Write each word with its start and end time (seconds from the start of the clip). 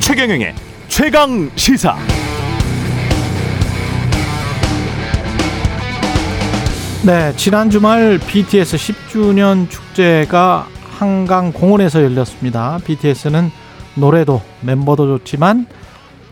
최경영의 0.00 0.54
최강 0.88 1.50
시사. 1.54 1.96
네, 7.06 7.32
지난 7.36 7.70
주말 7.70 8.18
BTS 8.18 8.76
10주년 8.76 9.70
축제가 9.70 10.66
한강 10.98 11.52
공원에서 11.52 12.02
열렸습니다. 12.02 12.80
BTS는 12.84 13.52
노래도 13.94 14.42
멤버도 14.62 15.18
좋지만 15.18 15.66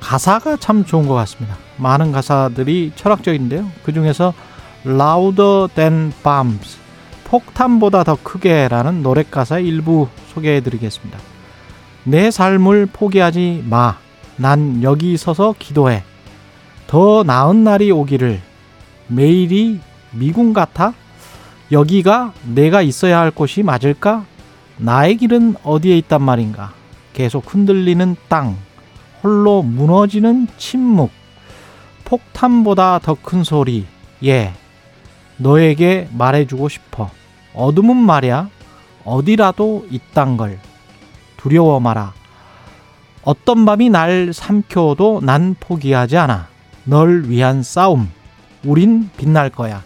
가사가 0.06 0.56
참 0.58 0.84
좋은 0.84 1.08
것 1.08 1.14
같습니다. 1.14 1.56
많은 1.78 2.12
가사들이 2.12 2.92
철학적인데요. 2.94 3.68
그 3.82 3.92
중에서 3.92 4.32
Louder 4.86 5.66
Than 5.74 6.12
Bombs, 6.22 6.78
폭탄보다 7.24 8.04
더 8.04 8.16
크게라는 8.22 9.02
노래 9.02 9.24
가사 9.28 9.58
일부 9.58 10.06
소개해 10.28 10.60
드리겠습니다. 10.60 11.18
내 12.04 12.30
삶을 12.30 12.86
포기하지 12.92 13.64
마. 13.68 13.96
난 14.36 14.80
여기 14.84 15.16
서서 15.16 15.56
기도해. 15.58 16.04
더 16.86 17.24
나은 17.24 17.64
날이 17.64 17.90
오기를. 17.90 18.40
매일이 19.08 19.80
미군 20.12 20.52
같아? 20.52 20.94
여기가 21.72 22.32
내가 22.44 22.80
있어야 22.80 23.18
할 23.18 23.32
곳이 23.32 23.64
맞을까? 23.64 24.24
나의 24.76 25.16
길은 25.16 25.56
어디에 25.64 25.98
있단 25.98 26.22
말인가? 26.22 26.74
계속 27.12 27.52
흔들리는 27.52 28.14
땅. 28.28 28.56
홀로 29.26 29.64
무너지는 29.64 30.46
침묵. 30.56 31.10
폭탄보다 32.04 33.00
더 33.00 33.16
큰 33.20 33.42
소리. 33.42 33.84
예. 34.24 34.52
너에게 35.36 36.08
말해주고 36.12 36.68
싶어. 36.68 37.10
어둠은 37.52 37.96
말야. 37.96 38.48
어디라도 39.04 39.86
있단 39.90 40.36
걸. 40.36 40.60
두려워 41.36 41.80
마라. 41.80 42.12
어떤 43.24 43.64
밤이 43.64 43.90
날 43.90 44.32
삼켜도 44.32 45.22
난 45.24 45.56
포기하지 45.58 46.16
않아. 46.16 46.46
널 46.84 47.24
위한 47.28 47.64
싸움. 47.64 48.08
우린 48.64 49.10
빛날 49.16 49.50
거야. 49.50 49.82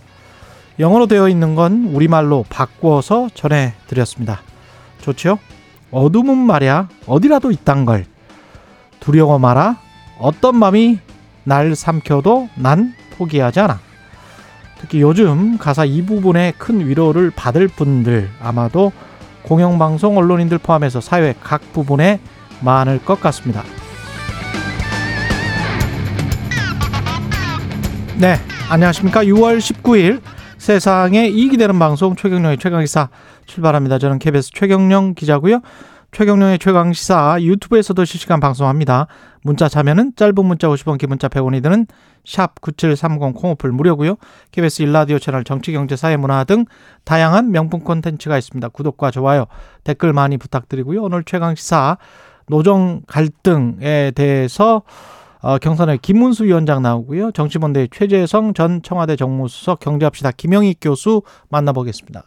영어로 0.79 1.07
되어 1.07 1.31
있는 1.31 1.55
건 1.55 1.87
우리말로 1.95 2.45
바꾸어서 2.51 3.31
전해드렸습니다. 3.33 4.43
좋죠? 5.01 5.39
어둠은 5.91 6.37
말야 6.37 6.89
어디라도 7.07 7.51
있단 7.53 7.87
걸. 7.87 8.05
두려워 9.01 9.39
마라. 9.39 9.77
어떤 10.19 10.61
밤이 10.61 10.99
날 11.45 11.75
삼켜도 11.75 12.51
난 12.55 12.95
포기하지 13.17 13.61
않아. 13.61 13.81
특히 14.81 15.01
요즘 15.01 15.59
가사 15.59 15.85
이 15.85 16.03
부분에 16.03 16.53
큰 16.57 16.87
위로를 16.87 17.31
받을 17.31 17.69
분들 17.69 18.31
아마도 18.41 18.93
공영방송 19.43 20.17
언론인들 20.17 20.59
포함해서 20.59 21.01
사회 21.01 21.35
각 21.43 21.73
부분에 21.73 22.21
많을 22.61 22.99
것 23.03 23.21
같습니다. 23.21 23.63
네, 28.19 28.37
안녕하십니까. 28.69 29.25
6월 29.25 29.59
19일 29.59 30.21
세상에 30.59 31.27
이익이 31.27 31.57
되는 31.57 31.79
방송 31.79 32.15
최경령의 32.17 32.59
최강시사 32.59 33.09
출발합니다. 33.47 33.99
저는 33.99 34.19
KBS 34.19 34.51
최경령 34.53 35.15
기자고요. 35.15 35.61
최경령의 36.13 36.59
최강 36.59 36.93
시사 36.93 37.41
유튜브에서도 37.41 38.05
실시간 38.05 38.41
방송합니다. 38.41 39.07
문자 39.43 39.69
참여는 39.69 40.15
짧은 40.17 40.45
문자 40.45 40.69
50원, 40.69 40.99
긴 40.99 41.09
문자 41.09 41.29
100원이 41.29 41.63
드는 41.63 41.87
샵 42.25 42.61
9730 42.61 43.33
콩오플 43.35 43.71
무료고요. 43.71 44.17
KBS 44.51 44.83
일라디오 44.83 45.21
채널 45.21 45.45
정치, 45.45 45.73
경제, 45.73 45.95
사회, 45.95 46.17
문화 46.17 46.43
등 46.45 46.65
다양한 47.05 47.53
명품 47.53 47.81
콘텐츠가 47.81 48.37
있습니다. 48.39 48.69
구독과 48.71 49.13
좋아요, 49.13 49.47
댓글 49.85 50.13
많이 50.13 50.37
부탁드리고요. 50.37 51.03
오늘 51.03 51.23
최강 51.25 51.55
시사 51.55 51.97
노정 52.49 53.03
갈등에 53.07 54.11
대해서 54.11 54.83
어, 55.43 55.59
경선의 55.59 55.99
김문수 55.99 56.45
위원장 56.45 56.83
나오고요. 56.83 57.31
정치본대 57.33 57.89
최재성 57.93 58.53
전 58.53 58.83
청와대 58.83 59.17
정무수석 59.17 59.79
경제합시다 59.81 60.33
김영희 60.33 60.75
교수 60.81 61.23
만나보겠습니다. 61.49 62.25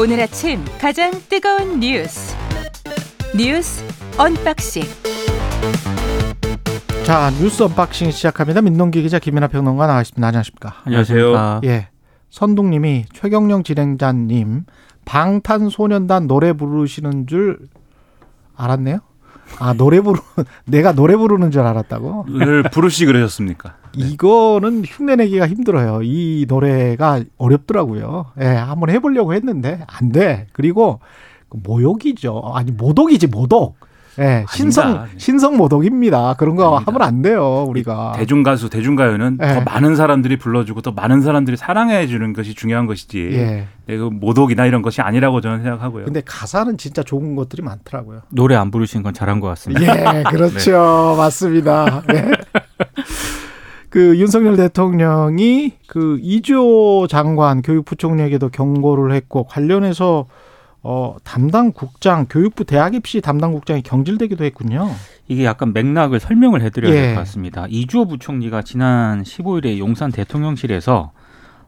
오늘 0.00 0.20
아침 0.20 0.64
가장 0.80 1.10
뜨거운 1.28 1.80
뉴스 1.80 2.36
뉴스 3.36 3.84
unboxing 4.16 4.84
자 7.04 7.30
뉴스 7.40 7.62
unboxing 7.64 8.10
시작합니다. 8.12 8.60
민동기 8.60 9.02
기자 9.02 9.18
김민아 9.18 9.48
평론가 9.48 9.86
나와 9.86 10.02
있습니다. 10.02 10.24
안녕하십니까? 10.24 10.74
안녕하세요. 10.84 11.60
예, 11.64 11.88
선동님이 12.30 13.06
최경영 13.12 13.64
진행자님 13.64 14.66
방탄소년단 15.04 16.26
노래 16.28 16.52
부르시는 16.52 17.26
줄 17.26 17.58
알았네요. 18.56 19.00
아 19.58 19.72
노래 19.74 20.00
부르 20.00 20.20
내가 20.66 20.92
노래 20.92 21.16
부르는 21.16 21.50
줄 21.50 21.62
알았다고. 21.62 22.26
늘 22.28 22.62
부르시 22.64 23.06
그러셨습니까? 23.06 23.74
이거는 23.94 24.84
흉내내기가 24.86 25.48
힘들어요. 25.48 26.00
이 26.02 26.46
노래가 26.48 27.22
어렵더라고요. 27.36 28.26
예, 28.40 28.46
한번 28.46 28.90
해보려고 28.90 29.34
했는데 29.34 29.84
안 29.86 30.12
돼. 30.12 30.46
그리고 30.52 31.00
모욕이죠. 31.50 32.42
아니 32.54 32.70
모독이지 32.70 33.28
모독. 33.28 33.76
예, 34.18 34.44
신성 34.50 34.84
아닙니다. 34.86 35.08
신성 35.16 35.56
모독입니다. 35.56 36.34
그런 36.38 36.56
거 36.56 36.76
아닙니다. 36.76 36.92
하면 36.92 37.02
안 37.02 37.22
돼요. 37.22 37.64
우리가. 37.68 38.12
대중 38.16 38.42
가수, 38.42 38.68
대중 38.68 38.96
가요는 38.96 39.38
네. 39.38 39.54
더 39.54 39.60
많은 39.60 39.96
사람들이 39.96 40.38
불러주고 40.38 40.82
더 40.82 40.92
많은 40.92 41.22
사람들이 41.22 41.56
사랑해 41.56 42.06
주는 42.06 42.32
것이 42.32 42.54
중요한 42.54 42.86
것이지. 42.86 43.28
예. 43.32 43.66
네, 43.86 43.96
그 43.96 44.10
모독이나 44.12 44.66
이런 44.66 44.82
것이 44.82 45.00
아니라고 45.00 45.40
저는 45.40 45.62
생각하고요. 45.62 46.04
근데 46.04 46.20
가사는 46.24 46.76
진짜 46.78 47.02
좋은 47.02 47.36
것들이 47.36 47.62
많더라고요. 47.62 48.22
노래 48.30 48.56
안 48.56 48.70
부르신 48.70 49.02
건 49.02 49.14
잘한 49.14 49.40
것 49.40 49.46
같습니다. 49.48 50.18
예, 50.18 50.22
그렇죠. 50.24 51.14
맞습니다. 51.16 52.02
예. 52.12 52.30
그 53.90 54.18
윤석열 54.18 54.56
대통령이 54.56 55.74
그 55.86 56.18
이주호 56.20 57.06
장관 57.08 57.62
교육부총리에게도 57.62 58.50
경고를 58.50 59.12
했고 59.12 59.44
관련해서 59.44 60.26
어 60.82 61.16
담당 61.24 61.72
국장 61.72 62.26
교육부 62.28 62.64
대학 62.64 62.94
입시 62.94 63.20
담당 63.20 63.52
국장이 63.52 63.82
경질되기도 63.82 64.44
했군요. 64.44 64.88
이게 65.26 65.44
약간 65.44 65.72
맥락을 65.72 66.20
설명을 66.20 66.62
해드려야 66.62 66.92
예. 66.92 67.00
될것 67.00 67.16
같습니다. 67.18 67.66
이주호 67.68 68.06
부총리가 68.06 68.62
지난 68.62 69.22
15일에 69.22 69.78
용산 69.78 70.10
대통령실에서 70.12 71.12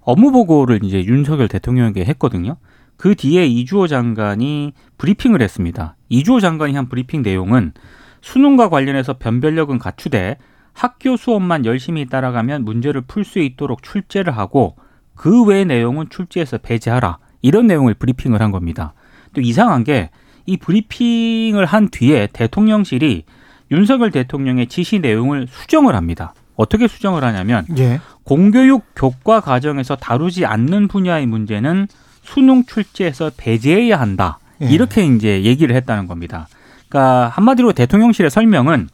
업무 0.03 0.31
보고를 0.32 0.84
이제 0.84 1.04
윤석열 1.04 1.48
대통령에게 1.48 2.04
했거든요. 2.04 2.56
그 2.97 3.15
뒤에 3.15 3.47
이주호 3.47 3.87
장관이 3.88 4.75
브리핑을 4.98 5.42
했습니다. 5.42 5.97
이주호 6.09 6.41
장관이 6.41 6.75
한 6.75 6.88
브리핑 6.88 7.22
내용은 7.22 7.72
수능과 8.21 8.69
관련해서 8.69 9.15
변별력은 9.19 9.78
갖추되 9.78 10.37
학교 10.72 11.16
수업만 11.16 11.65
열심히 11.65 12.06
따라가면 12.06 12.65
문제를 12.65 13.03
풀 13.03 13.25
수 13.25 13.38
있도록 13.38 13.82
출제를 13.82 14.37
하고 14.37 14.77
그 15.15 15.44
외의 15.44 15.65
내용은 15.65 16.09
출제해서 16.10 16.59
배제하라. 16.59 17.19
이런 17.42 17.66
내용을 17.66 17.94
브리핑을 17.94 18.41
한 18.42 18.50
겁니다. 18.50 18.92
또 19.34 19.41
이상한 19.41 19.84
게 19.84 20.10
이 20.50 20.56
브리핑을 20.56 21.64
한 21.64 21.88
뒤에 21.91 22.28
대통령실이 22.32 23.22
윤석열 23.70 24.10
대통령의 24.10 24.66
지시 24.66 24.98
내용을 24.98 25.46
수정을 25.48 25.94
합니다. 25.94 26.34
어떻게 26.56 26.88
수정을 26.88 27.22
하냐면 27.22 27.64
예. 27.78 28.00
공교육 28.24 28.84
교과 28.96 29.41
과정에서 29.41 29.94
다루지 29.94 30.46
않는 30.46 30.88
분야의 30.88 31.26
문제는 31.26 31.86
수능 32.22 32.64
출제에서 32.64 33.30
배제해야 33.36 34.00
한다. 34.00 34.41
예. 34.60 34.66
이렇게 34.66 35.06
이제 35.06 35.44
얘기를 35.44 35.74
했다는 35.76 36.08
겁니다. 36.08 36.48
그러니까 36.88 37.28
한마디로 37.28 37.72
대통령실의 37.72 38.30
설명은 38.30 38.88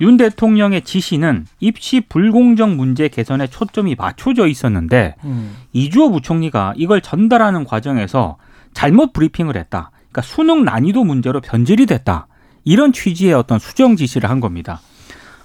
윤 0.00 0.16
대통령의 0.16 0.82
지시는 0.82 1.46
입시 1.60 2.00
불공정 2.00 2.76
문제 2.76 3.06
개선에 3.06 3.46
초점이 3.46 3.94
맞춰져 3.96 4.48
있었는데 4.48 5.14
음. 5.24 5.56
이주호 5.72 6.10
부총리가 6.10 6.74
이걸 6.76 7.00
전달하는 7.00 7.64
과정에서 7.64 8.36
잘못 8.78 9.12
브리핑을 9.12 9.56
했다. 9.56 9.90
그러니까 9.96 10.22
수능 10.22 10.64
난이도 10.64 11.02
문제로 11.02 11.40
변질이 11.40 11.86
됐다. 11.86 12.28
이런 12.62 12.92
취지의 12.92 13.34
어떤 13.34 13.58
수정 13.58 13.96
지시를 13.96 14.30
한 14.30 14.38
겁니다. 14.38 14.80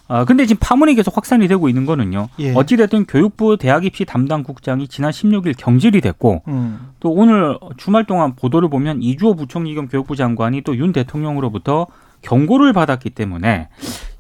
아, 0.08 0.24
근데 0.24 0.46
지금 0.46 0.60
파문이 0.62 0.94
계속 0.94 1.18
확산이 1.18 1.48
되고 1.48 1.68
있는 1.68 1.88
거는요. 1.88 2.28
예. 2.38 2.54
어찌됐든 2.54 3.06
교육부 3.08 3.58
대학 3.58 3.86
입시 3.86 4.06
담당 4.06 4.44
국장이 4.44 4.88
지난 4.88 5.10
16일 5.10 5.56
경질이 5.58 6.00
됐고 6.02 6.44
음. 6.48 6.92
또 7.00 7.10
오늘 7.12 7.58
주말 7.78 8.04
동안 8.06 8.36
보도를 8.36 8.70
보면 8.70 9.02
이주호 9.02 9.36
부총리 9.36 9.74
겸 9.74 9.88
교육부 9.88 10.16
장관이 10.16 10.62
또 10.62 10.76
윤 10.76 10.94
대통령으로부터 10.94 11.88
경고를 12.22 12.72
받았기 12.72 13.10
때문에 13.10 13.70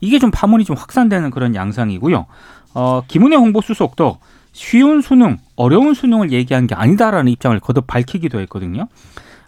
이게 0.01 0.17
좀 0.17 0.31
파문이 0.31 0.65
좀 0.65 0.75
확산되는 0.75 1.29
그런 1.29 1.53
양상이고요. 1.53 2.25
어, 2.73 3.03
김은혜 3.07 3.35
홍보수석도 3.35 4.17
쉬운 4.53 5.01
수능, 5.01 5.37
어려운 5.55 5.93
수능을 5.93 6.31
얘기한 6.31 6.67
게 6.67 6.75
아니다라는 6.75 7.31
입장을 7.31 7.59
거듭 7.59 7.85
밝히기도 7.87 8.39
했거든요. 8.41 8.87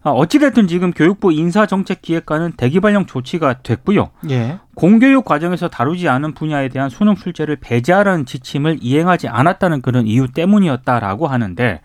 아, 0.04 0.12
어찌됐든 0.12 0.68
지금 0.68 0.92
교육부 0.92 1.32
인사정책기획관은 1.32 2.54
대기 2.58 2.80
발령 2.80 3.08
조치가 3.08 3.62
됐고요. 3.64 4.10
예. 4.30 4.60
공교육 4.76 5.26
과정에서 5.26 5.68
다루지 5.68 6.10
않은 6.10 6.34
분야에 6.34 6.70
대한 6.70 6.90
수능 6.90 7.16
출제를 7.16 7.56
배제하라는 7.56 8.26
지침을 8.26 8.80
이행하지 8.82 9.28
않았다는 9.28 9.82
그런 9.82 10.06
이유 10.06 10.32
때문이었다라고 10.32 11.26
하는데 11.26 11.82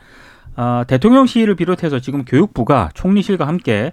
어, 0.56 0.82
대통령실을 0.86 1.56
비롯해서 1.56 2.00
지금 2.00 2.26
교육부가 2.26 2.90
총리실과 2.92 3.46
함께 3.46 3.92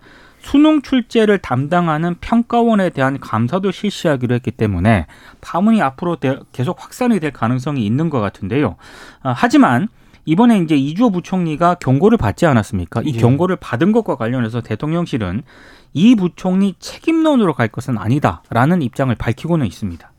수능 0.49 0.81
출제를 0.81 1.39
담당하는 1.39 2.15
평가원에 2.21 2.89
대한 2.91 3.19
감사도 3.19 3.71
실시하기로 3.71 4.33
했기 4.35 4.51
때문에 4.51 5.05
파문이 5.41 5.81
앞으로 5.81 6.15
대- 6.15 6.39
계속 6.53 6.81
확산이 6.81 7.19
될 7.19 7.31
가능성이 7.33 7.85
있는 7.85 8.09
것 8.09 8.21
같은데요. 8.21 8.77
아, 9.23 9.33
하지만 9.35 9.89
이번에 10.23 10.59
이제 10.59 10.75
이주호 10.77 11.11
부총리가 11.11 11.75
경고를 11.75 12.17
받지 12.17 12.45
않았습니까? 12.45 13.01
이 13.03 13.13
예. 13.15 13.19
경고를 13.19 13.57
받은 13.57 13.91
것과 13.91 14.15
관련해서 14.15 14.61
대통령실은 14.61 15.43
이 15.93 16.15
부총리 16.15 16.75
책임론으로 16.79 17.53
갈 17.53 17.67
것은 17.67 17.97
아니다라는 17.97 18.81
입장을 18.81 19.13
밝히고는 19.15 19.65
있습니다. 19.65 20.11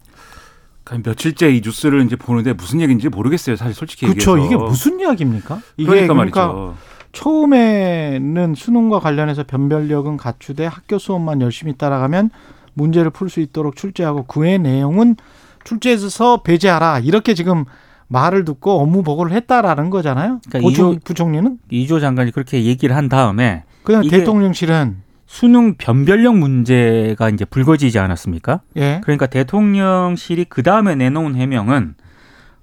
그러니까 0.85 1.09
며칠째 1.11 1.51
이 1.55 1.63
뉴스를 1.65 2.03
이제 2.05 2.17
보는데 2.17 2.53
무슨 2.53 2.83
얘기인지 2.83 3.09
모르겠어요. 3.09 3.57
사실 3.57 3.75
솔직히 3.75 4.07
그렇죠. 4.07 4.33
얘기해서. 4.39 4.47
이게 4.47 4.57
무슨 4.63 5.01
이야기입니까? 5.01 5.61
이게 5.79 5.89
그러니까 5.89 6.13
그러니까 6.15 6.47
말이죠. 6.47 6.77
처음에는 7.12 8.55
수능과 8.55 9.00
관련해서 9.00 9.44
변별력은 9.44 10.16
갖추되 10.16 10.66
학교 10.66 10.99
수업만 10.99 11.40
열심히 11.40 11.76
따라가면 11.76 12.31
문제를 12.75 13.10
풀 13.10 13.28
수 13.28 13.40
있도록 13.40 13.76
출제하고 13.76 14.25
그외 14.25 14.58
내용은 14.58 15.16
출제에서 15.64 16.43
배제하라 16.43 17.00
이렇게 17.00 17.34
지금 17.34 17.64
말을 18.08 18.44
듣고 18.44 18.81
업무 18.81 19.02
보고를 19.02 19.32
했다라는 19.32 19.90
거잖아요. 19.90 20.40
그러니까 20.49 20.60
보총, 20.60 20.94
이조- 20.94 21.05
부총리는 21.05 21.58
이주호 21.70 22.00
장관이 22.00 22.31
그렇게 22.31 22.64
얘기를 22.64 22.96
한 22.96 23.08
다음에 23.08 23.64
그냥 23.82 24.02
대통령실은 24.08 24.99
수능 25.26 25.75
변별력 25.76 26.38
문제가 26.38 27.28
이제 27.28 27.44
불거지지 27.44 27.99
않았습니까? 27.99 28.60
예 28.76 29.00
그러니까 29.02 29.26
대통령실이 29.26 30.46
그 30.49 30.62
다음에 30.62 30.94
내놓은 30.94 31.34
해명은 31.34 31.94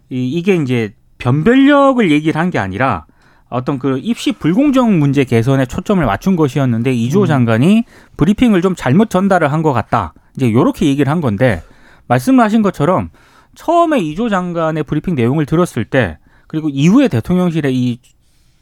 이, 0.09 0.29
이게 0.29 0.55
이제 0.55 0.95
변별력을 1.19 2.09
얘기를 2.11 2.39
한 2.41 2.49
게 2.49 2.57
아니라 2.57 3.05
어떤 3.49 3.79
그 3.79 3.99
입시 4.01 4.31
불공정 4.31 4.99
문제 4.99 5.23
개선에 5.23 5.65
초점을 5.65 6.03
맞춘 6.05 6.35
것이었는데 6.35 6.93
이주호 6.93 7.23
음. 7.23 7.27
장관이 7.27 7.83
브리핑을 8.17 8.61
좀 8.61 8.75
잘못 8.75 9.09
전달을 9.09 9.51
한 9.51 9.61
것 9.61 9.73
같다. 9.73 10.13
이제 10.35 10.51
요렇게 10.51 10.85
얘기를 10.85 11.11
한 11.11 11.21
건데 11.21 11.63
말씀하신 12.07 12.61
것처럼 12.61 13.09
처음에 13.55 13.99
이주호 13.99 14.29
장관의 14.29 14.83
브리핑 14.83 15.15
내용을 15.15 15.45
들었을 15.45 15.85
때 15.85 16.17
그리고 16.47 16.69
이후에 16.69 17.07
대통령실의 17.07 17.75
이, 17.75 17.99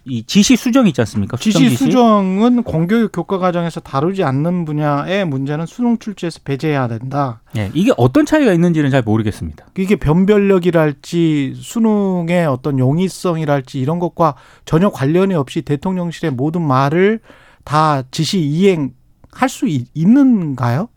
이 0.05 0.23
지시 0.25 0.57
수정 0.57 0.85
있지 0.87 0.99
않습니까? 1.01 1.37
지시 1.37 1.69
수정은 1.69 2.63
공교육 2.63 3.11
교과 3.13 3.37
과정에서 3.37 3.79
다루지 3.79 4.23
않는 4.23 4.65
분야의 4.65 5.25
문제는 5.25 5.65
수능 5.65 5.97
출제에서 5.97 6.41
배제해야 6.43 6.89
된다. 6.89 7.41
예, 7.55 7.71
이게 7.73 7.93
어떤 7.95 8.25
차이가 8.25 8.51
있는지는 8.51 8.89
잘 8.91 9.01
모르겠습니다. 9.01 9.65
이게 9.77 9.95
변별력이랄지 9.95 11.53
수능의 11.57 12.45
어떤 12.47 12.79
용이성이랄지 12.79 13.79
이런 13.79 13.99
것과 13.99 14.35
전혀 14.65 14.89
관련이 14.89 15.35
없이 15.35 15.61
대통령실의 15.61 16.31
모든 16.31 16.61
말을 16.67 17.19
다 17.63 18.03
지시 18.11 18.39
이행할 18.39 19.47
수 19.47 19.67
있- 19.67 19.87
있는가요? 19.93 20.89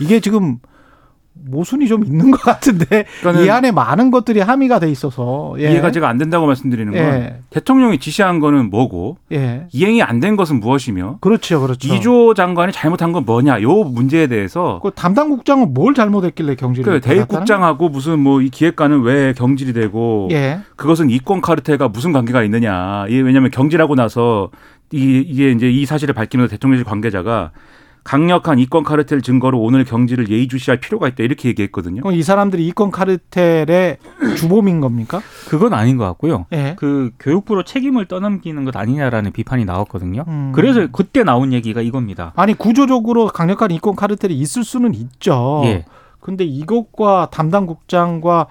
이게 0.00 0.20
지금 0.20 0.58
모순이 1.48 1.86
좀 1.88 2.04
있는 2.04 2.30
것 2.30 2.40
같은데 2.42 3.04
그러니까는 3.20 3.46
이 3.46 3.50
안에 3.50 3.70
많은 3.70 4.10
것들이 4.10 4.40
함의가 4.40 4.78
돼 4.80 4.90
있어서 4.90 5.54
예. 5.58 5.70
이해가 5.70 5.90
제가 5.92 6.08
안 6.08 6.18
된다고 6.18 6.46
말씀드리는 6.46 6.92
건 6.92 7.00
예. 7.00 7.36
대통령이 7.50 7.98
지시한 7.98 8.40
거는 8.40 8.70
뭐고 8.70 9.18
예. 9.32 9.66
이행이 9.72 10.02
안 10.02 10.20
된 10.20 10.36
것은 10.36 10.60
무엇이며 10.60 11.18
그렇죠, 11.20 11.60
그렇죠. 11.62 11.94
이조 11.94 12.34
장관이 12.34 12.72
잘못한 12.72 13.12
건 13.12 13.24
뭐냐 13.24 13.62
요 13.62 13.84
문제에 13.84 14.26
대해서 14.26 14.80
그 14.82 14.90
담당 14.90 15.30
국장은 15.30 15.72
뭘 15.72 15.94
잘못했길래 15.94 16.56
경질을 16.56 16.84
그 16.84 16.90
받았다는 17.00 17.16
대입 17.16 17.28
국장하고 17.28 17.88
무슨 17.88 18.18
뭐 18.18 18.40
이 18.42 18.48
기획관은 18.50 19.02
왜 19.02 19.32
경질이 19.32 19.72
되고? 19.72 20.28
예. 20.32 20.60
그것은 20.76 21.10
이권 21.10 21.40
카르텔과 21.40 21.88
무슨 21.88 22.12
관계가 22.12 22.42
있느냐. 22.44 23.04
이게 23.08 23.20
왜냐하면 23.20 23.50
경질하고 23.50 23.94
나서 23.94 24.50
이, 24.92 25.22
이게 25.26 25.50
이제 25.52 25.70
이 25.70 25.84
사실을 25.86 26.14
밝히면서 26.14 26.50
대통령실 26.50 26.84
관계자가 26.84 27.50
강력한 28.04 28.58
이권 28.58 28.82
카르텔 28.82 29.22
증거로 29.22 29.60
오늘 29.60 29.84
경질을 29.84 30.30
예의주시할 30.30 30.80
필요가 30.80 31.08
있다 31.08 31.22
이렇게 31.22 31.48
얘기했거든요. 31.50 32.02
그럼 32.02 32.14
이 32.14 32.22
사람들이 32.22 32.66
이권 32.68 32.90
카르텔의 32.90 33.98
주범인 34.36 34.80
겁니까? 34.80 35.20
그건 35.48 35.74
아닌 35.74 35.96
것 35.96 36.04
같고요. 36.04 36.46
예. 36.52 36.74
그 36.78 37.10
교육부로 37.18 37.62
책임을 37.62 38.06
떠넘기는 38.06 38.64
것 38.64 38.76
아니냐라는 38.76 39.32
비판이 39.32 39.64
나왔거든요. 39.64 40.24
음. 40.28 40.52
그래서 40.54 40.86
그때 40.90 41.24
나온 41.24 41.52
얘기가 41.52 41.80
이겁니다. 41.82 42.32
아니 42.36 42.54
구조적으로 42.54 43.28
강력한 43.28 43.70
이권 43.70 43.96
카르텔이 43.96 44.34
있을 44.34 44.64
수는 44.64 44.94
있죠. 44.94 45.62
예. 45.64 45.84
근데 46.20 46.44
이것과 46.44 47.28
담당 47.30 47.66
국장과 47.66 48.46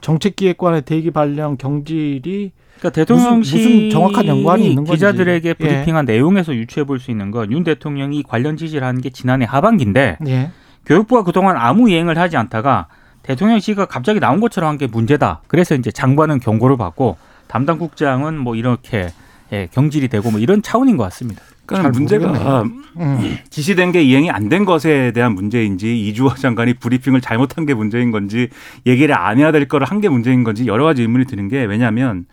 정책기획관의 0.00 0.82
대기 0.82 1.10
발령 1.10 1.56
경질이 1.56 2.52
그러니까 2.82 2.90
대통령실이 2.90 3.62
무슨- 3.62 3.76
무슨 3.76 3.90
정확한 3.90 4.26
연관이 4.26 4.64
있는 4.70 4.84
건지. 4.84 4.92
기자들에게 4.92 5.48
예. 5.48 5.54
브리핑한 5.54 6.04
내용에서 6.04 6.54
유추해 6.54 6.84
볼 6.84 6.98
수 6.98 7.10
있는 7.12 7.30
건 7.30 7.50
윤 7.52 7.62
대통령이 7.64 8.22
관련 8.24 8.56
지시를 8.56 8.86
한 8.86 9.00
게 9.00 9.10
지난해 9.10 9.46
하반기인데 9.48 10.18
예. 10.26 10.50
교육부가 10.86 11.22
그동안 11.22 11.56
아무 11.56 11.88
이행을 11.90 12.18
하지 12.18 12.36
않다가 12.36 12.88
대통령실가 13.22 13.84
갑자기 13.86 14.18
나온 14.20 14.40
것처럼 14.40 14.70
한 14.70 14.78
게 14.78 14.86
문제다. 14.88 15.42
그래서 15.46 15.74
이제 15.76 15.90
장관은 15.92 16.40
경고를 16.40 16.76
받고 16.76 17.16
담당 17.46 17.78
국장은 17.78 18.36
뭐 18.38 18.56
이렇게 18.56 19.08
예, 19.52 19.68
경질이 19.72 20.08
되고 20.08 20.30
뭐 20.30 20.40
이런 20.40 20.62
차원인 20.62 20.96
것 20.96 21.04
같습니다. 21.04 21.42
그러니까 21.66 21.90
문제가 21.90 22.26
모르겠네요. 22.26 22.62
음. 22.98 23.36
지시된 23.50 23.92
게 23.92 24.02
이행이 24.02 24.30
안 24.30 24.48
된 24.48 24.64
것에 24.64 25.12
대한 25.12 25.34
문제인지 25.34 26.08
이주호 26.08 26.34
장관이 26.34 26.74
브리핑을 26.74 27.20
잘못한 27.20 27.64
게 27.66 27.74
문제인 27.74 28.10
건지 28.10 28.48
얘기를 28.86 29.16
안 29.16 29.38
해야 29.38 29.52
될 29.52 29.68
거를 29.68 29.86
한 29.86 30.00
게 30.00 30.08
문제인 30.08 30.42
건지 30.42 30.66
여러 30.66 30.84
가지 30.84 31.02
의문이 31.02 31.26
드는 31.26 31.48
게 31.48 31.62
왜냐하면 31.64 32.24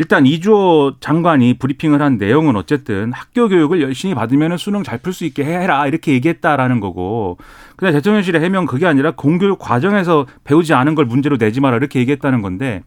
일단 0.00 0.24
이주호 0.24 0.94
장관이 1.00 1.58
브리핑을 1.58 2.00
한 2.00 2.16
내용은 2.16 2.56
어쨌든 2.56 3.12
학교 3.12 3.50
교육을 3.50 3.82
열심히 3.82 4.14
받으면 4.14 4.56
수능 4.56 4.82
잘 4.82 4.96
풀 4.98 5.12
수 5.12 5.26
있게 5.26 5.44
해라 5.44 5.86
이렇게 5.86 6.14
얘기했다라는 6.14 6.80
거고 6.80 7.36
근데 7.76 7.92
대통령실의 7.92 8.40
해명 8.40 8.64
그게 8.64 8.86
아니라 8.86 9.10
공교육 9.10 9.58
과정에서 9.58 10.24
배우지 10.44 10.72
않은 10.72 10.94
걸 10.94 11.04
문제로 11.04 11.36
내지 11.36 11.60
마라 11.60 11.76
이렇게 11.76 11.98
얘기했다는 12.00 12.40
건데 12.40 12.82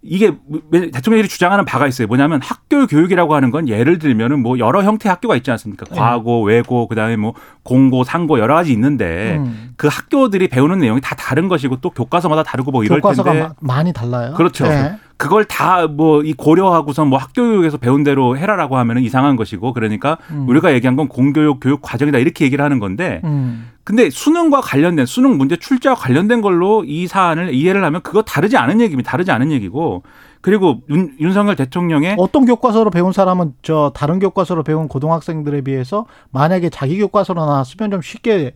이게 0.00 0.32
대통령이 0.72 1.28
주장하는 1.28 1.64
바가 1.64 1.86
있어요. 1.86 2.08
뭐냐면 2.08 2.40
학교 2.42 2.86
교육이라고 2.86 3.34
하는 3.36 3.50
건 3.52 3.68
예를 3.68 3.98
들면은 4.00 4.40
뭐 4.42 4.58
여러 4.58 4.82
형태의 4.82 5.10
학교가 5.12 5.36
있지 5.36 5.52
않습니까? 5.52 5.84
네. 5.84 5.96
과고, 5.96 6.42
외고, 6.42 6.88
그다음에 6.88 7.14
뭐 7.14 7.34
공고, 7.62 8.02
상고 8.02 8.40
여러 8.40 8.54
가지 8.56 8.72
있는데 8.72 9.36
음. 9.38 9.74
그 9.76 9.86
학교들이 9.86 10.48
배우는 10.48 10.80
내용이 10.80 11.00
다 11.00 11.14
다른 11.14 11.46
것이고 11.46 11.76
또 11.80 11.90
교과서마다 11.90 12.42
다르고 12.42 12.72
뭐 12.72 12.82
이럴 12.82 13.00
교과서가 13.00 13.32
텐데 13.32 13.46
마- 13.46 13.54
많이 13.74 13.92
달라요. 13.92 14.34
그렇죠. 14.34 14.66
예. 14.66 14.96
그걸 15.22 15.44
다 15.44 15.86
뭐 15.86 16.22
이 16.24 16.32
고려하고서 16.32 17.04
뭐 17.04 17.18
학교 17.18 17.42
교육에서 17.42 17.76
배운 17.76 18.02
대로 18.02 18.36
해라라고 18.36 18.76
하면은 18.76 19.02
이상한 19.02 19.36
것이고 19.36 19.72
그러니까 19.72 20.18
음. 20.30 20.48
우리가 20.48 20.72
얘기한 20.74 20.96
건 20.96 21.06
공교육 21.08 21.60
교육 21.60 21.80
과정이다 21.80 22.18
이렇게 22.18 22.44
얘기를 22.44 22.64
하는 22.64 22.78
건데 22.80 23.20
음. 23.24 23.70
근데 23.84 24.10
수능과 24.10 24.60
관련된 24.60 25.06
수능 25.06 25.36
문제 25.38 25.56
출제와 25.56 25.94
관련된 25.94 26.40
걸로 26.40 26.84
이 26.84 27.06
사안을 27.06 27.54
이해를 27.54 27.84
하면 27.84 28.00
그거 28.02 28.22
다르지 28.22 28.56
않은 28.56 28.80
얘기입니다. 28.80 29.10
다르지 29.10 29.30
않은 29.30 29.50
얘기고 29.52 30.02
그리고 30.40 30.80
윤, 30.90 31.14
윤석열 31.20 31.54
대통령의 31.56 32.16
어떤 32.18 32.44
교과서로 32.44 32.90
배운 32.90 33.12
사람은 33.12 33.54
저 33.62 33.92
다른 33.94 34.18
교과서로 34.18 34.64
배운 34.64 34.88
고등학생들에 34.88 35.60
비해서 35.62 36.06
만약에 36.30 36.68
자기 36.68 36.98
교과서로 36.98 37.44
나왔으면 37.44 37.90
좀 37.92 38.02
쉽게 38.02 38.32
어, 38.46 38.52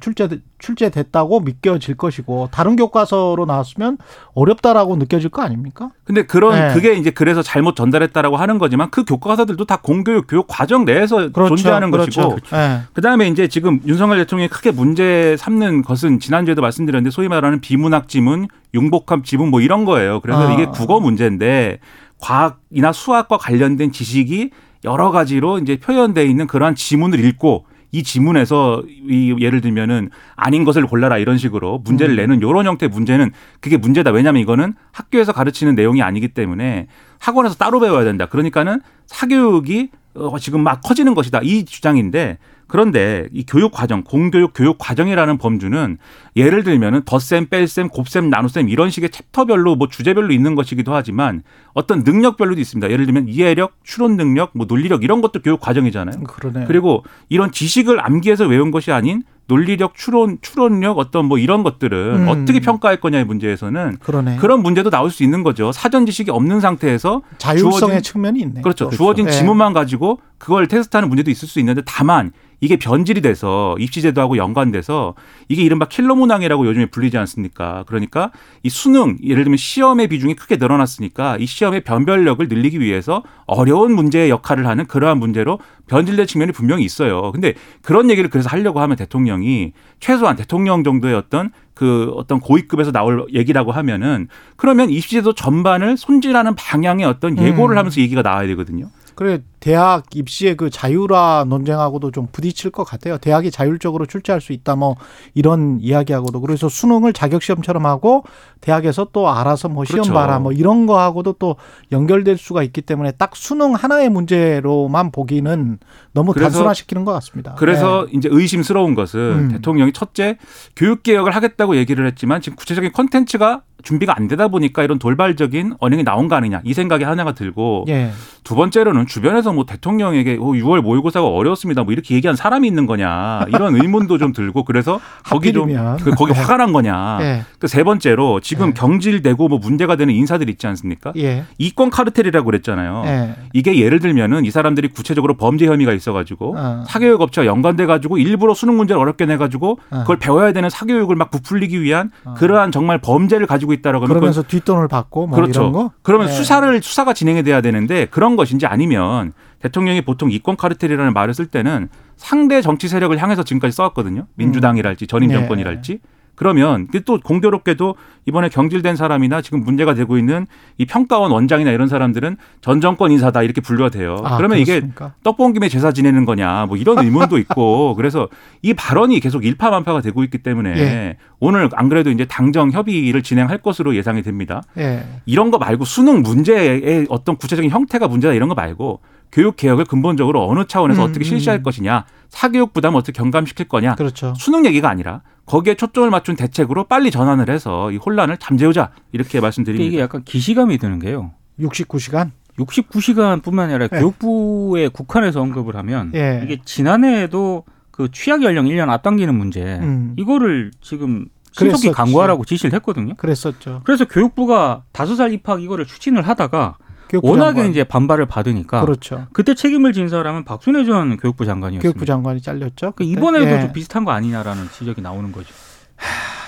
출제 0.00 0.28
출제됐다고 0.58 1.40
믿겨질 1.40 1.96
것이고 1.96 2.48
다른 2.50 2.76
교과서로 2.76 3.44
나왔으면 3.44 3.98
어렵다라고 4.34 4.96
느껴질 4.96 5.30
거 5.30 5.42
아닙니까? 5.42 5.90
근데 6.04 6.24
그런 6.24 6.54
네. 6.54 6.74
그게 6.74 6.94
이제 6.94 7.10
그래서 7.10 7.42
잘못 7.42 7.76
전달했다라고 7.76 8.36
하는 8.36 8.58
거지만 8.58 8.90
그 8.90 9.04
교과서들도 9.04 9.64
다 9.66 9.78
공교육 9.82 10.26
교육 10.28 10.46
과정 10.48 10.84
내에서 10.84 11.30
존재하는 11.32 11.90
그렇죠. 11.90 12.28
것이고 12.28 12.56
예. 12.56 12.82
그다음에 12.94 13.28
이제 13.28 13.48
지금 13.48 13.80
윤석열 13.86 14.18
대통령이 14.18 14.48
크게 14.48 14.70
문제 14.70 15.36
삼는 15.38 15.82
것은 15.82 16.20
지난주에도 16.20 16.62
말씀드렸는데 16.62 17.10
소위 17.10 17.28
말하는 17.28 17.60
비문학 17.60 18.08
지문, 18.08 18.48
융복합 18.72 19.24
지문 19.24 19.50
뭐 19.50 19.60
이런 19.60 19.84
거예요. 19.84 20.20
그래서 20.20 20.48
아. 20.48 20.52
이게 20.52 20.66
국어 20.66 21.00
문제인데 21.00 21.80
과학이나 22.18 22.92
수학과 22.92 23.36
관련된 23.36 23.92
지식이 23.92 24.50
여러 24.84 25.10
가지로 25.10 25.58
이제 25.58 25.76
표현되어 25.76 26.24
있는 26.24 26.46
그러한 26.46 26.76
지문을 26.76 27.22
읽고 27.24 27.66
이 27.96 28.02
지문에서 28.02 28.82
이 29.08 29.34
예를 29.40 29.62
들면은 29.62 30.10
아닌 30.34 30.64
것을 30.64 30.86
골라라 30.86 31.16
이런 31.16 31.38
식으로 31.38 31.78
문제를 31.78 32.14
음. 32.14 32.16
내는 32.16 32.36
이런 32.38 32.66
형태의 32.66 32.90
문제는 32.90 33.30
그게 33.60 33.78
문제다. 33.78 34.10
왜냐하면 34.10 34.42
이거는 34.42 34.74
학교에서 34.92 35.32
가르치는 35.32 35.74
내용이 35.74 36.02
아니기 36.02 36.28
때문에 36.28 36.88
학원에서 37.18 37.54
따로 37.54 37.80
배워야 37.80 38.04
된다. 38.04 38.26
그러니까는 38.26 38.82
사교육이 39.06 39.88
어, 40.14 40.38
지금 40.38 40.60
막 40.60 40.82
커지는 40.82 41.14
것이다 41.14 41.40
이 41.42 41.64
주장인데 41.64 42.36
그런데 42.68 43.26
이 43.32 43.44
교육 43.46 43.70
과정, 43.72 44.02
공교육 44.02 44.52
교육 44.54 44.76
과정이라는 44.78 45.38
범주는 45.38 45.98
예를 46.34 46.64
들면은 46.64 47.02
덧셈, 47.04 47.46
뺄셈, 47.48 47.88
곱셈, 47.88 48.28
나눗셈 48.28 48.68
이런 48.68 48.90
식의 48.90 49.10
챕터별로 49.10 49.76
뭐 49.76 49.88
주제별로 49.88 50.32
있는 50.32 50.54
것이기도 50.54 50.94
하지만 50.94 51.42
어떤 51.74 52.02
능력별로도 52.02 52.60
있습니다. 52.60 52.90
예를 52.90 53.06
들면 53.06 53.28
이해력, 53.28 53.74
추론 53.84 54.16
능력, 54.16 54.50
뭐 54.54 54.66
논리력 54.66 55.04
이런 55.04 55.20
것도 55.20 55.42
교육 55.42 55.60
과정이잖아요. 55.60 56.24
그러네. 56.24 56.64
그리고 56.66 57.04
이런 57.28 57.52
지식을 57.52 58.04
암기해서 58.04 58.46
외운 58.46 58.70
것이 58.70 58.90
아닌 58.90 59.22
논리력, 59.48 59.94
추론, 59.94 60.38
추론력 60.42 60.98
어떤 60.98 61.26
뭐 61.26 61.38
이런 61.38 61.62
것들은 61.62 62.24
음. 62.24 62.28
어떻게 62.28 62.58
평가할 62.58 62.98
거냐의 62.98 63.24
문제에서는 63.24 63.98
그러네. 64.02 64.36
그런 64.38 64.60
문제도 64.60 64.90
나올 64.90 65.12
수 65.12 65.22
있는 65.22 65.44
거죠. 65.44 65.70
사전 65.70 66.04
지식이 66.04 66.32
없는 66.32 66.58
상태에서 66.58 67.22
자율성의 67.38 67.78
주어진- 67.78 68.02
측면이 68.02 68.40
있네. 68.40 68.62
그렇죠. 68.62 68.90
주어진 68.90 69.26
네. 69.26 69.30
지문만 69.30 69.72
가지고 69.72 70.18
그걸 70.38 70.66
테스트하는 70.66 71.08
문제도 71.08 71.30
있을 71.30 71.46
수 71.46 71.60
있는데 71.60 71.80
다만 71.86 72.32
이게 72.60 72.76
변질이 72.76 73.20
돼서 73.20 73.76
입시제도하고 73.78 74.36
연관돼서 74.36 75.14
이게 75.48 75.62
이른바 75.62 75.86
킬러 75.86 76.14
문항이라고 76.14 76.66
요즘에 76.66 76.86
불리지 76.86 77.18
않습니까? 77.18 77.84
그러니까 77.86 78.30
이 78.62 78.70
수능 78.70 79.18
예를 79.22 79.44
들면 79.44 79.56
시험의 79.56 80.08
비중이 80.08 80.34
크게 80.34 80.56
늘어났으니까 80.56 81.36
이 81.38 81.46
시험의 81.46 81.82
변별력을 81.84 82.46
늘리기 82.48 82.80
위해서 82.80 83.22
어려운 83.46 83.94
문제의 83.94 84.30
역할을 84.30 84.66
하는 84.66 84.86
그러한 84.86 85.18
문제로 85.18 85.58
변질된 85.88 86.26
측면이 86.26 86.52
분명히 86.52 86.84
있어요. 86.84 87.30
근데 87.32 87.54
그런 87.82 88.10
얘기를 88.10 88.30
그래서 88.30 88.48
하려고 88.48 88.80
하면 88.80 88.96
대통령이 88.96 89.72
최소한 90.00 90.36
대통령 90.36 90.82
정도의 90.82 91.14
어떤 91.14 91.50
그 91.74 92.10
어떤 92.16 92.40
고위급에서 92.40 92.90
나올 92.90 93.26
얘기라고 93.32 93.70
하면은 93.70 94.28
그러면 94.56 94.88
입시제도 94.88 95.34
전반을 95.34 95.98
손질하는 95.98 96.54
방향의 96.54 97.04
어떤 97.04 97.38
예고를 97.38 97.76
음. 97.76 97.78
하면서 97.78 98.00
얘기가 98.00 98.22
나와야 98.22 98.46
되거든요. 98.48 98.88
그래 99.16 99.40
대학 99.60 100.04
입시의 100.14 100.56
그 100.56 100.70
자율화 100.70 101.46
논쟁하고도 101.48 102.12
좀 102.12 102.28
부딪힐 102.30 102.70
것 102.70 102.84
같아요. 102.84 103.16
대학이 103.18 103.50
자율적으로 103.50 104.06
출제할 104.06 104.40
수 104.40 104.52
있다 104.52 104.76
뭐 104.76 104.94
이런 105.34 105.78
이야기하고도 105.80 106.40
그래서 106.42 106.68
수능을 106.68 107.14
자격 107.14 107.42
시험처럼 107.42 107.86
하고 107.86 108.22
대학에서 108.60 109.08
또 109.12 109.28
알아서 109.28 109.68
뭐 109.68 109.84
시험 109.84 110.02
그렇죠. 110.02 110.12
봐라 110.12 110.38
뭐 110.38 110.52
이런 110.52 110.86
거하고도 110.86 111.32
또 111.40 111.56
연결될 111.90 112.36
수가 112.36 112.62
있기 112.62 112.82
때문에 112.82 113.12
딱 113.12 113.34
수능 113.34 113.72
하나의 113.72 114.10
문제로만 114.10 115.10
보기는 115.10 115.78
너무 116.12 116.34
단순화시키는 116.34 117.04
것 117.04 117.12
같습니다. 117.14 117.54
그래서 117.56 118.06
이제 118.12 118.28
의심스러운 118.30 118.94
것은 118.94 119.20
아, 119.20 119.36
네. 119.36 119.42
음. 119.42 119.48
대통령이 119.48 119.92
첫째 119.92 120.36
교육 120.76 121.02
개혁을 121.02 121.34
하겠다고 121.34 121.76
얘기를 121.76 122.06
했지만 122.06 122.42
지금 122.42 122.56
구체적인 122.56 122.92
컨텐츠가 122.92 123.62
준비가 123.86 124.14
안 124.16 124.26
되다 124.26 124.48
보니까 124.48 124.82
이런 124.82 124.98
돌발적인 124.98 125.76
언행이 125.78 126.02
나온 126.02 126.26
거 126.28 126.34
아니냐 126.34 126.60
이 126.64 126.74
생각이 126.74 127.04
하나가 127.04 127.32
들고 127.32 127.84
예. 127.88 128.10
두 128.42 128.54
번째로는 128.56 129.06
주변에서 129.06 129.52
뭐 129.52 129.64
대통령에게 129.64 130.38
어, 130.40 130.44
6월 130.44 130.80
모의고사가 130.80 131.26
어려웠습니다 131.26 131.84
뭐 131.84 131.92
이렇게 131.92 132.14
얘기한 132.16 132.36
사람이 132.36 132.66
있는 132.66 132.86
거냐 132.86 133.46
이런 133.48 133.74
의문도 133.80 134.18
좀 134.18 134.32
들고 134.32 134.64
그래서 134.64 135.00
거기 135.24 135.52
좀 135.52 135.70
하필이면. 135.70 135.96
그 135.98 136.10
거기 136.10 136.32
네. 136.32 136.40
화가 136.40 136.56
난 136.56 136.72
거냐 136.72 137.18
예. 137.20 137.44
그세 137.60 137.84
번째로 137.84 138.40
지금 138.40 138.68
네. 138.68 138.74
경질되고 138.74 139.48
뭐 139.48 139.58
문제가 139.58 139.94
되는 139.94 140.12
인사들 140.12 140.50
있지 140.50 140.66
않습니까 140.66 141.12
예. 141.16 141.44
이권 141.58 141.90
카르텔이라고 141.90 142.44
그랬잖아요 142.44 143.04
예. 143.06 143.34
이게 143.52 143.78
예를 143.78 144.00
들면은 144.00 144.44
이 144.44 144.50
사람들이 144.50 144.88
구체적으로 144.88 145.34
범죄 145.34 145.66
혐의가 145.66 145.92
있어가지고 145.92 146.56
어. 146.58 146.84
사교육 146.88 147.20
업체와 147.20 147.46
연관돼 147.46 147.86
가지고 147.86 148.18
일부러 148.18 148.52
수능 148.52 148.76
문제를 148.76 149.00
어렵게 149.00 149.26
내 149.26 149.36
가지고 149.36 149.78
어. 149.90 150.00
그걸 150.00 150.18
배워야 150.18 150.52
되는 150.52 150.68
사교육을 150.68 151.14
막 151.14 151.30
부풀리기 151.30 151.80
위한 151.82 152.10
그러한 152.36 152.72
정말 152.72 152.98
범죄를 152.98 153.46
가지고 153.46 153.75
있다라고 153.76 154.04
하면 154.04 154.14
그러면서 154.14 154.42
뒷돈을 154.42 154.88
받고 154.88 155.26
뭐 155.26 155.36
그렇죠. 155.36 155.60
이런 155.60 155.72
거. 155.72 155.92
그러면 156.02 156.28
예. 156.28 156.32
수사를 156.32 156.82
수사가 156.82 157.12
진행이 157.12 157.42
돼야 157.42 157.60
되는데 157.60 158.06
그런 158.06 158.36
것인지 158.36 158.66
아니면 158.66 159.32
대통령이 159.60 160.02
보통 160.02 160.30
이권 160.30 160.56
카르텔이라는 160.56 161.12
말을 161.12 161.34
쓸 161.34 161.46
때는 161.46 161.88
상대 162.16 162.60
정치 162.62 162.88
세력을 162.88 163.16
향해서 163.16 163.42
지금까지 163.42 163.74
써왔거든요. 163.76 164.26
민주당이랄지 164.34 165.06
전임 165.06 165.28
네. 165.28 165.34
정권이랄지. 165.34 166.00
그러면 166.36 166.86
또 167.04 167.18
공교롭게도 167.18 167.96
이번에 168.26 168.48
경질된 168.48 168.94
사람이나 168.94 169.40
지금 169.40 169.64
문제가 169.64 169.94
되고 169.94 170.18
있는 170.18 170.46
이 170.78 170.84
평가원 170.84 171.32
원장이나 171.32 171.70
이런 171.70 171.88
사람들은 171.88 172.36
전 172.60 172.80
정권 172.80 173.10
인사다 173.10 173.42
이렇게 173.42 173.60
분류가 173.60 173.88
돼요. 173.90 174.18
아, 174.22 174.36
그러면 174.36 174.58
이게 174.58 174.74
그렇습니까? 174.74 175.14
떡본 175.24 175.54
김에 175.54 175.68
제사 175.68 175.92
지내는 175.92 176.24
거냐 176.24 176.66
뭐 176.66 176.76
이런 176.76 176.98
의문도 176.98 177.38
있고 177.38 177.94
그래서 177.96 178.28
이 178.62 178.74
발언이 178.74 179.20
계속 179.20 179.44
일파만파가 179.44 180.02
되고 180.02 180.22
있기 180.24 180.38
때문에 180.38 180.70
예. 180.76 181.16
오늘 181.40 181.68
안 181.72 181.88
그래도 181.88 182.10
이제 182.10 182.24
당정 182.26 182.70
협의를 182.70 183.22
진행할 183.22 183.58
것으로 183.58 183.96
예상이 183.96 184.22
됩니다. 184.22 184.62
예. 184.78 185.04
이런 185.24 185.50
거 185.50 185.58
말고 185.58 185.84
수능 185.84 186.22
문제의 186.22 187.06
어떤 187.08 187.36
구체적인 187.36 187.70
형태가 187.70 188.08
문제다 188.08 188.34
이런 188.34 188.48
거 188.48 188.54
말고 188.54 189.00
교육 189.32 189.56
개혁을 189.56 189.84
근본적으로 189.84 190.48
어느 190.48 190.66
차원에서 190.66 191.04
음, 191.04 191.10
어떻게 191.10 191.24
실시할 191.24 191.58
음. 191.58 191.62
것이냐 191.62 192.04
사교육 192.28 192.72
부담을 192.72 192.98
어떻게 192.98 193.12
경감시킬 193.12 193.68
거냐 193.68 193.94
그렇죠. 193.94 194.34
수능 194.36 194.64
얘기가 194.66 194.88
아니라 194.88 195.22
거기에 195.46 195.74
초점을 195.74 196.10
맞춘 196.10 196.36
대책으로 196.36 196.84
빨리 196.84 197.10
전환을 197.10 197.48
해서 197.50 197.90
이 197.92 197.96
혼란을 197.96 198.36
잠재우자 198.36 198.90
이렇게 199.12 199.40
말씀드립니다. 199.40 199.86
이게 199.86 200.00
약간 200.00 200.24
기시감이 200.24 200.78
드는 200.78 200.98
게요. 200.98 201.32
69시간. 201.60 202.30
69시간뿐만 202.58 203.58
아니라 203.60 203.88
예. 203.92 203.98
교육부에 203.98 204.88
국한해서 204.88 205.40
언급을 205.40 205.76
하면 205.76 206.12
예. 206.14 206.40
이게 206.44 206.58
지난해에도 206.64 207.64
그 207.90 208.10
취약 208.10 208.42
연령 208.42 208.66
1년 208.66 208.88
앞당기는 208.90 209.34
문제 209.34 209.78
음. 209.80 210.14
이거를 210.18 210.70
지금 210.80 211.26
신속히. 211.52 211.92
강구하라고 211.92 212.44
지시를 212.44 212.74
했거든요. 212.74 213.14
그랬었죠. 213.14 213.80
그래서 213.84 214.04
교육부가 214.04 214.82
다섯 214.92 215.16
살 215.16 215.32
입학 215.32 215.62
이거를 215.62 215.86
추진을 215.86 216.26
하다가 216.26 216.76
교육부 217.08 217.30
워낙에 217.30 217.54
장관. 217.54 217.70
이제 217.70 217.84
반발을 217.84 218.26
받으니까 218.26 218.80
그렇죠. 218.80 219.26
그때 219.32 219.54
책임을 219.54 219.92
진 219.92 220.08
사람은 220.08 220.44
박순애 220.44 220.84
전 220.84 221.16
교육부 221.16 221.44
장관이었습니다. 221.44 221.82
교육부 221.82 222.04
장관이 222.04 222.40
잘렸죠. 222.40 222.92
그 222.92 223.04
그때. 223.04 223.10
이번에도 223.10 223.46
예. 223.46 223.60
좀 223.60 223.72
비슷한 223.72 224.04
거 224.04 224.12
아니냐라는 224.12 224.68
지적이 224.70 225.02
나오는 225.02 225.30
거죠. 225.32 225.52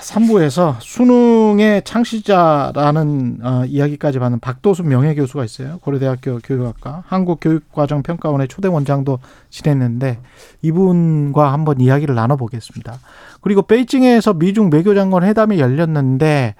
3부에서 0.08 0.76
수능의 0.80 1.82
창시자라는 1.84 3.38
어, 3.42 3.64
이야기까지 3.66 4.18
받는 4.18 4.40
박도순 4.40 4.88
명예교수가 4.88 5.44
있어요. 5.44 5.78
고려대학교 5.78 6.38
교육학과 6.38 7.04
한국교육과정평가원의 7.06 8.48
초대 8.48 8.68
원장도 8.68 9.18
지냈는데 9.50 10.18
이분과 10.62 11.52
한번 11.52 11.80
이야기를 11.80 12.14
나눠보겠습니다. 12.14 12.98
그리고 13.40 13.62
베이징에서 13.62 14.34
미중 14.34 14.70
외교장관 14.72 15.24
회담이 15.24 15.58
열렸는데 15.58 16.54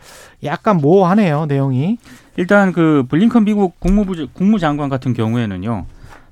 약간 0.45 0.77
모호하네요 0.77 1.47
내용이. 1.47 1.99
일단 2.37 2.73
그 2.73 3.05
블링컨 3.09 3.45
미국 3.45 3.81
국무부 3.81 4.15
국무장관 4.33 4.89
같은 4.89 5.13
경우에는요. 5.13 5.87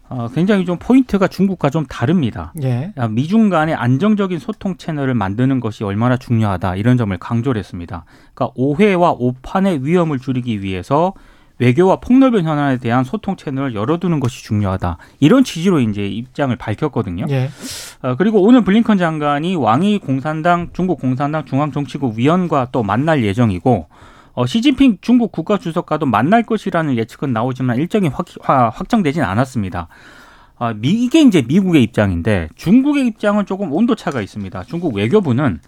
어, 0.08 0.28
굉장히 0.32 0.64
좀 0.64 0.78
포인트가 0.78 1.26
중국과 1.26 1.70
좀 1.70 1.84
다릅니다. 1.86 2.52
예. 2.62 2.92
아, 2.96 3.08
미중 3.08 3.48
간의 3.48 3.75
안정적인 3.75 4.38
소통 4.38 4.76
채널을 4.76 5.14
만드는 5.14 5.60
것이 5.60 5.84
얼마나 5.84 6.16
중요하다 6.16 6.76
이런 6.76 6.96
점을 6.96 7.16
강조를 7.16 7.58
했습니다. 7.58 8.04
그러니까 8.34 8.52
오해와 8.56 9.12
오판의 9.18 9.84
위험을 9.84 10.18
줄이기 10.18 10.62
위해서 10.62 11.12
외교와 11.58 11.96
폭넓은 11.96 12.44
현안에 12.44 12.78
대한 12.78 13.02
소통 13.02 13.36
채널을 13.36 13.75
열어두는 13.75 14.20
것이 14.20 14.44
중요하다. 14.44 14.98
이런 15.20 15.42
취지로 15.42 15.80
이제 15.80 16.06
입장을 16.06 16.54
밝혔거든요. 16.54 17.26
예. 17.30 17.48
어, 18.02 18.14
그리고 18.16 18.42
오늘 18.42 18.62
블링컨 18.62 18.98
장관이 18.98 19.56
왕이 19.56 19.98
공산당 19.98 20.68
중국 20.72 21.00
공산당 21.00 21.44
중앙정치국 21.46 22.16
위원과 22.16 22.68
또 22.72 22.82
만날 22.82 23.25
예정이고 23.25 23.86
어, 24.37 24.45
시진핑 24.45 24.99
중국 25.00 25.33
국가주석과도 25.33 26.05
만날 26.05 26.43
것이라는 26.43 26.97
예측은 26.99 27.33
나오지만 27.33 27.78
일정이 27.78 28.09
확, 28.09 28.26
화- 28.43 28.69
확정되진 28.69 29.23
않았습니다. 29.23 29.88
아, 30.59 30.75
미, 30.75 30.90
이게 30.90 31.23
이제 31.23 31.43
미국의 31.43 31.83
입장인데 31.83 32.49
중국의 32.55 33.07
입장은 33.07 33.47
조금 33.47 33.73
온도차가 33.73 34.21
있습니다. 34.21 34.64
중국 34.64 34.95
외교부는 34.95 35.61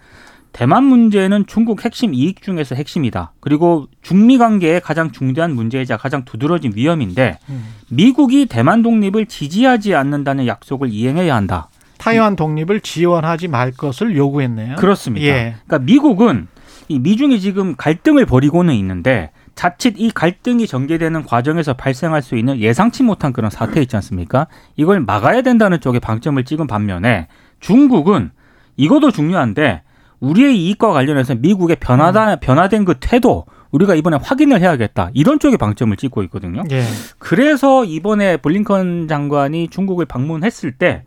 대만 0.52 0.84
문제는 0.84 1.46
중국 1.46 1.82
핵심 1.84 2.12
이익 2.12 2.42
중에서 2.42 2.74
핵심이다. 2.74 3.32
그리고 3.40 3.86
중미 4.02 4.36
관계의 4.36 4.80
가장 4.82 5.12
중대한 5.12 5.54
문제이자 5.54 5.96
가장 5.96 6.24
두드러진 6.26 6.72
위험인데 6.74 7.38
음. 7.48 7.64
미국이 7.90 8.46
대만 8.46 8.82
독립을 8.82 9.26
지지하지 9.26 9.94
않는다는 9.94 10.46
약속을 10.46 10.90
이행해야 10.90 11.34
한다. 11.34 11.68
타이완 11.98 12.36
독립을 12.36 12.80
지원하지 12.80 13.48
말 13.48 13.72
것을 13.72 14.16
요구했네요. 14.16 14.76
그렇습니다. 14.76 15.26
예. 15.26 15.54
그러니까 15.66 15.78
미국은 15.80 16.48
이 16.88 16.98
미중이 16.98 17.40
지금 17.40 17.76
갈등을 17.76 18.26
벌이고는 18.26 18.74
있는데 18.74 19.30
자칫 19.54 19.94
이 19.98 20.10
갈등이 20.10 20.66
전개되는 20.66 21.24
과정에서 21.24 21.74
발생할 21.74 22.22
수 22.22 22.36
있는 22.36 22.58
예상치 22.58 23.02
못한 23.02 23.32
그런 23.32 23.50
사태 23.50 23.80
있지 23.82 23.96
않습니까? 23.96 24.46
이걸 24.76 25.00
막아야 25.00 25.42
된다는 25.42 25.80
쪽에 25.80 25.98
방점을 25.98 26.42
찍은 26.44 26.66
반면에 26.66 27.28
중국은 27.60 28.30
이것도 28.76 29.10
중요한데 29.10 29.82
우리의 30.20 30.58
이익과 30.58 30.92
관련해서 30.92 31.34
미국의 31.36 31.76
변화다, 31.80 32.36
변화된 32.36 32.84
그 32.84 32.94
태도 32.98 33.46
우리가 33.70 33.94
이번에 33.94 34.16
확인을 34.22 34.60
해야겠다. 34.60 35.10
이런 35.12 35.38
쪽에 35.38 35.56
방점을 35.56 35.96
찍고 35.96 36.22
있거든요. 36.24 36.62
예. 36.70 36.82
그래서 37.18 37.84
이번에 37.84 38.38
블링컨 38.38 39.08
장관이 39.08 39.68
중국을 39.68 40.06
방문했을 40.06 40.72
때 40.72 41.04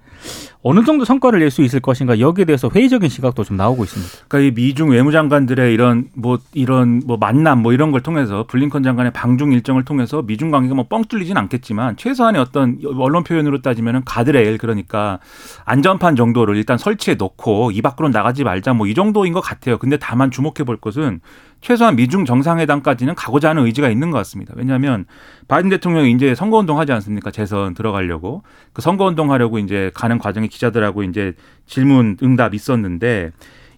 어느 0.64 0.84
정도 0.84 1.06
성과를 1.06 1.40
낼 1.40 1.52
수 1.52 1.64
있을 1.64 1.80
것인가 1.80 2.20
여기에 2.20 2.46
대해서 2.46 2.70
회의적인 2.74 3.10
시각도 3.10 3.44
좀 3.44 3.58
나오고 3.58 3.84
있습니다. 3.84 4.12
그러니까 4.28 4.48
이 4.48 4.54
미중 4.54 4.92
외무장관들의 4.92 5.74
이런 5.74 6.06
뭐 6.14 6.38
이런 6.54 7.02
뭐 7.06 7.18
만남 7.18 7.62
뭐 7.62 7.74
이런 7.74 7.92
걸 7.92 8.02
통해서 8.02 8.46
블링컨 8.48 8.84
장관의 8.84 9.12
방중 9.12 9.52
일정을 9.54 9.84
통해서 9.84 10.22
미중 10.22 10.52
관계가 10.52 10.76
뭐 10.76 10.86
뻥 10.88 11.04
뚫리진 11.06 11.36
않겠지만 11.38 11.98
최소한의 11.98 12.40
어떤 12.40 12.80
언론 12.98 13.24
표현으로 13.24 13.62
따지면은 13.62 14.04
가드레일 14.06 14.58
그러니까 14.60 15.20
안전판 15.66 16.16
정도를 16.16 16.56
일단 16.56 16.78
설치해 16.78 17.16
놓고 17.16 17.72
이 17.72 17.82
밖으로 17.82 18.10
나가지 18.10 18.44
말자 18.44 18.74
뭐 18.74 18.88
이 18.88 18.94
정도인 18.94 19.34
것 19.34 19.42
같아요. 19.42 19.78
근데 19.78 19.98
다만 19.98 20.32
주목해 20.32 20.64
볼 20.66 20.78
것은 20.78 21.22
최소한 21.62 21.96
미중 21.96 22.26
정상회담까지는 22.26 23.16
가고자 23.16 23.50
하는 23.50 23.66
의지가 23.66 23.90
있는 23.90 24.12
것 24.12 24.18
같습니다. 24.18 24.54
왜냐하면 24.58 25.06
바이든 25.52 25.70
대통령이 25.70 26.12
이제 26.12 26.34
선거운동 26.34 26.80
하지 26.80 26.92
않습니까? 26.94 27.30
재선 27.30 27.74
들어가려고 27.74 28.44
그 28.74 28.82
선거운동 28.82 29.32
하려고 29.32 29.60
이제 29.60 29.92
가는 29.94 30.18
과정에 30.18 30.48
기자들하고 30.48 31.04
이제 31.04 31.34
질문 31.66 32.18
응답 32.24 32.54
있었는데 32.54 33.32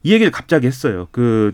이 0.03 0.13
얘기를 0.13 0.31
갑자기 0.31 0.67
했어요. 0.67 1.07
그 1.11 1.53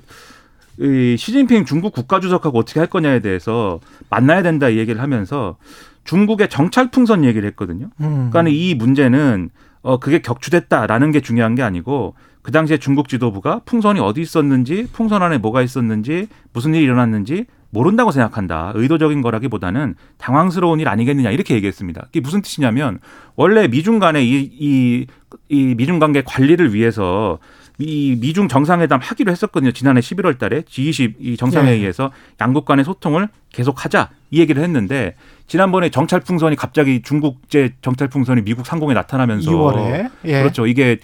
이 0.79 1.17
시진핑 1.17 1.65
중국 1.65 1.93
국가주석하고 1.93 2.57
어떻게 2.57 2.79
할 2.79 2.87
거냐에 2.87 3.19
대해서 3.19 3.81
만나야 4.09 4.41
된다 4.41 4.69
이 4.69 4.77
얘기를 4.77 5.01
하면서 5.01 5.57
중국의 6.05 6.49
정찰 6.49 6.89
풍선 6.89 7.25
얘기를 7.25 7.47
했거든요. 7.49 7.89
음. 7.99 8.29
그러니까 8.31 8.49
이 8.49 8.75
문제는 8.75 9.49
어 9.81 9.99
그게 9.99 10.21
격추됐다라는 10.21 11.11
게 11.11 11.19
중요한 11.19 11.55
게 11.55 11.63
아니고 11.63 12.15
그 12.41 12.51
당시에 12.53 12.77
중국 12.77 13.09
지도부가 13.09 13.61
풍선이 13.65 13.99
어디 13.99 14.21
있었는지 14.21 14.87
풍선 14.93 15.21
안에 15.21 15.37
뭐가 15.37 15.61
있었는지 15.61 16.27
무슨 16.53 16.73
일이 16.73 16.85
일어났는지 16.85 17.45
모른다고 17.71 18.11
생각한다. 18.11 18.71
의도적인 18.75 19.21
거라기보다는 19.21 19.95
당황스러운 20.17 20.79
일 20.79 20.87
아니겠느냐 20.87 21.29
이렇게 21.31 21.55
얘기했습니다. 21.55 22.07
이게 22.09 22.19
무슨 22.19 22.41
뜻이냐면 22.41 22.99
원래 23.35 23.67
미중 23.67 23.99
간의 23.99 24.27
이, 24.27 24.49
이, 24.59 25.05
이 25.49 25.75
미중 25.75 25.99
관계 25.99 26.21
관리를 26.21 26.73
위해서 26.73 27.39
이 27.77 28.17
미중 28.19 28.49
정상회담 28.49 28.99
하기로 29.01 29.31
했었거든요. 29.31 29.71
지난해 29.71 30.01
11월 30.01 30.37
달에 30.37 30.61
G20 30.61 31.15
이 31.19 31.37
정상회의에서 31.37 32.11
양국 32.41 32.65
간의 32.65 32.83
소통을 32.83 33.29
계속하자 33.53 34.09
이 34.31 34.39
얘기를 34.39 34.61
했는데 34.61 35.15
지난번에 35.47 35.89
정찰 35.89 36.19
풍선이 36.19 36.57
갑자기 36.57 37.01
중국제 37.01 37.75
정찰 37.81 38.09
풍선이 38.09 38.41
미국 38.43 38.65
상공에 38.65 38.93
나타나면서 38.93 39.49
2월에 39.49 40.11
예. 40.25 40.39
그렇죠. 40.41 40.67
이게 40.67 40.97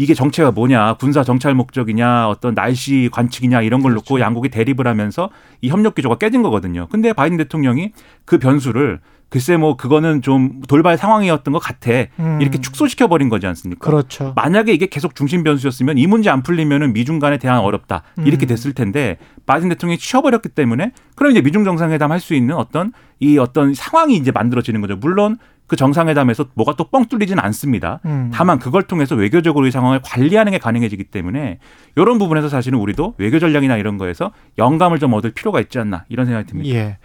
이게 0.00 0.14
정체가 0.14 0.52
뭐냐, 0.52 0.94
군사 0.94 1.22
정찰 1.22 1.54
목적이냐, 1.54 2.26
어떤 2.26 2.54
날씨 2.54 3.10
관측이냐 3.12 3.60
이런 3.60 3.82
걸 3.82 3.92
놓고 3.92 4.18
양국이 4.18 4.48
대립을 4.48 4.86
하면서 4.86 5.28
이 5.60 5.68
협력 5.68 5.94
기조가 5.94 6.16
깨진 6.16 6.40
거거든요. 6.42 6.86
근데 6.90 7.12
바이든 7.12 7.36
대통령이 7.36 7.92
그 8.24 8.38
변수를 8.38 9.00
글쎄 9.30 9.56
뭐 9.56 9.76
그거는 9.76 10.22
좀 10.22 10.60
돌발 10.68 10.98
상황이었던 10.98 11.52
것 11.52 11.58
같아 11.60 11.90
음. 12.18 12.38
이렇게 12.40 12.58
축소시켜 12.58 13.06
버린 13.06 13.28
거지 13.28 13.46
않습니까? 13.46 13.88
그렇죠. 13.88 14.32
만약에 14.36 14.72
이게 14.72 14.86
계속 14.86 15.14
중심 15.14 15.44
변수였으면 15.44 15.96
이 15.98 16.06
문제 16.06 16.28
안 16.30 16.42
풀리면은 16.42 16.92
미중 16.92 17.20
간의 17.20 17.38
대안 17.38 17.58
어렵다 17.60 18.02
이렇게 18.24 18.46
음. 18.46 18.48
됐을 18.48 18.72
텐데 18.74 19.16
바이든 19.46 19.68
대통령이 19.70 19.98
치워버렸기 19.98 20.50
때문에 20.50 20.92
그럼 21.14 21.30
이제 21.32 21.40
미중 21.40 21.64
정상회담 21.64 22.10
할 22.12 22.20
수 22.20 22.34
있는 22.34 22.54
어떤 22.56 22.92
이 23.20 23.38
어떤 23.38 23.72
상황이 23.72 24.16
이제 24.16 24.30
만들어지는 24.30 24.80
거죠. 24.82 24.96
물론 24.96 25.38
그 25.66 25.76
정상회담에서 25.76 26.46
뭐가 26.54 26.74
또 26.74 26.90
뻥 26.90 27.04
뚫리지는 27.06 27.40
않습니다. 27.44 28.00
음. 28.04 28.30
다만 28.34 28.58
그걸 28.58 28.82
통해서 28.82 29.14
외교적으로 29.14 29.68
이 29.68 29.70
상황을 29.70 30.00
관리하는 30.02 30.50
게 30.50 30.58
가능해지기 30.58 31.04
때문에 31.04 31.60
이런 31.94 32.18
부분에서 32.18 32.48
사실은 32.48 32.80
우리도 32.80 33.14
외교 33.18 33.38
전략이나 33.38 33.76
이런 33.76 33.96
거에서 33.96 34.32
영감을 34.58 34.98
좀 34.98 35.12
얻을 35.14 35.30
필요가 35.30 35.60
있지 35.60 35.78
않나 35.78 36.04
이런 36.08 36.26
생각이 36.26 36.48
듭니다. 36.48 36.68
예. 36.74 36.98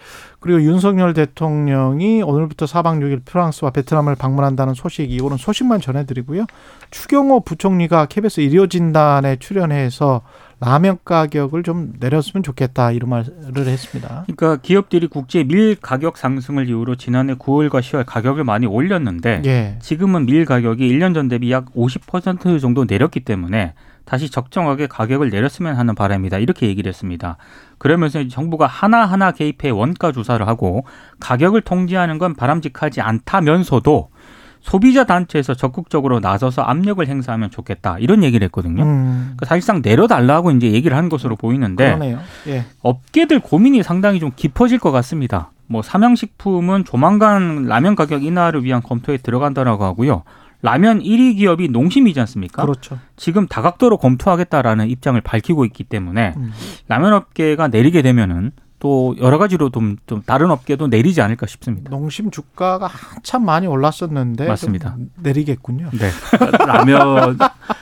그리고 0.46 0.62
윤석열 0.62 1.16
대통령이 1.16 2.22
오늘부터 2.22 2.68
4박 2.68 3.00
6일 3.00 3.26
프랑스와 3.26 3.72
베트남을 3.72 4.14
방문한다는 4.14 4.76
소식, 4.76 5.12
이거는 5.12 5.38
소식만 5.38 5.82
전해드리고요. 5.82 6.46
추경호 6.92 7.40
부총리가 7.40 8.06
KBS 8.06 8.42
의료진단에 8.42 9.38
출연해서 9.38 10.22
라면 10.60 11.00
가격을 11.04 11.64
좀 11.64 11.94
내렸으면 12.00 12.44
좋겠다 12.44 12.92
이런 12.92 13.10
말을 13.10 13.26
했습니다. 13.58 14.26
그러니까 14.28 14.62
기업들이 14.62 15.08
국제 15.08 15.44
밀 15.44 15.76
가격 15.82 16.16
상승을 16.16 16.68
이유로 16.68 16.96
지난해 16.96 17.34
9월과 17.34 17.80
10월 17.82 18.04
가격을 18.06 18.44
많이 18.44 18.68
올렸는데 18.68 19.42
예. 19.46 19.80
지금은 19.82 20.28
밀 20.28 20.46
가격이 20.46 20.88
1년 20.88 21.16
전 21.16 21.28
대비 21.28 21.52
약 21.52 21.74
50% 21.74 22.62
정도 22.62 22.86
내렸기 22.88 23.22
때문에 23.22 23.74
다시 24.06 24.30
적정하게 24.30 24.88
가격을 24.88 25.30
내렸으면 25.30 25.76
하는 25.76 25.96
바람이다. 25.96 26.38
이렇게 26.38 26.68
얘기를 26.68 26.90
했습니다. 26.90 27.38
그러면서 27.78 28.26
정부가 28.28 28.68
하나하나 28.68 29.32
개입해 29.32 29.70
원가 29.72 30.12
조사를 30.12 30.48
하고 30.48 30.86
가격을 31.20 31.62
통제하는 31.62 32.18
건 32.18 32.36
바람직하지 32.36 33.02
않다면서도 33.02 34.10
소비자 34.62 35.04
단체에서 35.04 35.54
적극적으로 35.54 36.20
나서서 36.20 36.64
압력을 36.64 37.06
행사하면 37.06 37.52
좋겠다. 37.52 37.98
이런 38.00 38.24
얘기를 38.24 38.44
했거든요. 38.46 38.84
음. 38.84 39.34
그러니까 39.36 39.46
사실상 39.46 39.82
내려달라고 39.84 40.52
이제 40.52 40.72
얘기를 40.72 40.98
한 40.98 41.08
것으로 41.08 41.36
보이는데. 41.36 41.92
예. 42.48 42.66
업계들 42.82 43.42
고민이 43.42 43.84
상당히 43.84 44.20
좀 44.20 44.32
깊어질 44.36 44.80
것 44.80 44.92
같습니다. 44.92 45.52
뭐 45.68 45.84
삼양식품은 45.84 46.86
조만간 46.86 47.66
라면 47.66 47.96
가격 47.96 48.24
인하를 48.24 48.64
위한 48.64 48.82
검토에 48.82 49.18
들어간다라고 49.18 49.84
하고요. 49.84 50.24
라면 50.66 51.00
1위 51.02 51.38
기업이 51.38 51.68
농심이지 51.70 52.20
않습니까? 52.22 52.64
그렇죠. 52.64 52.98
지금 53.18 53.48
다각도로 53.48 53.98
검토하겠다라는 53.98 54.90
입장을 54.90 55.20
밝히고 55.22 55.64
있기 55.66 55.84
때문에 55.84 56.34
음. 56.38 56.52
라면 56.88 57.14
업계가 57.14 57.68
내리게 57.68 58.02
되면은 58.02 58.52
또 58.80 59.16
여러 59.22 59.38
가지로 59.38 59.70
좀, 59.70 59.98
좀 60.08 60.22
다른 60.26 60.50
업계도 60.52 60.88
내리지 60.88 61.22
않을까 61.22 61.46
싶습니다. 61.46 61.90
농심 61.92 62.30
주가가 62.32 62.88
한참 62.88 63.46
많이 63.46 63.68
올랐었는데 63.68 64.48
맞습니다. 64.48 64.92
좀 64.96 65.10
내리겠군요. 65.22 65.90
네. 65.94 66.10
라면 66.66 67.38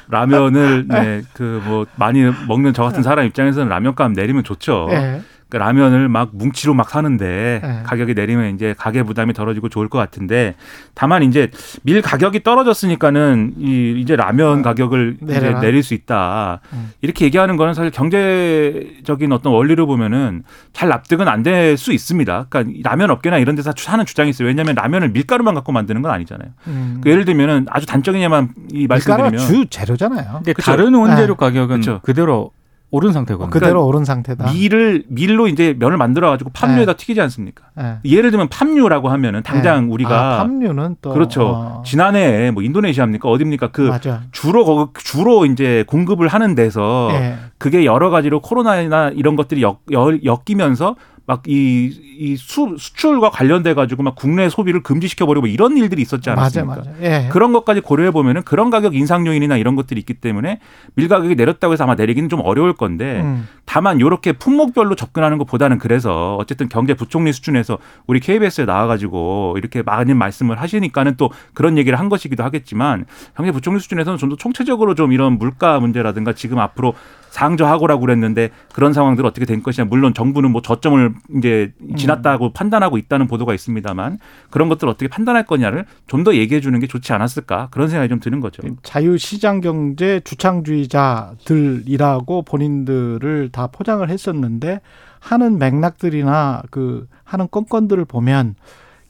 라면을 0.10 0.86
네, 0.88 1.22
그 1.34 1.62
뭐 1.66 1.86
많이 1.96 2.22
먹는 2.48 2.74
저 2.74 2.84
같은 2.84 3.02
사람 3.04 3.26
입장에서는 3.26 3.70
라면값 3.70 4.12
내리면 4.12 4.44
좋죠. 4.44 4.88
예. 4.92 5.22
그러니까 5.54 5.66
라면을 5.68 6.10
막 6.10 6.32
뭉치로 6.34 6.74
막 6.74 6.90
사는데 6.90 7.62
네. 7.64 7.80
가격이 7.84 8.16
내리면 8.16 8.56
이제 8.56 8.74
가계 8.76 9.04
부담이 9.04 9.34
덜어지고 9.34 9.70
좋을 9.70 9.88
것 9.88 10.00
같은데 10.00 10.56
다만 10.96 11.22
이제 11.22 11.52
밀 11.84 12.02
가격이 12.02 12.42
떨어졌으니까는 12.44 13.54
이 13.60 13.96
이제 14.00 14.16
라면 14.16 14.64
가격을 14.64 15.18
이제 15.22 15.36
아, 15.38 15.40
내려라. 15.40 15.60
내릴 15.62 15.84
수 15.84 15.94
있다 15.94 16.60
음. 16.74 16.92
이렇게 17.02 17.26
얘기하는 17.26 17.56
거는 17.58 17.76
사실 17.76 17.92
경제적인 17.92 19.32
어떤 19.32 19.54
원리로 19.54 19.86
보면은 19.86 20.44
잘 20.74 20.90
납득은 20.90 21.28
안 21.28 21.44
될 21.44 21.78
수 21.78 21.92
있습니다. 21.92 22.46
그러니까 22.50 22.74
이 22.74 22.82
라면 22.84 23.10
업계나 23.12 23.38
이런 23.38 23.56
데서 23.56 23.74
하는 23.88 24.06
주장이 24.06 24.30
있어요. 24.30 24.48
왜냐하면 24.48 24.76
라면을 24.76 25.10
밀가루만 25.10 25.54
갖고 25.56 25.72
만드는 25.74 26.02
건 26.02 26.12
아니잖아요. 26.12 26.50
음. 26.68 27.02
그 27.04 27.10
예를 27.10 27.26
들면은 27.26 27.66
아주 27.70 27.86
단적이냐만 27.86 28.50
이 28.72 28.88
밀가루가 28.88 29.30
말씀드리면 29.30 29.46
주 29.46 29.66
재료잖아요. 29.70 30.32
근데 30.36 30.54
그쵸. 30.54 30.72
다른 30.72 30.94
원재료 30.94 31.34
네. 31.34 31.38
가격은 31.38 31.78
그쵸. 31.82 32.00
그대로 32.04 32.52
오른 32.94 33.12
상태거든요. 33.12 33.50
그대로 33.50 33.88
오른 33.88 34.06
상태다. 34.06 34.52
밀을 34.52 35.06
밀로 35.08 35.48
이제 35.48 35.76
면을 35.80 35.98
만들어 35.98 36.30
가지고 36.30 36.52
팜유에다 36.54 36.94
튀기지 36.94 37.20
않습니까? 37.22 37.66
예. 37.80 37.98
예를 38.06 38.30
들면 38.30 38.50
팜유라고 38.50 39.10
하면은 39.10 39.42
당장 39.42 39.86
예. 39.86 39.92
우리가 39.92 40.36
아, 40.36 40.38
팜유는 40.38 40.98
또 41.02 41.12
그렇죠. 41.12 41.48
어, 41.48 41.84
지난해에 41.84 42.52
뭐 42.52 42.62
인도네시아입니까 42.62 43.28
어딥니까 43.28 43.72
그 43.72 43.82
맞아. 43.82 44.22
주로 44.32 44.64
거 44.64 44.92
주로 44.94 45.48
이제 45.48 45.84
공급을 45.88 46.28
하는 46.28 46.54
데서 46.54 47.10
예. 47.14 47.38
그게 47.58 47.84
여러 47.84 48.12
가지로 48.12 48.42
코로나나 48.42 49.10
이런 49.10 49.36
것들이 49.36 49.64
엮, 49.64 49.80
엮, 49.92 50.20
엮이면서 50.24 50.96
막이 51.26 52.02
이 52.20 52.36
수출과 52.36 53.30
관련돼 53.30 53.74
가지고 53.74 54.04
막 54.04 54.16
국내 54.16 54.50
소비를 54.50 54.84
금지시켜 54.84 55.26
버리고 55.26 55.48
이런 55.48 55.78
일들이 55.78 56.02
있었지 56.02 56.30
맞아 56.30 56.62
않았습니까? 56.62 56.76
맞아. 56.76 56.92
예. 57.02 57.30
그런 57.32 57.54
것까지 57.54 57.80
고려해 57.80 58.12
보면은 58.12 58.44
그런 58.44 58.70
가격 58.70 58.94
인상 58.94 59.26
요인이나 59.26 59.56
이런 59.56 59.78
것들이 59.78 60.00
있기 60.02 60.16
때문에 60.16 60.60
밀 60.96 61.08
가격이 61.08 61.36
내렸다고 61.36 61.72
해서 61.74 61.86
아마 61.86 61.96
내리기는 61.96 62.28
좀 62.28 62.42
어려울 62.44 62.74
건데 62.74 63.22
음. 63.22 63.48
다만 63.66 64.00
이렇게 64.00 64.34
품목별로 64.34 64.96
접근하는 64.96 65.38
것보다는 65.38 65.78
그래서 65.78 66.36
어쨌든 66.36 66.68
경제 66.68 66.94
부총리 66.94 67.32
수준에서 67.32 67.78
우리 68.06 68.20
KBS에 68.20 68.66
나와 68.66 68.88
가지고 68.88 69.56
이렇게 69.58 69.82
많은 69.82 70.18
말씀을 70.18 70.60
하시니까는 70.60 71.16
또 71.16 71.32
그런 71.54 71.78
얘기를 71.78 71.98
한 71.98 72.10
것이기도 72.10 72.44
하겠지만 72.44 73.06
경제 73.38 73.52
부총리 73.52 73.80
수준에서는 73.80 74.18
좀 74.18 74.30
더 74.30 74.36
총체적으로 74.36 74.96
좀 74.96 75.12
이런 75.12 75.38
물가 75.38 75.80
문제라든가 75.80 76.34
지금 76.34 76.58
앞으로 76.60 76.96
상저하고라고 77.34 78.02
그랬는데 78.02 78.50
그런 78.74 78.94
상황들 78.94 79.26
어떻게 79.26 79.48
된 79.48 79.64
것이냐. 79.64 79.86
물론 79.86 80.14
정부는 80.14 80.52
뭐 80.52 80.62
저점을 80.62 81.16
이제 81.38 81.74
지났다고 81.98 82.54
판단하고 82.54 83.00
있다는 83.00 83.26
보도가 83.28 83.56
있습니다만 83.56 84.20
그런 84.52 84.70
것들 84.70 84.88
을 84.88 84.92
어떻게 84.92 85.08
판단할 85.08 85.46
거냐를 85.46 85.86
좀 86.08 86.24
더 86.24 86.36
얘기해 86.36 86.62
주는 86.62 86.80
게 86.80 86.88
좋지 86.88 87.12
않았을까. 87.12 87.68
그런 87.72 87.90
생각이 87.90 88.08
좀 88.08 88.22
드는 88.22 88.40
거죠. 88.40 88.64
자유시장 88.84 89.60
경제 89.60 90.22
주창주의자들이라고 90.22 92.44
본인들을 92.44 93.50
다 93.52 93.68
포장을 93.68 94.10
했었는데 94.10 94.80
하는 95.20 95.58
맥락들이나 95.58 96.64
그 96.70 97.10
하는 97.26 97.50
건건들을 97.52 98.06
보면 98.06 98.56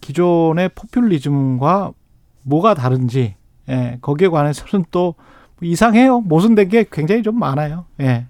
기존의 0.01 0.71
포퓰리즘과 0.73 1.91
뭐가 2.43 2.73
다른지 2.73 3.35
예, 3.69 3.99
거기에 4.01 4.29
관해서는 4.29 4.85
또 4.89 5.13
이상해요. 5.65 6.21
모순된 6.21 6.69
게 6.69 6.85
굉장히 6.91 7.23
좀 7.23 7.39
많아요. 7.39 7.85
예. 8.01 8.25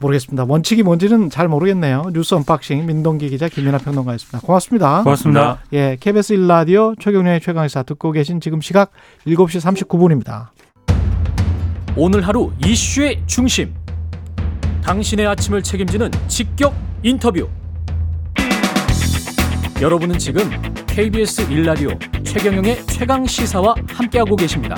모르겠습니다. 0.00 0.44
원칙이 0.46 0.82
뭔지는 0.82 1.28
잘 1.30 1.48
모르겠네요. 1.48 2.04
뉴스 2.12 2.34
언박싱 2.34 2.86
민동기 2.86 3.28
기자 3.30 3.48
김민아 3.48 3.78
평론가였습니다. 3.78 4.40
고맙습니다. 4.40 5.02
고맙습니다. 5.02 5.58
예, 5.72 5.96
KBS 5.98 6.34
1라디오 6.36 6.98
최경영의 7.00 7.40
최강시사 7.40 7.82
듣고 7.82 8.12
계신 8.12 8.40
지금 8.40 8.60
시각 8.60 8.92
7시 9.26 9.86
39분입니다. 9.86 10.48
오늘 11.96 12.26
하루 12.26 12.52
이슈의 12.64 13.22
중심. 13.26 13.74
당신의 14.84 15.26
아침을 15.26 15.62
책임지는 15.62 16.10
직격 16.28 16.74
인터뷰. 17.02 17.48
여러분은 19.80 20.18
지금 20.18 20.42
KBS 20.86 21.48
1라디오 21.48 22.24
최경영의 22.24 22.86
최강 22.86 23.26
시사와 23.26 23.74
함께하고 23.88 24.36
계십니다. 24.36 24.76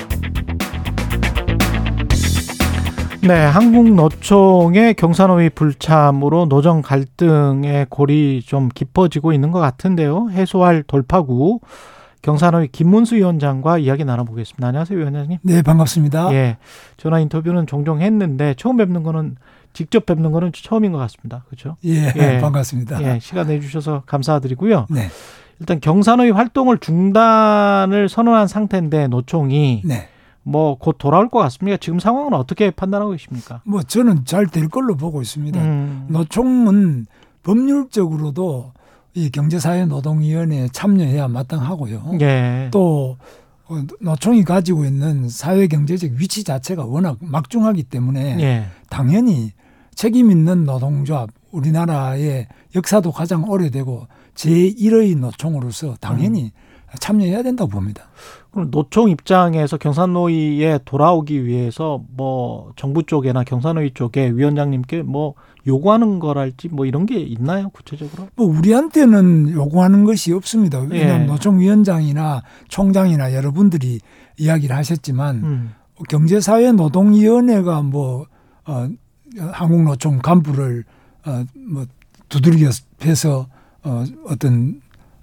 네, 3.23 3.35
한국노총의 3.45 4.95
경산호위 4.95 5.51
불참으로 5.51 6.47
노정 6.47 6.81
갈등의 6.81 7.87
골이 7.91 8.43
좀 8.45 8.71
깊어지고 8.75 9.33
있는 9.33 9.51
것 9.51 9.61
같은데요. 9.61 10.31
해소할 10.31 10.83
돌파구 10.83 11.61
경산호위 12.23 12.69
김문수 12.69 13.17
위원장과 13.17 13.79
이야기 13.79 14.05
나눠보겠습니다. 14.05 14.67
안녕하세요, 14.67 14.99
위원장님. 14.99 15.39
네, 15.43 15.63
반갑습니다. 15.63 16.33
예, 16.33 16.57
전화 16.97 17.19
인터뷰는 17.21 17.67
종종 17.67 18.01
했는데 18.01 18.55
처음 18.57 18.77
뵙는 18.77 19.03
거는 19.03 19.37
직접 19.73 20.07
뵙는 20.07 20.33
거는 20.33 20.53
처음인 20.53 20.93
것 20.93 20.99
같습니다. 20.99 21.45
그렇죠? 21.47 21.77
예, 21.85 22.13
예. 22.17 22.39
반갑습니다. 22.41 23.03
예, 23.03 23.19
시간 23.21 23.47
내주셔서 23.47 24.03
감사드리고요. 24.07 24.87
네, 24.91 25.09
일단 25.61 25.81
경산호위 25.81 26.31
활동을 26.31 26.79
중단을 26.79 28.09
선언한 28.09 28.49
상태인데 28.49 29.09
노총이 29.09 29.83
네. 29.85 30.09
뭐 30.43 30.77
곧 30.77 30.97
돌아올 30.99 31.29
것 31.29 31.39
같습니까? 31.41 31.77
지금 31.77 31.99
상황은 31.99 32.33
어떻게 32.35 32.71
판단하고 32.71 33.13
계십니까? 33.13 33.61
뭐 33.65 33.83
저는 33.83 34.25
잘 34.25 34.47
될 34.47 34.69
걸로 34.69 34.97
보고 34.97 35.21
있습니다. 35.23 35.61
음, 35.61 36.07
노총은 36.09 37.07
법률적으로도 37.43 38.73
이 39.15 39.31
경제사회 39.31 39.87
노동위원회에 39.87 40.69
참여해야 40.73 41.29
마땅하고요. 41.29 42.19
예. 42.21 42.69
또 42.73 43.17
어, 43.69 43.77
노총이 44.01 44.45
가지고 44.45 44.85
있는 44.85 45.29
사회 45.29 45.67
경제적 45.67 46.13
위치 46.13 46.43
자체가 46.45 46.85
워낙 46.85 47.17
막중하기 47.21 47.85
때문에 47.85 48.37
예. 48.41 48.67
당연히 48.89 49.53
책임 49.95 50.31
있는 50.31 50.65
노동조합 50.65 51.31
우리나라의 51.53 52.49
역사도 52.75 53.13
가장 53.13 53.49
오래되고 53.49 54.07
제1의 54.35 55.19
노총으로서 55.19 55.97
당연히 56.01 56.53
참여해야 56.99 57.43
된다고 57.43 57.71
봅니다. 57.71 58.05
그럼 58.53 58.71
노총 58.71 59.11
입장에서 59.11 59.77
경산노위에 59.77 60.81
돌아오기 60.85 61.45
위해서 61.47 62.03
뭐 62.17 62.73
정부 62.77 63.03
쪽이나 63.05 63.45
경산노위 63.45 63.93
쪽에 63.95 64.31
위원장님께 64.31 65.03
뭐 65.03 65.35
요구하는 65.67 66.19
거랄지 66.19 66.69
뭐 66.69 66.87
이런 66.87 67.07
게 67.07 67.21
있나요 67.21 67.69
구체적으로? 67.71 68.29
뭐 68.35 68.47
우리한테는 68.47 69.51
요구하는 69.51 70.05
것이 70.05 70.33
없습니다. 70.33 70.81
왜냐하면 70.81 71.23
예. 71.23 71.27
노총 71.27 71.61
위원장이나 71.61 72.43
총장이나 72.69 73.35
여러분들이 73.35 74.01
이야기를 74.39 74.75
하셨지만 74.75 75.37
음. 75.37 75.75
경제사회노동위원회가 76.09 77.83
뭐 77.83 78.27
어, 78.67 78.89
한국노총 79.39 80.19
간부를 80.19 80.85
어, 81.27 81.45
뭐 81.55 81.85
두들겨 82.29 82.71
패서 82.99 83.47
어, 83.83 84.05
어떤 84.27 84.81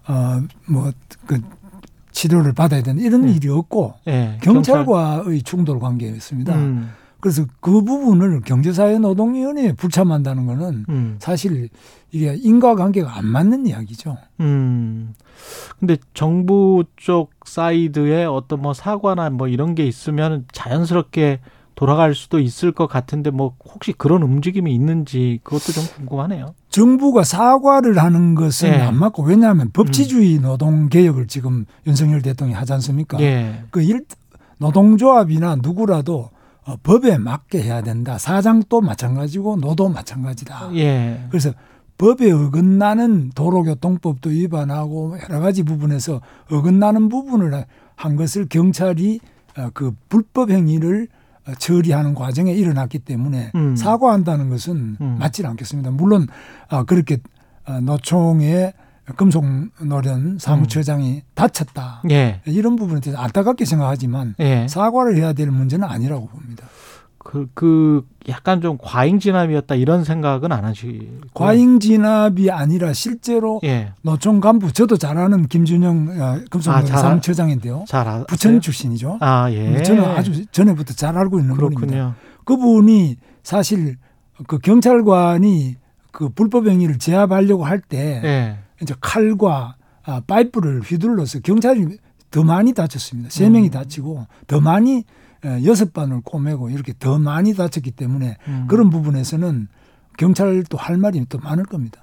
어 0.07 0.41
뭐그 0.67 1.41
치료를 2.17 2.53
받아야 2.53 2.81
되는 2.81 3.03
이런 3.03 3.27
네. 3.27 3.33
일이 3.33 3.47
없고 3.47 3.93
예. 4.07 4.39
경찰과의 4.41 5.43
충돌 5.43 5.79
관계였습니다. 5.79 6.55
음. 6.55 6.89
그래서 7.19 7.45
그 7.59 7.83
부분을 7.83 8.41
경제사회노동위원회에 8.41 9.73
불참한다는 9.73 10.47
거는 10.47 10.85
음. 10.89 11.17
사실 11.19 11.69
이게 12.11 12.35
인과관계가 12.35 13.17
안 13.17 13.27
맞는 13.27 13.67
이야기죠. 13.67 14.17
음. 14.39 15.13
근데 15.79 15.97
정부 16.15 16.83
쪽 16.95 17.31
사이드에 17.45 18.25
어떤 18.25 18.61
뭐 18.61 18.73
사과나 18.73 19.29
뭐 19.29 19.47
이런 19.47 19.75
게 19.75 19.85
있으면 19.85 20.45
자연스럽게 20.51 21.39
돌아갈 21.77 22.15
수도 22.15 22.39
있을 22.39 22.71
것 22.71 22.87
같은데 22.87 23.29
뭐 23.29 23.53
혹시 23.63 23.93
그런 23.93 24.23
움직임이 24.23 24.73
있는지 24.73 25.39
그것도 25.43 25.73
좀 25.73 25.83
궁금하네요. 25.95 26.55
정부가 26.69 27.23
사과를 27.23 27.99
하는 27.99 28.33
것은 28.33 28.69
예. 28.69 28.81
안 28.81 28.95
맞고 28.97 29.21
왜냐하면 29.21 29.69
법치주의 29.71 30.39
노동 30.39 30.89
개혁을 30.89 31.27
지금 31.27 31.65
윤석열 31.85 32.23
대통령이 32.23 32.57
하지 32.57 32.73
않습니까? 32.73 33.21
예. 33.21 33.63
그 33.69 33.83
일, 33.83 34.05
노동조합이나 34.57 35.57
누구라도 35.57 36.31
어, 36.65 36.77
법에 36.81 37.19
맞게 37.19 37.61
해야 37.61 37.83
된다. 37.83 38.17
사장도 38.17 38.81
마찬가지고 38.81 39.57
노도 39.57 39.89
마찬가지다. 39.89 40.71
예. 40.73 41.27
그래서 41.29 41.51
법에 41.99 42.31
어긋나는 42.31 43.33
도로교통법도 43.35 44.31
위반하고 44.31 45.15
여러 45.29 45.39
가지 45.41 45.61
부분에서 45.61 46.21
어긋나는 46.51 47.09
부분을 47.09 47.65
한 47.95 48.15
것을 48.15 48.47
경찰이 48.49 49.19
어, 49.59 49.69
그 49.75 49.91
불법 50.09 50.49
행위를 50.49 51.07
어, 51.11 51.16
처리하는 51.55 52.13
과정에 52.13 52.53
일어났기 52.53 52.99
때문에 52.99 53.51
음. 53.55 53.75
사과한다는 53.75 54.49
것은 54.49 54.97
음. 54.99 55.17
맞지 55.19 55.45
않겠습니다. 55.45 55.91
물론 55.91 56.27
아, 56.69 56.83
그렇게 56.83 57.17
어, 57.65 57.79
노총의 57.79 58.73
금속노련 59.15 60.37
사무처장이 60.39 61.23
다쳤다. 61.33 62.01
예. 62.11 62.41
이런 62.45 62.75
부분에 62.75 62.99
대해서 62.99 63.21
안타깝게 63.21 63.63
생각하지만 63.63 64.35
예. 64.39 64.67
사과를 64.67 65.15
해야 65.15 65.31
될 65.31 65.49
문제는 65.49 65.87
아니라고 65.87 66.27
봅니다. 66.27 66.65
그, 67.29 67.49
그, 67.53 68.07
약간 68.29 68.61
좀 68.61 68.77
과잉 68.81 69.19
진압이었다 69.19 69.75
이런 69.75 70.05
생각은 70.05 70.49
안 70.53 70.63
하시고. 70.63 71.03
과잉 71.33 71.77
진압이 71.81 72.49
아니라 72.49 72.93
실제로 72.93 73.59
예. 73.65 73.91
노총 74.01 74.39
간부 74.39 74.71
저도 74.71 74.95
잘 74.95 75.17
아는 75.17 75.45
김준영 75.47 76.07
어, 76.21 76.39
금속노련 76.49 76.83
아, 76.83 76.87
잘 76.87 76.95
알- 76.95 77.01
사무처장인데요. 77.03 77.83
잘 77.85 78.07
아, 78.07 78.23
부천 78.29 78.61
출신이죠. 78.61 79.17
아, 79.19 79.51
예. 79.51 79.83
저는 79.83 80.05
아주 80.05 80.45
전에부터 80.47 80.93
잘 80.93 81.17
알고 81.17 81.39
있는 81.39 81.55
분입니다. 81.55 81.81
그렇군요. 81.81 82.13
그분이 82.45 83.17
사실 83.43 83.97
그 84.47 84.57
경찰관이 84.59 85.75
그 86.13 86.29
불법 86.29 86.67
행위를 86.67 86.97
제압하려고 86.97 87.65
할때 87.65 88.21
예. 88.23 88.57
이제 88.81 88.95
칼과 89.01 89.75
아, 90.05 90.21
파이프를 90.25 90.79
휘둘러서 90.79 91.39
경찰이 91.41 91.97
더 92.31 92.43
많이 92.43 92.71
다쳤습니다. 92.73 93.29
세 93.31 93.47
음. 93.47 93.51
명이 93.53 93.69
다치고 93.69 94.25
더 94.47 94.61
많이 94.61 94.97
에, 94.99 95.03
여섯 95.65 95.93
반을 95.93 96.21
꼬매고 96.21 96.69
이렇게 96.69 96.93
더 96.97 97.19
많이 97.19 97.53
다쳤기 97.53 97.91
때문에 97.91 98.37
음. 98.47 98.65
그런 98.67 98.89
부분에서는 98.89 99.67
경찰도 100.17 100.77
할 100.77 100.97
말이 100.97 101.23
또 101.29 101.37
많을 101.37 101.63
겁니다. 101.63 102.01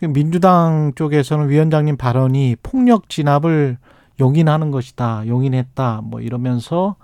민주당 0.00 0.92
쪽에서는 0.94 1.48
위원장님 1.48 1.96
발언이 1.96 2.56
폭력 2.62 3.08
진압을 3.08 3.78
용인하는 4.20 4.70
것이다. 4.70 5.26
용인했다. 5.26 6.02
뭐 6.04 6.20
이러면서 6.20 6.96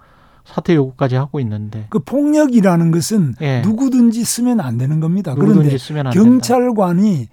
사퇴 0.45 0.75
요구까지 0.75 1.17
하고 1.17 1.41
있는데. 1.41 1.87
그 1.91 2.01
폭력이라는 2.01 2.91
것은 2.91 3.35
예. 3.41 3.61
누구든지 3.63 4.25
쓰면 4.25 4.61
안 4.61 4.77
되는 4.77 5.01
겁니다. 5.01 5.33
누구든지 5.33 5.59
그런데 5.59 5.79
쓰면 5.79 6.07
안 6.09 6.13
된다. 6.13 6.25
경찰관이 6.31 7.29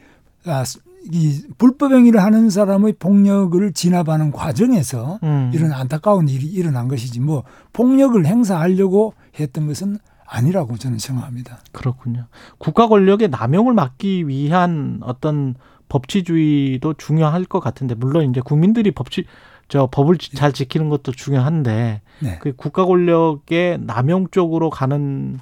아, 0.45 0.63
이 1.11 1.41
불법 1.57 1.93
행위를 1.93 2.21
하는 2.21 2.49
사람의 2.49 2.93
폭력을 2.99 3.71
진압하는 3.73 4.31
과정에서 4.31 5.19
음. 5.23 5.51
이런 5.53 5.71
안타까운 5.71 6.27
일이 6.27 6.45
일어난 6.47 6.87
것이지 6.87 7.19
뭐 7.21 7.43
폭력을 7.73 8.23
행사하려고 8.25 9.13
했던 9.39 9.67
것은 9.67 9.97
아니라고 10.27 10.77
저는 10.77 10.99
생각합니다. 10.99 11.59
그렇군요. 11.71 12.25
국가 12.57 12.87
권력의 12.87 13.29
남용을 13.29 13.73
막기 13.73 14.27
위한 14.27 14.99
어떤 15.01 15.55
법치주의도 15.87 16.93
중요할 16.95 17.45
것 17.45 17.59
같은데 17.59 17.95
물론 17.95 18.29
이제 18.29 18.41
국민들이 18.41 18.91
법치 18.91 19.25
저 19.67 19.87
법을 19.91 20.17
지- 20.17 20.35
잘 20.35 20.51
지키는 20.51 20.89
것도 20.89 21.11
중요한데 21.11 22.01
네. 22.19 22.37
그 22.41 22.53
국가 22.55 22.85
권력의 22.85 23.79
남용 23.81 24.27
쪽으로 24.31 24.69
가는 24.69 25.39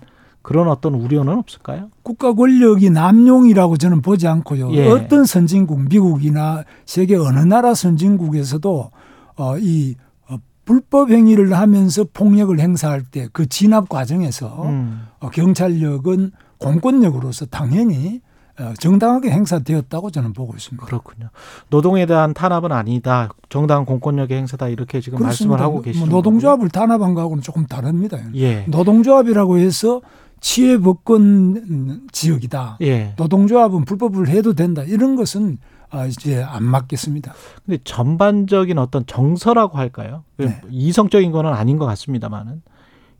그런 0.47 0.69
어떤 0.69 0.95
우려는 0.95 1.37
없을까요? 1.39 1.89
국가 2.03 2.31
권력이 2.33 2.89
남용이라고 2.89 3.75
저는 3.75 4.01
보지 4.01 4.29
않고요. 4.29 4.71
예. 4.75 4.87
어떤 4.87 5.25
선진국, 5.25 5.89
미국이나 5.89 6.63
세계 6.85 7.17
어느 7.17 7.39
나라 7.39 7.73
선진국에서도 7.73 8.89
어, 9.35 9.57
이 9.57 9.95
어, 10.29 10.37
불법 10.63 11.09
행위를 11.11 11.51
하면서 11.51 12.05
폭력을 12.13 12.57
행사할 12.57 13.03
때 13.03 13.27
그 13.33 13.47
진압 13.47 13.89
과정에서 13.89 14.63
음. 14.63 15.01
어, 15.19 15.29
경찰력은 15.29 16.31
공권력으로서 16.59 17.47
당연히 17.47 18.21
어, 18.57 18.71
정당하게 18.79 19.29
행사되었다고 19.31 20.11
저는 20.11 20.31
보고 20.31 20.53
있습니다. 20.55 20.85
그렇군요. 20.85 21.27
노동에 21.69 22.05
대한 22.05 22.33
탄압은 22.33 22.71
아니다. 22.71 23.27
정당한 23.49 23.83
공권력의 23.83 24.37
행사다 24.37 24.69
이렇게 24.69 25.01
지금 25.01 25.19
말씀을 25.19 25.59
하고 25.59 25.81
계시는 25.81 26.07
뭐 26.07 26.15
노동조합을 26.17 26.69
탄압한 26.69 27.15
거하고는 27.15 27.43
조금 27.43 27.65
다릅니다. 27.65 28.17
예. 28.35 28.63
노동조합이라고 28.69 29.57
해서 29.57 29.99
치외법권 30.39 32.07
지역이다. 32.11 32.77
예. 32.81 33.13
노동조합은 33.17 33.85
불법을 33.85 34.29
해도 34.29 34.53
된다. 34.53 34.83
이런 34.83 35.15
것은 35.15 35.57
아, 35.89 36.05
이제 36.05 36.43
안 36.43 36.63
맞겠습니다. 36.63 37.33
근데 37.65 37.79
전반적인 37.83 38.77
어떤 38.77 39.05
정서라고 39.05 39.77
할까요? 39.77 40.23
네. 40.37 40.61
이성적인 40.69 41.31
거는 41.31 41.53
아닌 41.53 41.77
것 41.77 41.85
같습니다만은 41.85 42.61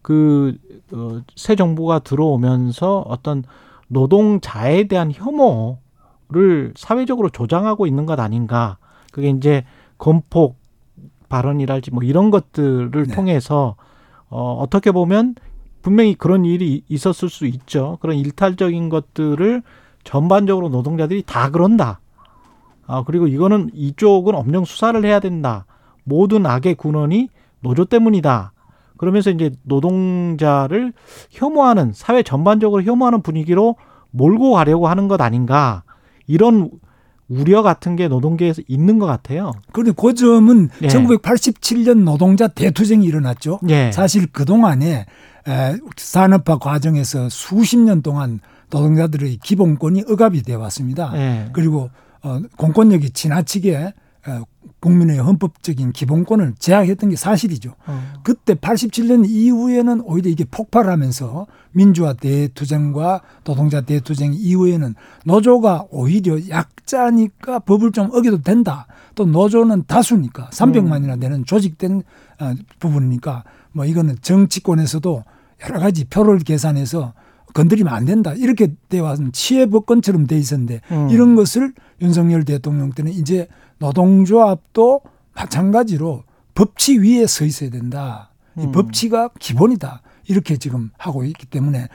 그 0.02 0.58
어, 0.92 1.22
새 1.36 1.56
정부가 1.56 2.00
들어오면서 2.00 3.06
어떤 3.08 3.44
노동자에 3.88 4.86
대한 4.88 5.12
혐오를 5.14 6.74
사회적으로 6.76 7.30
조장하고 7.30 7.88
있는 7.88 8.06
것 8.06 8.20
아닌가. 8.20 8.78
그게 9.12 9.30
이제 9.30 9.64
건폭 9.98 10.58
발언이랄지 11.30 11.92
뭐 11.92 12.04
이런 12.04 12.32
것들을 12.32 12.92
네. 12.92 13.16
통해서 13.16 13.76
어, 14.30 14.54
어떻게 14.62 14.92
보면 14.92 15.36
분명히 15.88 16.16
그런 16.16 16.44
일이 16.44 16.84
있었을 16.90 17.30
수 17.30 17.46
있죠. 17.46 17.98
그런 18.02 18.18
일탈적인 18.18 18.90
것들을 18.90 19.64
전반적으로 20.04 20.68
노동자들이 20.68 21.24
다 21.26 21.50
그런다. 21.50 22.02
아, 22.86 23.06
그리고 23.06 23.26
이거는 23.26 23.70
이쪽은 23.74 24.36
엄정 24.36 24.66
수사를 24.66 25.02
해야 25.06 25.22
된다. 25.22 25.66
모든 26.04 26.46
악의 26.46 26.76
근원이 26.76 27.30
노조 27.62 27.86
때문이다. 27.86 28.52
그러면서 28.98 29.30
이제 29.30 29.52
노동자를 29.64 30.92
혐오하는 31.30 31.94
사회 31.94 32.22
전반적으로 32.22 32.84
혐오하는 32.84 33.22
분위기로 33.22 33.78
몰고 34.12 34.56
가려고 34.56 34.90
하는 34.90 35.08
것 35.08 35.22
아닌가. 35.22 35.84
이런 36.28 36.70
우려 37.30 37.62
같은 37.62 37.96
게 37.96 38.10
노동계에서 38.10 38.62
있는 38.68 39.00
것 39.00 39.06
같아요. 39.06 39.54
그런데 39.72 39.94
그 39.98 40.14
점은 40.14 40.70
예. 40.82 40.88
1987년 40.88 42.04
노동자 42.04 42.50
대투쟁이 42.50 43.06
일어났죠. 43.06 43.62
예. 43.70 43.92
사실 43.94 44.28
그 44.34 44.44
동안에 44.44 45.06
에, 45.48 45.78
산업화 45.96 46.58
과정에서 46.58 47.30
수십 47.30 47.78
년 47.78 48.02
동안 48.02 48.40
노동자들의 48.70 49.38
기본권이 49.38 50.04
억압이 50.10 50.44
되어 50.44 50.60
왔습니다. 50.60 51.12
예. 51.16 51.50
그리고 51.54 51.90
어, 52.22 52.42
공권력이 52.58 53.12
지나치게 53.12 53.94
어, 54.28 54.44
국민의 54.82 55.20
헌법적인 55.20 55.94
기본권을 55.94 56.56
제약했던 56.60 57.12
게 57.12 57.16
사실이죠. 57.16 57.74
어. 57.88 58.14
그때 58.24 58.54
87년 58.56 59.26
이후에는 59.28 60.02
오히려 60.02 60.30
이게 60.30 60.44
폭발하면서 60.44 61.48
민주화 61.72 62.14
대투쟁과 62.14 63.22
노동자 63.46 63.82
대투쟁 63.82 64.34
이후에는 64.34 64.96
노조가 65.26 65.86
오히려 65.92 66.38
약자니까 66.50 67.60
법을 67.60 67.94
좀 67.94 68.10
어겨도 68.12 68.42
된다. 68.42 68.88
또 69.16 69.26
노조는 69.26 69.86
다수니까 69.88 70.50
300만이나 70.52 71.20
되는 71.20 71.46
조직된 71.46 72.04
어, 72.40 72.54
부분이니까 72.80 73.44
뭐 73.72 73.86
이거는 73.86 74.18
정치권에서도 74.22 75.24
여러 75.64 75.80
가지 75.80 76.06
표를 76.06 76.40
계산해서 76.40 77.14
건드리면 77.54 77.94
안 77.94 78.06
된다. 78.06 78.34
이렇게 78.34 78.74
돼 78.90 79.00
왔는 79.00 79.32
치해법권처럼 79.32 80.28
돼 80.28 80.38
있었는데 80.38 80.82
음. 80.92 81.10
이런 81.10 81.36
것을 81.36 81.74
윤석열 82.02 82.44
대통령 82.44 82.92
때는 82.92 83.12
이제 83.12 83.48
노동조합도 83.80 85.02
마찬가지로 85.34 86.24
법치 86.54 87.00
위에 87.00 87.26
서 87.26 87.46
있어야 87.46 87.70
된다. 87.70 88.32
이 88.58 88.62
음. 88.62 88.72
법치가 88.72 89.30
기본이다. 89.40 90.02
이렇게 90.28 90.58
지금 90.58 90.92
하고 90.98 91.24
있기 91.24 91.46
때문에 91.46 91.88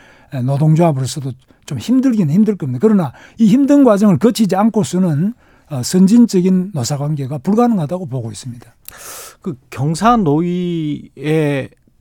노동조합으로서도 0.44 1.32
좀 1.66 1.78
힘들기는 1.78 2.32
힘들 2.32 2.56
겁니다. 2.56 2.78
그러나 2.80 3.12
이 3.38 3.46
힘든 3.46 3.84
과정을 3.84 4.18
거치지 4.18 4.56
않고서는 4.56 5.34
어, 5.70 5.82
선진적인 5.82 6.72
노사관계가 6.74 7.38
불가능하다고 7.38 8.06
보고 8.06 8.30
있습니다. 8.30 8.74
그 9.40 9.56
경사노위의 9.70 11.10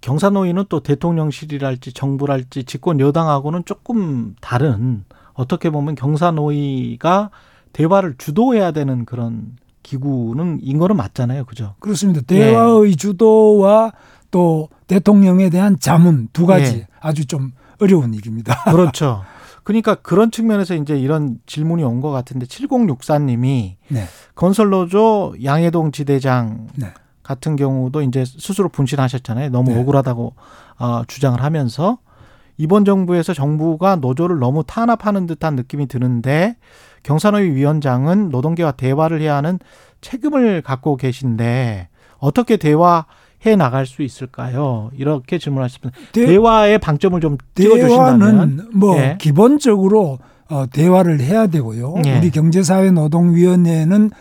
경사노위는 0.02 0.66
또 0.70 0.80
대통령실이랄지 0.82 1.94
정부랄지 1.94 2.64
집권 2.66 3.00
여당하고는 3.00 3.64
조금 3.66 4.36
다른 4.42 5.04
어떻게 5.34 5.70
보면 5.70 5.96
경사노위가 5.96 7.30
대화를 7.74 8.16
주도해야 8.18 8.72
되는 8.72 9.06
그런 9.06 9.56
기구는 9.84 10.60
인 10.62 10.78
거는 10.78 10.96
맞잖아요. 10.98 11.46
그죠? 11.46 11.76
그렇습니다. 11.80 12.22
대화의 12.22 12.96
주도와 12.96 13.94
또 14.30 14.70
대통령에 14.88 15.50
대한 15.50 15.78
자문 15.80 16.28
두 16.34 16.46
가지 16.46 16.78
예. 16.80 16.88
아주 17.00 17.26
좀 17.26 17.52
어려운 17.80 18.14
일입니다. 18.14 18.64
그렇죠. 18.72 19.24
그러니까 19.64 19.96
그런 19.96 20.32
측면에서 20.32 20.76
이제 20.76 20.98
이런 21.00 21.38
질문이 21.46 21.84
온 21.84 22.02
것 22.02 22.10
같은데 22.12 22.46
7064님이 22.48 23.76
네. 23.90 24.04
건설노조 24.36 25.36
양해동 25.44 25.92
지대장 25.92 26.68
네. 26.76 26.88
같은 27.32 27.56
경우도 27.56 28.02
이제 28.02 28.26
스스로 28.26 28.68
분신하셨잖아요. 28.70 29.50
너무 29.52 29.72
네. 29.74 29.80
억울하다고 29.80 30.34
어, 30.80 31.02
주장을 31.08 31.42
하면서 31.42 31.98
이번 32.58 32.84
정부에서 32.86 33.34
정부가 33.34 33.96
노조를 33.96 34.38
너무 34.40 34.64
탄압하는 34.66 35.26
듯한 35.28 35.56
느낌이 35.56 35.88
드는데 35.88 36.58
경산노위 37.04 37.52
위원장은 37.52 38.30
노동계와 38.30 38.74
대화를 38.74 39.22
해야 39.22 39.36
하는 39.38 39.58
책임을 40.02 40.62
갖고 40.62 40.98
계신데 40.98 41.88
어떻게 42.20 42.58
대화해 42.58 43.56
나갈 43.58 43.86
수 43.86 44.04
있을까요? 44.04 44.92
이렇게 44.96 45.38
질문하셨습니다. 45.40 45.98
대- 46.12 46.26
대화의 46.28 46.78
방점을 46.80 47.20
좀 47.22 47.38
찍어주신다면 47.56 48.20
대화는 48.20 48.70
뭐 48.74 48.98
예. 48.98 49.16
기본적으로 49.20 50.20
어, 50.50 50.66
대화를 50.72 51.22
해야 51.22 51.48
되고요. 51.48 51.96
예. 52.06 52.18
우리 52.18 52.30
경제사회노동위원회는 52.30 54.12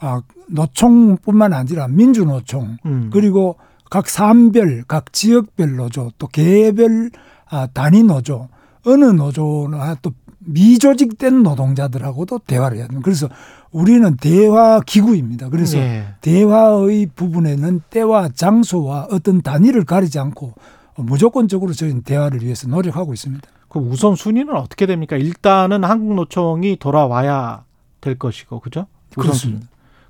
아, 0.00 0.22
노총뿐만 0.48 1.52
아니라 1.52 1.88
민주노총 1.88 2.76
음. 2.86 3.10
그리고 3.12 3.56
각 3.90 4.08
산별, 4.08 4.84
각 4.86 5.12
지역별 5.12 5.76
노조 5.76 6.10
또 6.18 6.26
개별 6.28 7.10
아, 7.48 7.66
단위 7.72 8.02
노조 8.02 8.48
어느 8.86 9.04
노조나 9.04 9.96
또 10.02 10.12
미조직된 10.40 11.42
노동자들하고도 11.42 12.40
대화를 12.46 12.78
해야 12.78 12.86
됩니다. 12.86 13.04
그래서 13.04 13.28
우리는 13.70 14.16
대화 14.16 14.80
기구입니다. 14.80 15.50
그래서 15.50 15.78
예. 15.78 16.06
대화의 16.20 17.10
부분에는 17.14 17.82
때와 17.90 18.30
장소와 18.30 19.08
어떤 19.10 19.42
단위를 19.42 19.84
가리지 19.84 20.18
않고 20.18 20.54
무조건적으로 20.96 21.72
저희는 21.72 22.02
대화를 22.02 22.42
위해서 22.42 22.66
노력하고 22.66 23.12
있습니다. 23.12 23.46
그 23.68 23.78
우선 23.78 24.16
순위는 24.16 24.56
어떻게 24.56 24.86
됩니까? 24.86 25.16
일단은 25.16 25.84
한국노총이 25.84 26.76
돌아와야 26.76 27.64
될 28.00 28.18
것이고, 28.18 28.60
그죠? 28.60 28.86
그렇습니다. 29.14 29.66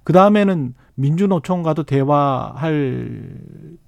그 0.08 0.14
다음에는 0.14 0.72
민주노총과도 0.94 1.82
대화할 1.82 3.28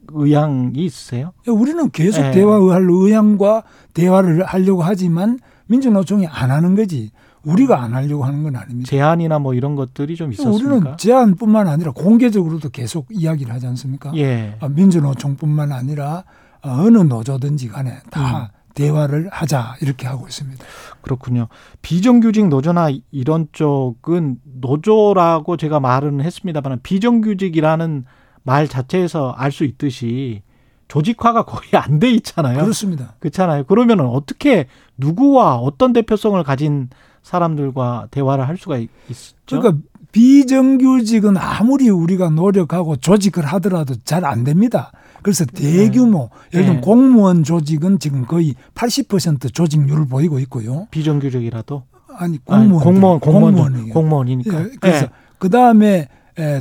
의향이 0.09 0.85
있으세요? 0.85 1.33
우리는 1.48 1.90
계속 1.92 2.22
예. 2.22 2.30
대화할 2.30 2.87
의향과 2.90 3.62
대화를 3.94 4.44
하려고 4.44 4.83
하지만 4.83 5.38
민주노총이 5.68 6.26
안 6.26 6.50
하는 6.50 6.74
거지 6.74 7.11
우리가 7.42 7.80
안 7.80 7.94
하려고 7.94 8.26
하는 8.26 8.42
건 8.42 8.54
아닙니다. 8.56 8.87
제안이나 8.87 9.38
뭐 9.38 9.54
이런 9.54 9.76
것들이 9.76 10.14
좀 10.14 10.30
있었습니까? 10.33 10.74
우리는 10.76 10.96
제안뿐만 10.98 11.68
아니라 11.68 11.92
공개적으로도 11.92 12.68
계속 12.68 13.06
이야기를 13.11 13.50
하지 13.50 13.66
않습니까? 13.68 14.12
예. 14.16 14.59
아, 14.61 14.68
민주노총뿐만 14.68 15.72
아니라 15.72 16.24
어, 16.61 16.83
어느 16.83 16.98
노조든지 16.98 17.68
간에 17.68 17.94
다 18.11 18.50
음. 18.54 18.60
대화를 18.84 19.28
하자 19.30 19.76
이렇게 19.82 20.06
하고 20.06 20.26
있습니다. 20.26 20.64
그렇군요. 21.02 21.48
비정규직 21.82 22.48
노조나 22.48 22.88
이런 23.10 23.48
쪽은 23.52 24.38
노조라고 24.60 25.56
제가 25.58 25.80
말은 25.80 26.20
했습니다만 26.22 26.80
비정규직이라는 26.82 28.04
말 28.42 28.68
자체에서 28.68 29.32
알 29.36 29.52
수 29.52 29.64
있듯이 29.64 30.42
조직화가 30.88 31.44
거의 31.44 31.68
안 31.74 31.98
돼 32.00 32.10
있잖아요. 32.12 32.58
그렇습니다. 32.62 33.14
그렇잖아요. 33.20 33.64
그러면은 33.64 34.06
어떻게 34.06 34.66
누구와 34.96 35.56
어떤 35.56 35.92
대표성을 35.92 36.42
가진 36.42 36.88
사람들과 37.22 38.08
대화를 38.10 38.48
할 38.48 38.56
수가 38.56 38.78
있- 38.78 38.88
있죠? 39.10 39.60
그러니까 39.60 39.76
비정규직은 40.12 41.36
아무리 41.36 41.88
우리가 41.90 42.30
노력하고 42.30 42.96
조직을 42.96 43.44
하더라도 43.46 43.94
잘 44.04 44.24
안 44.24 44.42
됩니다. 44.42 44.90
그래서 45.22 45.44
대규모 45.44 46.30
예를 46.52 46.66
들면 46.66 46.74
네. 46.76 46.80
공무원 46.80 47.42
조직은 47.44 47.98
지금 47.98 48.26
거의 48.26 48.54
80% 48.74 49.52
조직률을 49.52 50.06
보이고 50.06 50.38
있고요. 50.40 50.87
비정규직이라도 50.90 51.85
아니 52.16 52.44
공무원 52.44 52.85
공무원 52.85 53.20
공무원. 53.20 53.88
공무원이니까. 53.90 54.61
예, 54.61 54.70
그래서 54.80 55.04
예. 55.04 55.11
그 55.38 55.48
다음에 55.48 56.09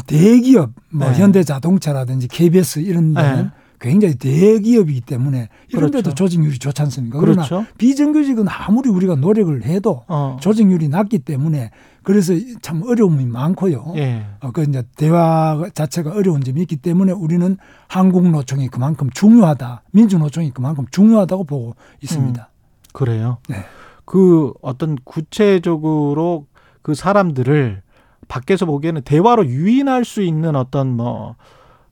대기업 0.08 0.72
뭐 0.90 1.10
네. 1.10 1.18
현대자동차라든지 1.20 2.28
KBS 2.28 2.80
이런 2.80 3.14
데는 3.14 3.44
네. 3.44 3.50
굉장히 3.80 4.16
대기업이기 4.16 5.02
때문에 5.02 5.50
이런 5.70 5.92
데도 5.92 6.04
그렇죠. 6.04 6.16
조직률이 6.16 6.60
좋지 6.60 6.82
않습니까? 6.82 7.20
그러나 7.20 7.46
그렇죠. 7.46 7.66
비정규직은 7.78 8.46
아무리 8.48 8.90
우리가 8.90 9.16
노력을 9.16 9.64
해도 9.64 10.04
어. 10.08 10.38
조직률이 10.42 10.90
낮기 10.90 11.20
때문에 11.20 11.72
그래서 12.04 12.34
참 12.62 12.84
어려움이 12.84 13.26
많고요. 13.26 13.94
예. 13.98 14.26
어, 14.42 14.52
그 14.52 14.64
이제 14.64 14.84
대화 14.98 15.64
자체가 15.74 16.12
어려운 16.12 16.42
점이 16.42 16.62
있기 16.62 16.78
때문에 16.78 17.12
우리는 17.12 17.58
한국노총이 17.88 18.70
그만큼 18.70 19.10
중요하다, 19.14 19.84
민주노총이 19.92 20.52
그만큼 20.52 20.86
중요하다고 20.92 21.44
보고 21.46 21.76
있습니다. 22.02 22.50
그래요. 22.94 23.38
네. 23.48 23.58
그 24.06 24.54
어떤 24.62 24.98
구체적으로 25.04 26.48
그 26.82 26.96
사람들을 26.96 27.82
밖에서 28.28 28.66
보기에는 28.66 29.02
대화로 29.04 29.46
유인할 29.46 30.06
수 30.06 30.22
있는 30.22 30.56
어떤 30.56 30.96
뭐 30.96 31.36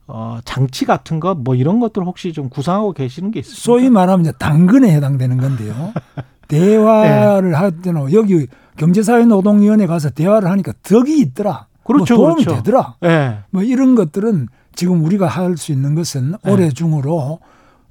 어, 0.08 0.38
장치 0.44 0.84
같은 0.84 1.20
것 1.20 1.34
뭐 1.36 1.54
이런 1.54 1.78
것들 1.80 2.02
혹시 2.04 2.32
좀 2.32 2.48
구상하고 2.48 2.92
계시는 2.92 3.30
게 3.30 3.40
있습니까? 3.40 3.60
소위 3.62 3.90
말하면 3.90 4.32
당근에 4.38 4.90
해당되는 4.94 5.36
건데요. 5.38 5.92
대화를 6.48 7.54
할 7.58 7.80
때는 7.82 8.12
여기 8.12 8.46
경제사회노동위원회 8.76 9.86
가서 9.86 10.10
대화를 10.10 10.50
하니까 10.50 10.72
덕이 10.82 11.18
있더라. 11.20 11.66
그렇죠, 11.84 12.16
뭐 12.16 12.26
도움이 12.26 12.44
그렇죠. 12.44 12.62
되더라. 12.62 12.94
예. 13.04 13.38
뭐 13.50 13.62
이런 13.62 13.94
것들은 13.94 14.48
지금 14.74 15.04
우리가 15.04 15.26
할 15.26 15.56
수 15.56 15.72
있는 15.72 15.94
것은 15.94 16.34
네. 16.42 16.50
올해 16.52 16.68
중으로 16.70 17.40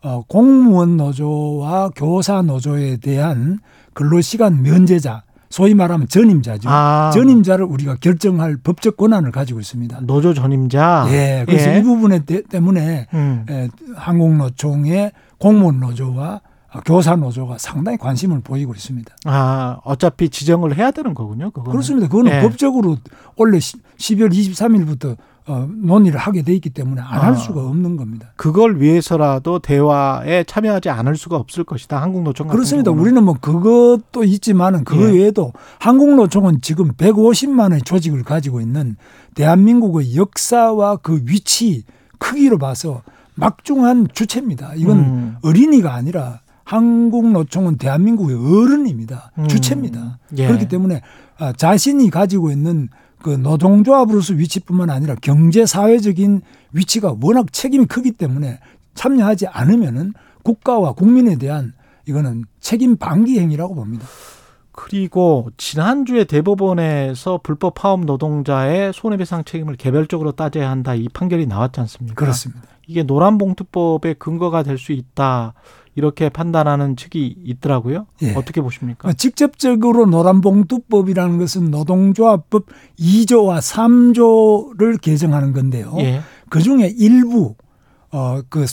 어, 0.04 0.24
공무원 0.28 0.98
노조와 0.98 1.90
교사 1.96 2.42
노조에 2.42 2.98
대한 2.98 3.60
근로시간 3.94 4.62
면제자, 4.62 5.24
소위 5.50 5.74
말하면 5.74 6.08
전임자죠. 6.08 6.70
아. 6.70 7.12
전임자를 7.14 7.66
우리가 7.66 7.96
결정할 8.02 8.58
법적 8.58 8.98
권한을 8.98 9.32
가지고 9.32 9.60
있습니다. 9.60 10.02
노조 10.02 10.34
전임자. 10.34 11.08
예, 11.10 11.44
그래서 11.48 11.74
예. 11.74 11.80
이 11.80 11.84
부분에 11.84 12.26
대- 12.26 12.44
때문에 12.44 13.08
음. 13.14 13.46
에, 13.50 13.70
한국노총의 13.96 15.12
공무원 15.38 15.80
노조와 15.80 16.42
교사 16.86 17.16
노조가 17.16 17.58
상당히 17.60 17.98
관심을 17.98 18.42
보이고 18.42 18.74
있습니다. 18.74 19.16
아, 19.26 19.78
어차피 19.84 20.30
지정을 20.30 20.78
해야 20.78 20.92
되는 20.92 21.14
거군요. 21.14 21.50
그거는. 21.52 21.72
그렇습니다. 21.72 22.08
그거는 22.08 22.32
예. 22.34 22.42
법적으로 22.42 22.98
원래 23.36 23.58
12월 23.58 24.32
23일부터 24.32 25.16
어, 25.48 25.66
논의를 25.72 26.20
하게 26.20 26.42
돼 26.42 26.54
있기 26.56 26.70
때문에 26.70 27.02
안할 27.02 27.32
아. 27.32 27.36
수가 27.36 27.66
없는 27.66 27.96
겁니다. 27.96 28.34
그걸 28.36 28.82
위해서라도 28.82 29.60
대화에 29.60 30.44
참여하지 30.44 30.90
않을 30.90 31.16
수가 31.16 31.38
없을 31.38 31.64
것이다. 31.64 32.02
한국노총 32.02 32.48
그렇습니다. 32.48 32.92
경우는. 32.92 33.02
우리는 33.02 33.24
뭐 33.24 33.36
그것도 33.40 34.26
있지만은 34.26 34.84
그 34.84 34.98
예. 34.98 35.20
외에도 35.20 35.54
한국노총은 35.80 36.60
지금 36.62 36.92
150만의 36.92 37.86
조직을 37.86 38.24
가지고 38.24 38.60
있는 38.60 38.98
대한민국의 39.36 40.18
역사와 40.18 40.98
그 40.98 41.22
위치 41.26 41.84
크기로 42.20 42.58
봐서 42.58 43.04
막중한 43.36 44.08
주체입니다. 44.14 44.74
이건 44.76 44.98
음. 44.98 45.36
어린이가 45.44 45.94
아니라 45.94 46.42
한국노총은 46.66 47.78
대한민국의 47.78 48.36
어른입니다. 48.36 49.32
음. 49.38 49.48
주체입니다. 49.48 50.20
예. 50.38 50.48
그렇기 50.48 50.68
때문에 50.68 51.02
아, 51.40 51.54
자신이 51.54 52.10
가지고 52.10 52.52
있는 52.52 52.90
그 53.28 53.32
노동조합으로서 53.32 54.36
위치뿐만 54.36 54.90
아니라 54.90 55.14
경제 55.22 55.66
사회적인 55.66 56.44
위치가 56.72 57.14
워낙 57.22 57.52
책임이 57.52 57.86
크기 57.88 58.14
때문에 58.14 58.62
참여하지 58.94 59.48
않으면은 59.48 60.14
국가와 60.44 60.94
국민에 60.94 61.38
대한 61.38 61.74
이거는 62.08 62.46
책임 62.62 62.96
방기 62.96 63.38
행위라고 63.38 63.76
봅니다. 63.76 64.06
그리고 64.72 65.50
지난주에 65.58 66.24
대법원에서 66.24 67.42
불법 67.44 67.74
파업 67.74 68.06
노동자의 68.06 68.94
손해배상 68.94 69.44
책임을 69.44 69.76
개별적으로 69.76 70.32
따져야 70.32 70.70
한다 70.70 70.96
이 70.96 71.10
판결이 71.10 71.48
나왔지 71.48 71.82
않습니까? 71.82 72.16
그렇습니다. 72.16 72.62
이게 72.88 73.04
노란봉투법의 73.04 74.16
근거가 74.20 74.64
될 74.64 74.78
수 74.78 74.94
있다 74.94 75.54
이렇게 75.98 76.30
판단하는 76.30 76.96
측이 76.96 77.38
있더라고요. 77.44 78.06
예. 78.22 78.34
어떻게 78.36 78.62
보십니까? 78.62 79.10
어, 79.10 79.14
직접적으로 79.14 80.06
노란봉투법이라는 80.06 81.40
것은 81.40 81.72
노동조합법 81.72 82.68
2조와 83.00 83.60
3조를 83.60 85.02
개정하는 85.02 85.54
건데요. 85.54 85.96
예. 86.00 86.22
그 86.50 86.62
중에 86.62 86.94
일부 86.98 87.56
어 88.12 88.42
그 88.50 88.66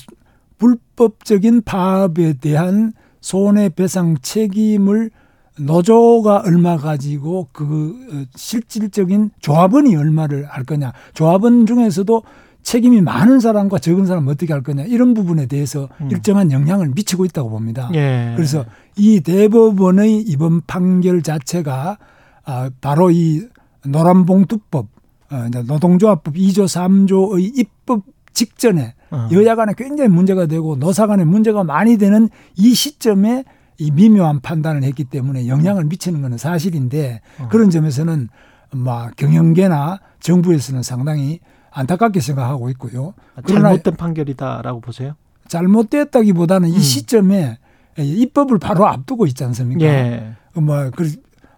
불법적인 0.59 1.63
파업에 1.63 2.35
대한 2.35 2.93
손해배상 3.21 4.19
책임을 4.23 5.11
노조가 5.59 6.43
얼마 6.47 6.77
가지고 6.77 7.49
그 7.53 7.97
어, 8.13 8.25
실질적인 8.35 9.31
조합원이 9.41 9.97
얼마를 9.97 10.47
할 10.47 10.65
거냐. 10.65 10.93
조합원 11.15 11.65
중에서도 11.67 12.23
책임이 12.65 13.03
많은 13.03 13.41
사람과 13.41 13.79
적은 13.79 14.07
사람 14.07 14.27
어떻게 14.27 14.53
할 14.53 14.63
거냐. 14.63 14.85
이런 14.85 15.15
부분에 15.15 15.47
대해서 15.47 15.89
음. 16.01 16.11
일정한 16.11 16.51
영향을 16.51 16.91
미치고 16.95 17.25
있다고 17.27 17.51
봅니다. 17.51 17.91
예. 17.95 18.33
그래서 18.35 18.65
이 18.97 19.21
대법원의 19.21 20.23
이번 20.23 20.63
판결 20.67 21.23
자체가 21.23 21.99
아, 22.47 22.71
바로 22.81 23.11
이 23.11 23.47
노란봉투법, 23.87 24.87
어, 25.31 25.49
노동조합법 25.67 26.35
2조 26.35 26.65
3조의 26.65 27.59
입법 27.59 28.03
직전에 28.33 28.95
어. 29.11 29.29
여야 29.33 29.55
간에 29.55 29.75
굉장히 29.77 30.09
문제가 30.09 30.47
되고 30.47 30.75
노사 30.77 31.07
간에 31.07 31.25
문제가 31.25 31.65
많이 31.65 31.99
되는 31.99 32.29
이 32.57 32.75
시점에 32.75 33.45
이 33.79 33.91
미묘한 33.91 34.41
판단을 34.41 34.83
했기 34.85 35.05
때문에 35.05 35.49
영향을 35.49 35.85
미치는 35.85 36.23
것은 36.23 36.39
사실인데 36.39 37.21
어. 37.41 37.49
그런 37.49 37.71
점에서는 37.71 38.29
막 38.73 39.15
경영계나 39.17 40.01
정부에서는 40.21 40.83
상당히 40.83 41.41
안타깝게 41.75 42.21
생각하고 42.21 42.71
있고요. 42.71 43.15
그러나 43.45 43.71
잘못된 43.71 43.97
판결이다라고 43.97 44.81
보세요. 44.81 45.15
잘못됐다기보다는 45.49 46.69
음. 46.71 46.75
이 46.75 46.79
시점에 46.79 47.59
입법을 47.99 48.59
바로 48.59 48.87
앞두고 48.87 49.27
있지 49.27 49.45
않습니까? 49.45 49.85
예. 49.85 50.33
뭐, 50.55 50.91
그, 50.91 51.11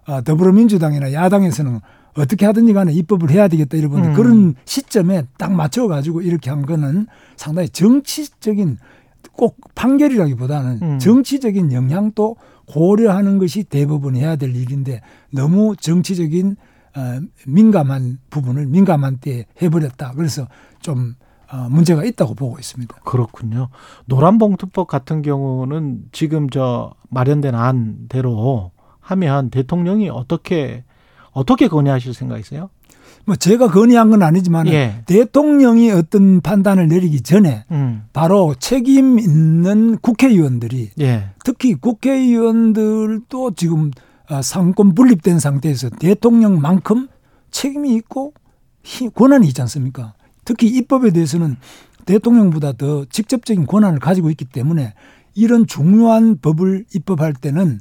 아, 0.07 0.22
더불어민주당이나 0.22 1.12
야당에서는 1.12 1.81
어떻게 2.16 2.46
하든지 2.46 2.72
간에 2.72 2.92
입법을 2.92 3.31
해야 3.31 3.46
되겠다 3.46 3.76
이러는데 3.76 4.09
음. 4.09 4.14
그런 4.14 4.55
시점에 4.64 5.24
딱 5.38 5.52
맞춰 5.52 5.87
가지고 5.87 6.22
이렇게 6.22 6.48
한 6.48 6.64
거는 6.64 7.07
상당히 7.37 7.68
정치적인 7.68 8.79
꼭 9.33 9.59
판결이라기보다는 9.74 10.79
음. 10.81 10.98
정치적인 10.98 11.72
영향도 11.72 12.37
고려하는 12.66 13.38
것이 13.38 13.64
대법원이 13.64 14.20
해야 14.20 14.37
될 14.37 14.57
일인데 14.57 15.02
너무 15.31 15.76
정치적인 15.76 16.57
어, 16.96 17.20
민감한 17.46 18.18
부분을 18.30 18.66
민감한 18.66 19.18
때에 19.18 19.44
해버렸다. 19.61 20.12
그래서 20.16 20.48
좀 20.80 21.14
어, 21.52 21.68
문제가 21.70 22.04
있다고 22.04 22.35
보고 22.35 22.59
있습니다. 22.59 22.94
그렇군요. 23.04 23.68
노란봉투법 24.06 24.88
같은 24.88 25.22
경우는 25.22 26.04
지금 26.12 26.50
저 26.50 26.94
마련된 27.11 27.54
안대로 27.54 28.72
하면 29.00 29.50
대통령이 29.50 30.09
어떻게 30.09 30.85
어떻게 31.32 31.68
건의하실 31.68 32.14
생각이세요? 32.14 32.70
뭐 33.26 33.37
제가 33.37 33.68
건의한 33.68 34.11
건 34.11 34.22
아니지만 34.22 34.68
예. 34.68 35.02
대통령이 35.06 35.90
어떤 35.90 36.40
판단을 36.40 36.88
내리기 36.88 37.22
전에 37.22 37.64
음. 37.72 38.04
바로 38.12 38.54
책임 38.59 39.18
있는 39.18 39.98
국회의원들이 39.98 40.90
예. 41.00 41.30
특히 41.44 41.74
국회의원들도 41.74 43.54
지금 43.54 43.90
아, 43.90 44.05
상권 44.42 44.94
분립된 44.94 45.38
상태에서 45.38 45.90
대통령만큼 45.90 47.08
책임이 47.50 47.94
있고 47.96 48.32
힘- 48.82 49.10
권한이 49.10 49.46
있지 49.48 49.60
않습니까? 49.62 50.14
특히 50.44 50.68
입법에 50.68 51.10
대해서는 51.10 51.56
대통령보다 52.04 52.72
더 52.72 53.04
직접적인 53.06 53.66
권한을 53.66 53.98
가지고 53.98 54.30
있기 54.30 54.44
때문에 54.44 54.94
이런 55.34 55.66
중요한 55.66 56.38
법을 56.40 56.84
입법할 56.94 57.34
때는 57.34 57.80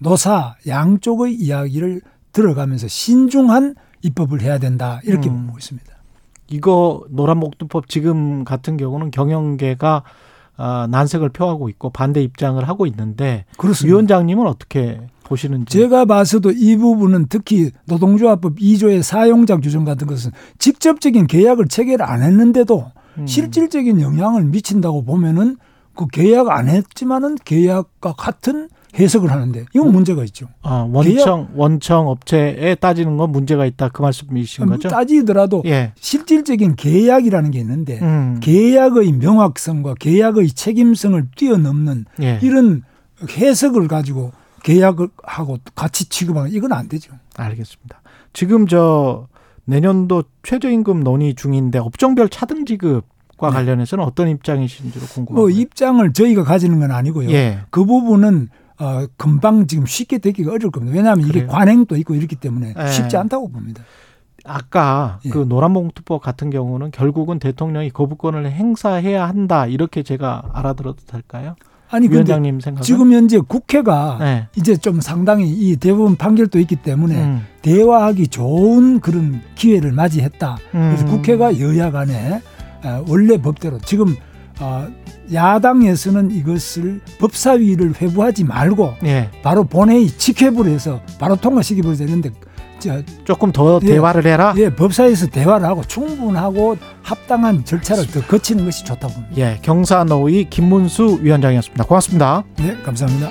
노사 0.00 0.54
양쪽의 0.66 1.34
이야기를 1.34 2.00
들어가면서 2.32 2.88
신중한 2.88 3.74
입법을 4.02 4.42
해야 4.42 4.58
된다 4.58 5.00
이렇게 5.04 5.28
음. 5.30 5.46
보고 5.46 5.58
있습니다. 5.58 5.92
이거 6.48 7.04
노란봉투법 7.10 7.88
지금 7.88 8.44
같은 8.44 8.76
경우는 8.76 9.10
경영계가 9.10 10.02
아, 10.56 10.86
난색을 10.88 11.30
표하고 11.30 11.68
있고 11.70 11.90
반대 11.90 12.22
입장을 12.22 12.62
하고 12.68 12.86
있는데 12.86 13.44
그렇습니다. 13.56 13.92
위원장님은 13.92 14.46
어떻게 14.46 15.00
보시는지? 15.24 15.78
제가 15.78 16.04
봐서도 16.04 16.52
이 16.52 16.76
부분은 16.76 17.26
특히 17.28 17.70
노동조합법 17.86 18.56
2조의 18.56 19.02
사용자 19.02 19.56
규정 19.56 19.84
같은 19.84 20.06
것은 20.06 20.30
직접적인 20.58 21.26
계약을 21.26 21.68
체결 21.68 22.02
안 22.02 22.22
했는데도 22.22 22.92
음. 23.18 23.26
실질적인 23.26 24.00
영향을 24.00 24.44
미친다고 24.44 25.04
보면은 25.04 25.56
그 25.94 26.06
계약 26.08 26.48
안 26.50 26.68
했지만은 26.68 27.36
계약과 27.44 28.14
같은 28.14 28.68
해석을 28.98 29.30
하는데 29.30 29.64
이건 29.74 29.90
문제가 29.92 30.22
있죠. 30.24 30.46
아, 30.62 30.86
원청 30.90 31.48
원청 31.54 32.08
업체에 32.08 32.76
따지는 32.76 33.16
건 33.16 33.30
문제가 33.32 33.66
있다 33.66 33.88
그 33.88 34.02
말씀이신 34.02 34.66
거죠? 34.66 34.88
따지더라도 34.88 35.62
예. 35.66 35.92
실질적인 35.98 36.76
계약이라는 36.76 37.50
게 37.50 37.58
있는데 37.60 37.98
음. 38.00 38.38
계약의 38.40 39.12
명확성과 39.12 39.94
계약의 39.98 40.50
책임성을 40.50 41.26
뛰어넘는 41.36 42.04
예. 42.22 42.38
이런 42.42 42.82
해석을 43.28 43.88
가지고 43.88 44.32
계약을 44.64 45.08
하고 45.22 45.58
같이 45.76 46.08
취급하는 46.08 46.50
이건 46.50 46.72
안 46.72 46.88
되죠. 46.88 47.12
알겠습니다. 47.36 48.00
지금 48.32 48.66
저 48.66 49.28
내년도 49.64 50.24
최저임금 50.42 51.04
논의 51.04 51.34
중인데 51.34 51.78
업종별 51.78 52.28
차등 52.28 52.66
지급 52.66 53.04
과 53.36 53.50
네. 53.50 53.56
관련해서는 53.56 54.04
어떤 54.04 54.28
입장이신지로 54.28 55.06
궁금합니다. 55.06 55.34
뭐 55.34 55.50
입장을 55.50 56.12
저희가 56.12 56.44
가지는 56.44 56.78
건 56.78 56.92
아니고요. 56.92 57.30
예. 57.30 57.60
그 57.70 57.84
부분은 57.84 58.48
어, 58.78 59.06
금방 59.16 59.66
지금 59.66 59.86
쉽게 59.86 60.18
되기가 60.18 60.52
어려울 60.52 60.70
겁니다. 60.70 60.96
왜냐하면 60.96 61.24
이게 61.24 61.40
그래요? 61.40 61.48
관행도 61.48 61.96
있고 61.96 62.14
이렇기 62.14 62.36
때문에 62.36 62.74
예. 62.78 62.88
쉽지 62.88 63.16
않다고 63.16 63.48
봅니다. 63.48 63.82
아까 64.44 65.18
예. 65.24 65.30
그 65.30 65.38
노란봉투법 65.38 66.22
같은 66.22 66.50
경우는 66.50 66.92
결국은 66.92 67.40
대통령이 67.40 67.90
거부권을 67.90 68.50
행사해야 68.52 69.28
한다 69.28 69.66
이렇게 69.66 70.04
제가 70.04 70.50
알아들어도 70.52 70.98
될까요? 71.06 71.56
아니 71.94 72.08
위원장님 72.08 72.58
생각은 72.58 72.82
지금 72.82 73.12
현재 73.12 73.38
국회가 73.38 74.16
네. 74.18 74.48
이제 74.56 74.76
좀 74.76 75.00
상당히 75.00 75.48
이 75.48 75.76
대부분 75.76 76.16
판결도 76.16 76.58
있기 76.58 76.76
때문에 76.76 77.14
음. 77.14 77.46
대화하기 77.62 78.28
좋은 78.28 78.98
그런 78.98 79.40
기회를 79.54 79.92
맞이했다. 79.92 80.58
그래서 80.72 81.04
음. 81.04 81.10
국회가 81.10 81.58
여야 81.60 81.92
간에 81.92 82.42
어, 82.82 83.04
원래 83.08 83.38
법대로 83.38 83.78
지금 83.78 84.16
어, 84.60 84.88
야당에서는 85.32 86.32
이것을 86.32 87.00
법사위를 87.18 87.94
회부하지 88.00 88.44
말고 88.44 88.94
예. 89.04 89.30
바로 89.42 89.64
본회의 89.64 90.08
직회부를 90.08 90.72
해서 90.72 91.00
바로 91.18 91.36
통과시키버리자 91.36 92.04
이런데 92.04 92.30
저, 92.84 93.02
조금 93.24 93.50
더 93.50 93.80
예. 93.82 93.86
대화를 93.86 94.26
해라. 94.26 94.52
예, 94.58 94.68
법사위에서 94.68 95.28
대화를 95.28 95.66
하고 95.66 95.82
충분하고 95.82 96.76
합당한 97.02 97.64
절차를 97.64 98.06
더 98.08 98.20
거치는 98.20 98.66
것이 98.66 98.84
좋다고 98.84 99.14
봅니다. 99.14 99.36
예, 99.38 99.58
경사노위 99.62 100.48
김문수 100.50 101.20
위원장이었습니다. 101.22 101.84
고맙습니다. 101.84 102.44
네, 102.58 102.76
감사합니다. 102.82 103.30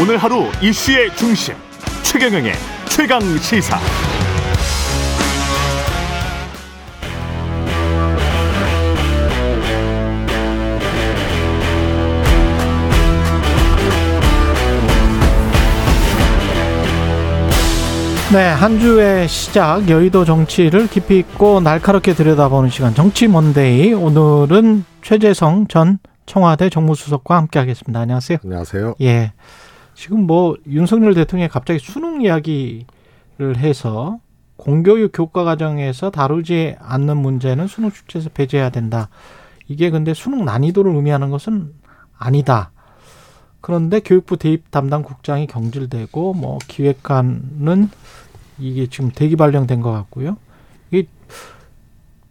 오늘 0.00 0.16
하루 0.16 0.44
이슈의 0.62 1.14
중심 1.16 1.54
최경영의 2.02 2.52
최강 2.88 3.20
시사. 3.38 3.78
네, 18.30 18.46
한 18.46 18.78
주의 18.78 19.26
시작 19.26 19.88
여의도 19.88 20.26
정치를 20.26 20.86
깊이 20.88 21.18
있고 21.18 21.60
날카롭게 21.60 22.12
들여다보는 22.12 22.68
시간 22.68 22.94
정치 22.94 23.26
먼데이 23.26 23.94
오늘은 23.94 24.84
최재성 25.00 25.66
전 25.68 25.98
청와대 26.26 26.68
정무수석과 26.68 27.34
함께하겠습니다. 27.34 28.00
안녕하세요. 28.00 28.38
안녕하세요. 28.44 28.96
예. 29.00 29.32
지금 29.94 30.26
뭐 30.26 30.56
윤석열 30.66 31.14
대통령이 31.14 31.48
갑자기 31.48 31.78
수능 31.78 32.20
이야기를 32.20 33.56
해서 33.56 34.18
공교육 34.58 35.12
교과 35.14 35.44
과정에서 35.44 36.10
다루지 36.10 36.76
않는 36.80 37.16
문제는 37.16 37.66
수능 37.66 37.90
출제에서 37.90 38.28
배제해야 38.34 38.68
된다. 38.68 39.08
이게 39.68 39.88
근데 39.88 40.12
수능 40.12 40.44
난이도를 40.44 40.94
의미하는 40.94 41.30
것은 41.30 41.72
아니다. 42.18 42.72
그런데 43.60 44.00
교육부 44.00 44.36
대입 44.36 44.70
담당 44.70 45.02
국장이 45.02 45.46
경질되고 45.46 46.34
뭐 46.34 46.58
기획관은 46.68 47.90
이게 48.58 48.86
지금 48.88 49.10
대기 49.10 49.36
발령된 49.36 49.80
것 49.80 49.92
같고요. 49.92 50.36
이게 50.90 51.08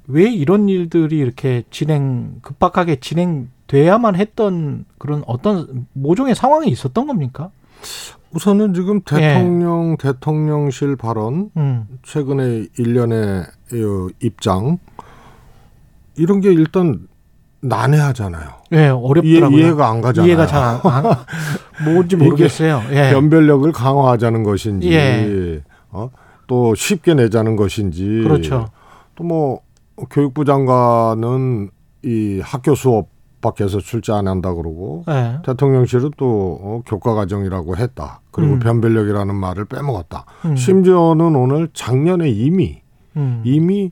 왜 0.07 0.31
이런 0.31 0.69
일들이 0.69 1.17
이렇게 1.17 1.63
진행 1.69 2.39
급박하게 2.41 2.99
진행돼야만 2.99 4.15
했던 4.15 4.85
그런 4.97 5.23
어떤 5.27 5.87
모종의 5.93 6.33
상황이 6.33 6.69
있었던 6.69 7.07
겁니까? 7.07 7.51
우선은 8.31 8.73
지금 8.73 9.01
예. 9.13 9.33
대통령 9.33 9.97
대통령실 9.97 10.95
발언 10.95 11.51
음, 11.57 11.87
최근에 12.03 12.67
일련의 12.77 13.45
이 13.73 14.09
입장 14.21 14.79
이런 16.15 16.41
게 16.41 16.51
일단 16.51 17.07
난해하잖아요. 17.61 18.49
예, 18.73 18.77
이해, 18.77 18.87
어렵더라고요. 18.89 19.57
이해 19.59 19.73
가 19.73 19.89
안 19.89 20.01
가잖아요. 20.01 20.27
이해가 20.27 20.45
잘 20.47 20.63
안, 20.63 20.79
안 20.83 21.03
뭔지 21.85 22.15
모르겠어요. 22.15 22.81
예. 22.91 23.11
변별력을 23.11 23.71
강화하자는 23.71 24.43
것인지 24.43 24.91
예. 24.93 25.61
어? 25.89 26.09
또 26.47 26.75
쉽게 26.75 27.13
내자는 27.13 27.55
것인지 27.55 28.21
그렇죠. 28.23 28.67
또 29.15 29.23
뭐 29.23 29.61
교육부 30.11 30.45
장관은 30.45 31.71
이 32.03 32.39
학교 32.43 32.75
수업 32.75 33.07
밖에서 33.41 33.79
출제 33.79 34.13
안 34.13 34.27
한다 34.27 34.53
그러고 34.53 35.03
예. 35.09 35.39
대통령실은 35.43 36.11
또 36.17 36.59
어, 36.61 36.81
교과 36.85 37.15
과정이라고 37.15 37.77
했다. 37.77 38.21
그리고 38.31 38.53
음. 38.53 38.59
변별력이라는 38.59 39.33
말을 39.35 39.65
빼먹었다. 39.65 40.25
음, 40.45 40.55
심지어는 40.55 41.35
오늘 41.35 41.69
작년에 41.73 42.29
이미 42.29 42.81
음. 43.15 43.41
이미 43.43 43.91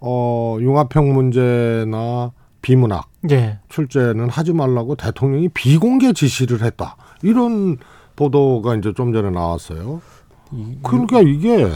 어 0.00 0.56
융합형 0.60 1.12
문제나 1.12 2.32
비문학 2.62 3.08
예. 3.30 3.58
출제는 3.68 4.30
하지 4.30 4.52
말라고 4.52 4.94
대통령이 4.94 5.48
비공개 5.50 6.12
지시를 6.12 6.62
했다. 6.62 6.96
이런 7.22 7.76
보도가 8.16 8.76
이제 8.76 8.92
좀 8.94 9.12
전에 9.12 9.30
나왔어요. 9.30 10.00
그러니까 10.82 11.20
이게 11.20 11.68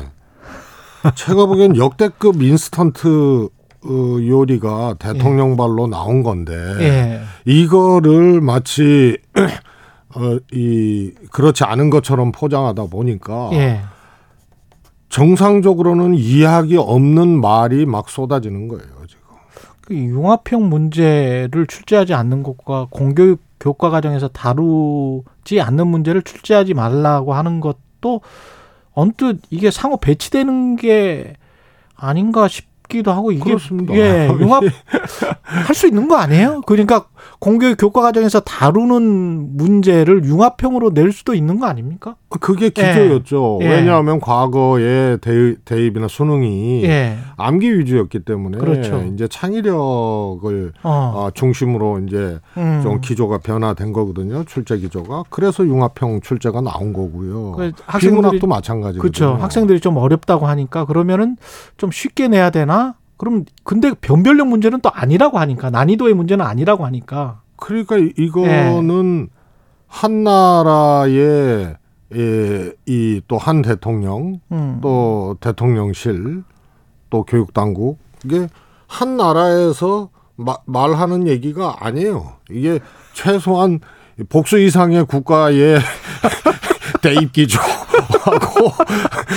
제가 1.14 1.46
보기엔 1.46 1.76
역대급 1.76 2.42
인스턴트 2.42 3.48
어, 3.84 4.18
요리가 4.20 4.96
대통령 4.98 5.56
발로 5.56 5.86
나온 5.86 6.22
건데 6.22 6.54
예. 6.80 7.20
이거를 7.44 8.40
마치 8.40 9.16
어, 10.16 10.38
이 10.52 11.12
그렇지 11.30 11.64
않은 11.64 11.90
것처럼 11.90 12.32
포장하다 12.32 12.86
보니까 12.86 13.50
예. 13.52 13.82
정상적으로는 15.08 16.14
이해하기 16.14 16.76
없는 16.76 17.40
말이 17.40 17.86
막 17.86 18.08
쏟아지는 18.08 18.66
거예요 18.68 19.06
지금. 19.06 19.25
그 19.86 19.94
융합형 19.94 20.68
문제를 20.68 21.66
출제하지 21.68 22.12
않는 22.12 22.42
것과 22.42 22.88
공교육 22.90 23.40
교과 23.60 23.88
과정에서 23.90 24.26
다루지 24.28 25.60
않는 25.60 25.86
문제를 25.86 26.22
출제하지 26.22 26.74
말라고 26.74 27.34
하는 27.34 27.60
것도 27.60 28.20
언뜻 28.92 29.40
이게 29.48 29.70
상호 29.70 29.96
배치되는 29.96 30.76
게 30.76 31.34
아닌가 31.94 32.48
싶 32.48 32.66
기도 32.96 33.12
하고 33.12 33.30
이게 33.32 33.42
그렇습니다. 33.44 33.94
예, 33.94 34.28
융합 34.40 34.62
할 35.42 35.74
수 35.74 35.86
있는 35.86 36.08
거 36.08 36.16
아니에요? 36.16 36.62
그러니까 36.66 37.06
공교육 37.38 37.76
교과 37.78 38.00
과정에서 38.02 38.40
다루는 38.40 39.56
문제를 39.56 40.24
융합형으로 40.24 40.90
낼 40.94 41.12
수도 41.12 41.34
있는 41.34 41.58
거 41.60 41.66
아닙니까? 41.66 42.16
그게 42.40 42.70
기조였죠. 42.70 43.58
예. 43.62 43.68
왜냐하면 43.68 44.20
과거에 44.20 45.16
대입, 45.18 45.64
대입이나 45.64 46.08
수능이 46.08 46.82
예. 46.84 47.16
암기 47.36 47.78
위주였기 47.78 48.20
때문에 48.20 48.58
그렇죠. 48.58 49.02
이제 49.14 49.28
창의력을 49.28 50.72
어. 50.82 51.12
어, 51.14 51.30
중심으로 51.34 52.00
이제 52.06 52.38
음. 52.56 52.80
좀 52.82 53.00
기조가 53.00 53.38
변화된 53.38 53.92
거거든요. 53.92 54.44
출제 54.44 54.78
기조가. 54.78 55.24
그래서 55.30 55.64
융합형 55.64 56.20
출제가 56.22 56.60
나온 56.62 56.92
거고요. 56.92 57.52
그 57.52 57.72
학생들이 57.86 58.10
비문학도 58.22 58.46
마찬가지거든요. 58.46 59.00
그렇죠. 59.00 59.36
학생들이 59.40 59.80
좀 59.80 59.96
어렵다고 59.96 60.46
하니까 60.46 60.84
그러면은 60.84 61.36
좀 61.76 61.90
쉽게 61.90 62.28
내야 62.28 62.50
되나? 62.50 62.85
그럼 63.16 63.44
근데 63.64 63.92
변별력 64.00 64.48
문제는 64.48 64.80
또 64.80 64.90
아니라고 64.92 65.38
하니까 65.38 65.70
난이도의 65.70 66.14
문제는 66.14 66.44
아니라고 66.44 66.84
하니까 66.86 67.40
그러니까 67.56 67.96
이- 67.96 68.12
이거는 68.16 69.28
한 69.86 70.24
나라의 70.24 71.76
예, 72.14 72.72
이또 72.86 73.38
한 73.38 73.62
대통령 73.62 74.40
음. 74.52 74.78
또 74.82 75.36
대통령실 75.40 76.44
또 77.10 77.24
교육 77.24 77.52
당국 77.54 77.98
이게 78.24 78.48
한 78.86 79.16
나라에서 79.16 80.10
마- 80.36 80.58
말하는 80.66 81.26
얘기가 81.26 81.76
아니에요. 81.80 82.34
이게 82.50 82.78
최소한 83.14 83.80
복수 84.28 84.58
이상의 84.58 85.06
국가의 85.06 85.78
대입 87.06 87.32
기조 87.32 87.58
하고 87.60 88.70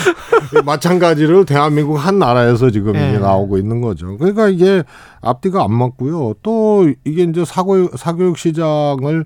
마찬가지로 0.66 1.46
대한민국 1.46 1.98
한 1.98 2.18
나라에서 2.20 2.72
지금 2.72 2.96
예. 2.96 3.10
이게 3.10 3.20
나오고 3.20 3.58
있는 3.58 3.82
거죠. 3.82 4.18
그러니까 4.18 4.48
이게 4.50 4.84
앞뒤가 5.22 5.64
안 5.64 5.74
맞고요. 5.74 6.34
또 6.42 6.90
이게 7.06 7.24
이제 7.24 7.46
사고 7.46 7.96
사교육 7.96 8.38
시장을 8.38 9.26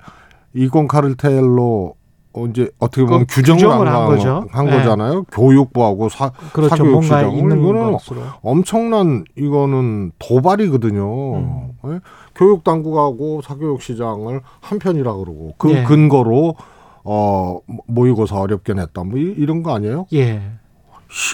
이권 0.55 0.87
카르텔로 0.87 1.95
어, 2.35 2.45
이제 2.47 2.67
어떻게 2.79 3.03
보면 3.05 3.27
그 3.27 3.35
규정을, 3.35 3.57
규정을 3.61 3.87
한, 3.87 3.93
한 3.95 4.05
거- 4.05 4.11
거죠. 4.15 4.45
한 4.51 4.67
예. 4.67 4.71
거잖아요. 4.71 5.23
교육부하고 5.31 6.09
사, 6.09 6.31
그렇죠. 6.51 6.69
사교육 6.75 6.91
뭔가 6.93 7.19
시장을 7.19 7.37
있는 7.37 7.59
이거는 7.61 7.91
것으로. 7.93 8.21
엄청난 8.41 9.23
이거는 9.37 10.11
도발이거든요. 10.17 11.35
음. 11.35 11.67
예? 11.85 11.99
교육 12.35 12.63
당국하고 12.63 13.41
사교육 13.43 13.81
시장을 13.83 14.41
한 14.61 14.79
편이라 14.79 15.13
그러고 15.13 15.53
그 15.59 15.69
예. 15.71 15.83
근거로 15.83 16.55
어 17.03 17.59
모의고사 17.87 18.39
어렵게 18.39 18.73
냈다 18.73 19.03
뭐 19.03 19.17
이- 19.19 19.33
이런 19.37 19.61
거 19.63 19.73
아니에요? 19.75 20.07
예. 20.13 20.41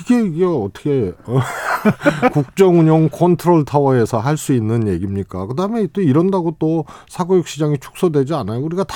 이게 0.02 0.22
이게 0.26 0.44
어떻게 0.46 1.14
어, 1.26 1.40
국정운영 2.34 3.10
컨트롤 3.10 3.64
타워에서 3.66 4.20
할 4.20 4.36
수 4.38 4.54
있는 4.54 4.88
얘기입니까? 4.88 5.46
그다음에 5.48 5.88
또 5.94 6.02
이런다고 6.02 6.56
또 6.60 6.86
사교육 7.08 7.48
시장이 7.48 7.78
축소되지 7.78 8.34
않아요. 8.34 8.60
우리가 8.62 8.84
다 8.86 8.96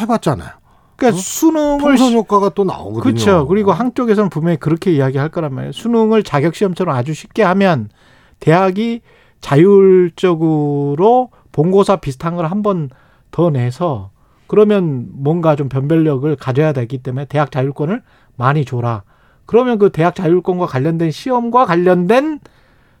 해봤잖아요. 0.00 0.48
그러니까 0.96 1.20
수능을 1.20 1.78
풍선 1.80 2.12
효과가 2.14 2.50
또 2.50 2.64
나오거든요. 2.64 3.02
그렇죠. 3.02 3.46
그리고 3.46 3.72
한쪽에서는 3.72 4.30
분명히 4.30 4.56
그렇게 4.58 4.92
이야기할 4.92 5.28
거란 5.30 5.54
말이에요. 5.54 5.72
수능을 5.72 6.22
자격 6.24 6.54
시험처럼 6.56 6.94
아주 6.96 7.14
쉽게 7.14 7.42
하면 7.44 7.88
대학이 8.40 9.00
자율적으로 9.40 11.30
본고사 11.52 11.96
비슷한 11.96 12.36
걸 12.36 12.46
한 12.46 12.62
번 12.62 12.90
더 13.30 13.48
내서 13.50 14.10
그러면 14.50 15.06
뭔가 15.12 15.54
좀 15.54 15.68
변별력을 15.68 16.34
가져야 16.34 16.72
되기 16.72 16.98
때문에 16.98 17.26
대학 17.26 17.52
자율권을 17.52 18.02
많이 18.34 18.64
줘라. 18.64 19.04
그러면 19.46 19.78
그 19.78 19.90
대학 19.90 20.16
자율권과 20.16 20.66
관련된 20.66 21.12
시험과 21.12 21.66
관련된 21.66 22.40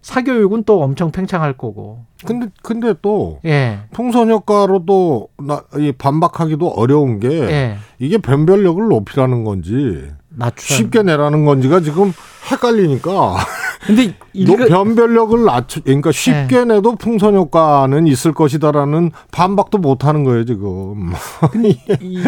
사교육은 0.00 0.62
또 0.62 0.80
엄청 0.80 1.10
팽창할 1.10 1.54
거고. 1.54 2.04
근데 2.24 2.46
근데 2.62 2.94
또 3.02 3.40
예. 3.44 3.80
풍선 3.90 4.30
효과로도 4.30 5.30
나, 5.38 5.64
이 5.76 5.90
반박하기도 5.90 6.68
어려운 6.68 7.18
게 7.18 7.28
예. 7.28 7.76
이게 7.98 8.18
변별력을 8.18 8.86
높이라는 8.86 9.42
건지 9.42 10.08
낮추 10.30 10.74
쉽게 10.74 11.02
내라는 11.02 11.44
건지가 11.44 11.80
지금 11.80 12.12
헷갈리니까. 12.50 13.36
근데 13.86 14.14
노- 14.46 14.52
일가, 14.54 14.66
변별력을 14.66 15.44
낮추 15.44 15.82
그러니까 15.82 16.12
쉽게 16.12 16.64
내도 16.64 16.94
풍선 16.96 17.34
효과는 17.34 18.06
있을 18.06 18.32
것이다라는 18.32 19.10
반박도 19.32 19.78
못 19.78 20.04
하는 20.04 20.22
거예요, 20.24 20.44
지금. 20.44 21.12
이, 22.00 22.22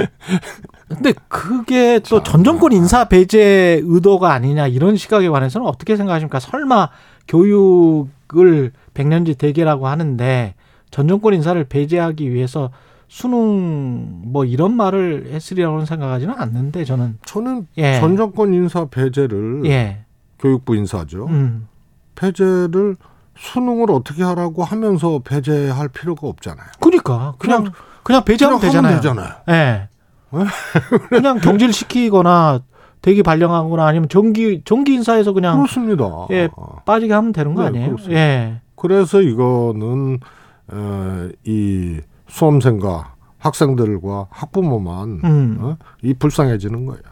근데 0.88 1.14
그게 1.28 2.00
또 2.00 2.22
전 2.22 2.42
정권 2.44 2.72
인사 2.72 3.05
배제 3.09 3.80
의도가 3.84 4.32
아니냐 4.32 4.66
이런 4.66 4.96
시각에 4.96 5.28
관해서는 5.28 5.66
어떻게 5.66 5.96
생각하십니까? 5.96 6.40
설마 6.40 6.88
교육을 7.28 8.72
백년지 8.94 9.34
대계라고 9.36 9.86
하는데 9.88 10.55
전 10.90 11.09
정권 11.09 11.34
인사를 11.34 11.62
배제하기 11.64 12.32
위해서 12.32 12.70
수능 13.12 14.22
뭐 14.24 14.46
이런 14.46 14.74
말을 14.74 15.26
했으리라고는 15.32 15.84
생각하지는 15.84 16.32
않는데 16.34 16.86
저는 16.86 17.18
저는 17.26 17.66
예. 17.76 18.00
전 18.00 18.16
정권 18.16 18.54
인사 18.54 18.86
배제를 18.86 19.66
예. 19.66 20.06
교육부 20.38 20.74
인사죠. 20.74 21.26
음. 21.26 21.68
배제를 22.14 22.96
수능을 23.36 23.90
어떻게 23.90 24.22
하라고 24.22 24.64
하면서 24.64 25.18
배제할 25.22 25.88
필요가 25.88 26.26
없잖아요. 26.26 26.66
그러니까 26.80 27.34
그냥 27.38 27.70
그냥 28.02 28.24
배제하면 28.24 28.60
그냥 28.60 28.72
되잖아요. 28.72 28.96
되잖아요. 28.96 29.34
예. 29.50 29.88
그냥 31.10 31.38
경질시키거나 31.38 32.60
대기 33.02 33.22
발령하거나 33.22 33.84
아니면 33.84 34.08
정기 34.08 34.62
정기 34.64 34.94
인사에서 34.94 35.34
그냥 35.34 35.58
그렇습니다. 35.58 36.06
예, 36.30 36.48
빠지게 36.86 37.12
하면 37.12 37.34
되는 37.34 37.52
거 37.52 37.60
네, 37.60 37.68
아니에요? 37.68 37.86
그렇습니다. 37.88 38.18
예. 38.18 38.60
그래서 38.74 39.20
이거는 39.20 40.18
어, 40.68 41.28
이 41.44 42.00
수험생과 42.33 43.12
학생들과 43.39 44.26
학부모만 44.30 45.20
음. 45.24 45.59
어? 45.61 45.76
이 46.03 46.14
불쌍해지는 46.14 46.87
거예요. 46.87 47.03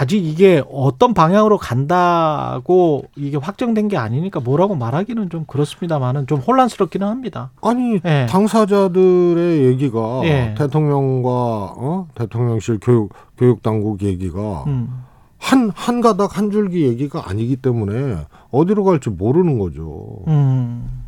아직 0.00 0.24
이게 0.24 0.62
어떤 0.70 1.12
방향으로 1.12 1.58
간다고 1.58 3.04
이게 3.16 3.36
확정된 3.36 3.88
게 3.88 3.96
아니니까 3.96 4.38
뭐라고 4.38 4.76
말하기는 4.76 5.30
좀 5.30 5.44
그렇습니다만은 5.46 6.28
좀 6.28 6.38
혼란스럽기는 6.38 7.04
합니다. 7.06 7.50
아니 7.62 7.98
예. 8.04 8.26
당사자들의 8.28 9.64
얘기가 9.64 10.20
예. 10.24 10.54
대통령과 10.56 11.30
어? 11.30 12.08
대통령실 12.14 12.78
교육 12.80 13.12
교육 13.36 13.62
당국 13.62 14.02
얘기가 14.02 14.64
음. 14.68 15.04
한 15.38 15.72
한 15.74 16.00
가닥 16.00 16.36
한 16.36 16.50
줄기 16.50 16.82
얘기가 16.86 17.28
아니기 17.28 17.56
때문에 17.56 18.18
어디로 18.50 18.84
갈지 18.84 19.10
모르는 19.10 19.58
거죠. 19.58 20.18
음. 20.28 21.07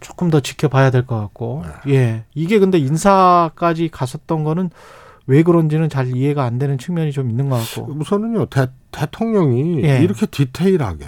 조금 0.00 0.30
더 0.30 0.40
지켜봐야 0.40 0.90
될 0.90 1.06
것 1.06 1.18
같고. 1.18 1.62
예. 1.88 2.24
이게 2.34 2.58
근데 2.58 2.78
인사까지 2.78 3.88
갔었던 3.88 4.44
거는 4.44 4.70
왜 5.26 5.42
그런지는 5.42 5.88
잘 5.88 6.08
이해가 6.16 6.44
안 6.44 6.58
되는 6.58 6.78
측면이 6.78 7.12
좀 7.12 7.30
있는 7.30 7.48
것 7.48 7.56
같고. 7.56 7.92
우선은요 7.92 8.46
대, 8.46 8.68
대통령이 8.90 9.82
예. 9.84 9.98
이렇게 10.02 10.26
디테일하게 10.26 11.06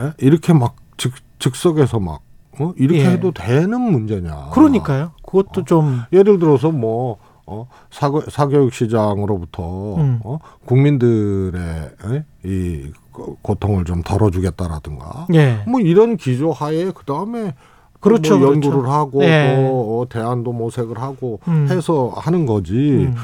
예? 0.00 0.12
이렇게 0.18 0.52
막 0.52 0.76
즉, 0.96 1.12
즉석에서 1.38 2.00
막 2.00 2.20
어? 2.58 2.72
이렇게 2.76 3.00
예. 3.00 3.10
해도 3.12 3.32
되는 3.32 3.80
문제냐? 3.80 4.50
그러니까요. 4.52 5.12
그것도 5.24 5.64
좀 5.64 6.02
예를 6.12 6.38
들어서 6.38 6.70
뭐 6.70 7.18
어, 7.46 7.66
사교, 7.90 8.22
사교육 8.30 8.72
시장으로부터 8.72 9.96
음. 9.96 10.20
어, 10.22 10.38
국민들의 10.64 11.60
에? 12.06 12.24
이 12.44 12.92
고- 13.12 13.36
고통을 13.42 13.84
좀 13.84 14.02
덜어주겠다라든가 14.02 15.26
예. 15.34 15.62
뭐 15.66 15.80
이런 15.80 16.16
기조 16.16 16.50
하에 16.52 16.90
그 16.94 17.04
다음에 17.04 17.54
그렇죠, 18.00 18.38
뭐 18.38 18.48
그렇죠. 18.48 18.68
연구를 18.68 18.90
하고 18.90 19.22
예. 19.24 19.54
또 19.56 20.00
어, 20.00 20.08
대안도 20.08 20.52
모색을 20.52 21.00
하고 21.00 21.40
음. 21.48 21.68
해서 21.70 22.12
하는 22.16 22.46
거지 22.46 22.72
음. 22.72 23.14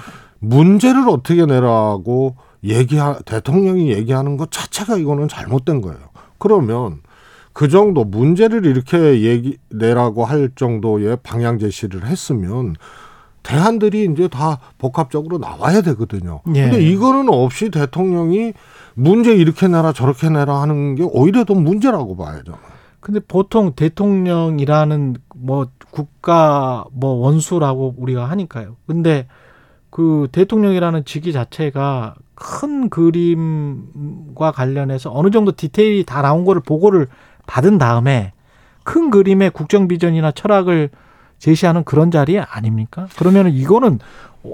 문제를 0.40 1.08
어떻게 1.08 1.46
내라고 1.46 2.36
얘기하 2.62 3.18
대통령이 3.24 3.90
얘기하는 3.92 4.36
것 4.36 4.50
자체가 4.50 4.96
이거는 4.96 5.28
잘못된 5.28 5.80
거예요. 5.80 5.98
그러면 6.38 7.00
그 7.52 7.68
정도 7.68 8.04
문제를 8.04 8.66
이렇게 8.66 9.22
얘기 9.22 9.56
내라고 9.70 10.24
할 10.24 10.50
정도의 10.54 11.16
방향 11.24 11.58
제시를 11.58 12.06
했으면 12.06 12.76
대안들이 13.48 14.10
이제 14.12 14.28
다 14.28 14.58
복합적으로 14.76 15.38
나와야 15.38 15.80
되거든요. 15.80 16.42
예. 16.54 16.64
근데 16.64 16.82
이거는 16.82 17.30
없이 17.30 17.70
대통령이 17.70 18.52
문제 18.92 19.34
이렇게 19.34 19.68
내라 19.68 19.94
저렇게 19.94 20.28
내라 20.28 20.60
하는 20.60 20.94
게 20.94 21.02
오히려 21.02 21.44
더 21.44 21.54
문제라고 21.54 22.14
봐야죠. 22.14 22.58
근데 23.00 23.20
보통 23.20 23.72
대통령이라는 23.74 25.16
뭐 25.34 25.66
국가 25.90 26.84
뭐 26.92 27.12
원수라고 27.12 27.94
우리가 27.96 28.26
하니까요. 28.26 28.76
근데 28.86 29.26
그 29.88 30.28
대통령이라는 30.30 31.06
직위 31.06 31.32
자체가 31.32 32.16
큰 32.34 32.90
그림과 32.90 34.52
관련해서 34.52 35.10
어느 35.14 35.30
정도 35.30 35.52
디테일이 35.52 36.04
다 36.04 36.20
나온 36.20 36.44
거를 36.44 36.60
보고를 36.60 37.08
받은 37.46 37.78
다음에 37.78 38.34
큰 38.84 39.10
그림의 39.10 39.52
국정 39.52 39.88
비전이나 39.88 40.32
철학을 40.32 40.90
제시하는 41.38 41.84
그런 41.84 42.10
자리 42.10 42.38
아닙니까? 42.38 43.06
그러면 43.18 43.48
이거는 43.48 43.98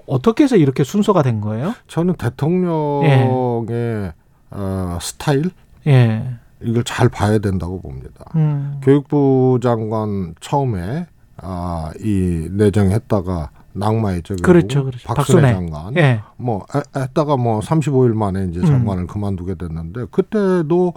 어떻게 0.07 0.45
해서 0.45 0.57
이렇게 0.57 0.85
순서가 0.85 1.23
된 1.23 1.41
거예요? 1.41 1.75
저는 1.89 2.15
대통령의 2.15 4.13
어, 4.51 4.99
스타일 5.01 5.51
예. 5.87 6.35
이걸 6.63 6.85
잘 6.85 7.09
봐야 7.09 7.39
된다고 7.39 7.81
봅니다. 7.81 8.25
음. 8.37 8.81
교육부 8.83 9.59
장관 9.63 10.35
처음에 10.41 11.07
아, 11.37 11.91
이 12.01 12.49
내정했다가 12.51 13.51
낙마했죠. 13.73 14.37
결국. 14.37 14.43
그렇죠, 14.45 14.85
그렇죠. 14.85 15.09
박순애, 15.13 15.43
박순애. 15.43 15.53
장관. 15.71 15.97
예. 15.97 16.21
뭐 16.37 16.65
해- 16.75 17.01
했다가 17.01 17.37
뭐 17.37 17.59
35일 17.61 18.15
만에 18.15 18.47
이제 18.51 18.61
음. 18.61 18.67
장관을 18.67 19.07
그만두게 19.09 19.57
됐는데 19.57 20.07
그때도 20.13 20.95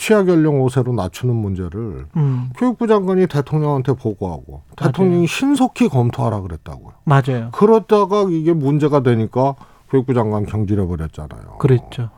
취하 0.00 0.20
연령 0.26 0.60
5세로 0.60 0.94
낮추는 0.94 1.34
문제를 1.34 2.06
음. 2.16 2.50
교육부 2.56 2.86
장관이 2.86 3.26
대통령한테 3.26 3.92
보고하고 3.92 4.62
대통령이 4.76 5.26
신속히 5.26 5.88
검토하라 5.88 6.40
그랬다고요. 6.40 6.94
맞아요. 7.04 7.50
그러다가 7.52 8.26
이게 8.30 8.52
문제가 8.54 9.02
되니까 9.02 9.56
교육부 9.90 10.14
장관 10.14 10.46
경질해 10.46 10.86
버렸잖아요. 10.86 11.58
그랬죠. 11.58 12.10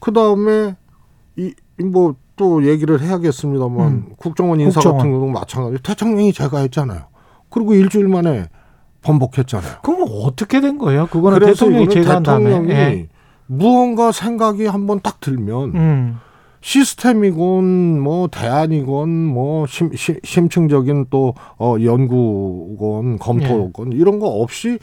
그 0.00 0.12
다음에 0.12 0.76
이 1.36 1.52
뭐 1.82 2.14
또 2.36 2.66
얘기를 2.66 3.00
해야겠습니다만 3.00 3.86
음. 3.86 4.06
국정원 4.16 4.58
인사 4.60 4.80
국정원. 4.80 4.98
같은 4.98 5.10
경우도 5.12 5.32
마찬가지. 5.32 5.82
대통령이 5.82 6.32
제가 6.32 6.58
했잖아요. 6.60 7.02
그리고 7.50 7.74
일주일 7.74 8.08
만에 8.08 8.48
번복했잖아요. 9.02 9.76
그럼 9.82 10.06
어떻게 10.24 10.60
된 10.60 10.78
거예요? 10.78 11.06
그거는 11.06 11.38
대통령이 11.40 11.84
이거는 11.84 12.02
제거한 12.02 12.22
다음에. 12.22 12.44
대통령이 12.50 12.72
예. 12.72 13.08
무언가 13.46 14.12
생각이 14.12 14.66
한번 14.66 15.00
딱 15.02 15.20
들면 15.20 15.74
음. 15.74 16.18
시스템이건 16.62 18.00
뭐 18.00 18.28
대안이건 18.28 19.08
뭐 19.10 19.66
심, 19.66 19.92
심, 19.94 20.16
심층적인 20.24 21.06
또 21.10 21.34
어, 21.58 21.76
연구건 21.82 23.18
검토건 23.18 23.92
이런 23.92 24.20
거 24.20 24.28
없이 24.28 24.78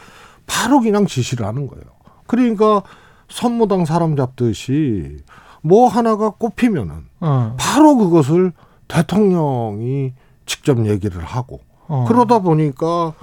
바로 0.46 0.82
그냥 0.82 1.06
지시를 1.08 1.46
하는 1.46 1.68
거예요. 1.68 1.84
그러니까 2.28 2.84
선무당 3.30 3.86
사람 3.86 4.16
잡듯이 4.16 5.18
뭐 5.62 5.88
하나가 5.88 6.32
꼽히면은 6.32 7.06
어. 7.22 7.56
바로 7.58 7.96
그것을 7.96 8.52
대통령이 8.88 10.14
직접 10.46 10.86
얘기를 10.86 11.24
하고 11.24 11.62
어. 11.88 12.06
그러다 12.08 12.40
보니까 12.40 13.14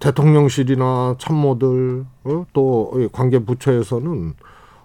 대통령실이나 0.00 1.16
참모들 1.18 2.04
어? 2.24 2.46
또이 2.52 3.08
관계 3.12 3.38
부처에서는 3.38 4.34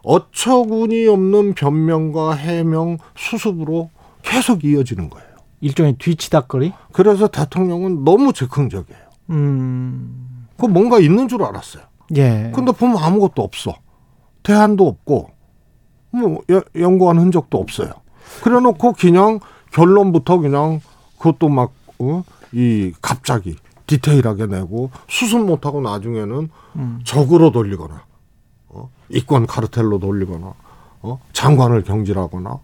어처구니 0.07 1.05
없는 1.07 1.53
변명과 1.53 2.33
해명 2.35 2.97
수습으로 3.17 3.89
계속 4.21 4.63
이어지는 4.63 5.09
거예요. 5.09 5.27
일종의 5.59 5.97
뒤치다거리. 5.97 6.71
그래서 6.93 7.27
대통령은 7.27 8.05
너무 8.05 8.31
즉흥적이에요. 8.31 9.01
음. 9.31 10.47
그 10.57 10.65
뭔가 10.65 10.99
있는 10.99 11.27
줄 11.27 11.43
알았어요. 11.43 11.83
예. 12.15 12.51
근데 12.55 12.71
보면 12.71 12.97
아무것도 12.97 13.43
없어. 13.43 13.75
대안도 14.43 14.87
없고 14.87 15.29
뭐 16.11 16.41
여- 16.51 16.63
연구한 16.79 17.19
흔적도 17.19 17.57
없어요. 17.59 17.89
그래 18.43 18.59
놓고 18.61 18.93
그냥 18.93 19.39
결론부터 19.73 20.37
그냥 20.39 20.79
그것도 21.17 21.49
막 21.49 21.73
어? 21.99 22.23
이 22.53 22.93
갑자기 23.01 23.57
디테일하게 23.87 24.45
내고 24.47 24.89
수습 25.09 25.39
못하고 25.45 25.81
나중에는 25.81 26.49
음. 26.77 26.99
적으로 27.03 27.51
돌리거나 27.51 28.03
어? 28.77 28.89
이권 29.09 29.45
카르텔로 29.47 29.99
돌리거나 29.99 30.53
어? 31.01 31.19
장관을 31.33 31.83
경질하거나 31.83 32.49
어? 32.49 32.61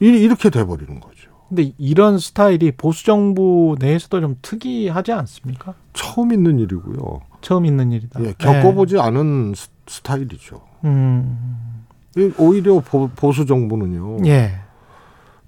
이- 0.00 0.06
이렇게 0.06 0.50
돼버리는 0.50 1.00
거죠. 1.00 1.30
근데 1.48 1.72
이런 1.78 2.18
스타일이 2.18 2.72
보수 2.72 3.04
정부 3.04 3.76
내에서도 3.78 4.20
좀 4.20 4.38
특이하지 4.42 5.12
않습니까? 5.12 5.74
처음 5.92 6.32
있는 6.32 6.58
일이고요. 6.58 7.20
처음 7.42 7.66
있는 7.66 7.92
일이다. 7.92 8.20
예, 8.24 8.32
겪어보지 8.38 8.98
않은 8.98 9.52
스- 9.54 9.68
스타일이죠. 9.86 10.60
예. 10.84 10.88
음. 10.88 11.84
이- 12.16 12.32
오히려 12.38 12.80
보, 12.80 13.08
보수 13.08 13.44
정부는요. 13.46 14.26
예. 14.26 14.60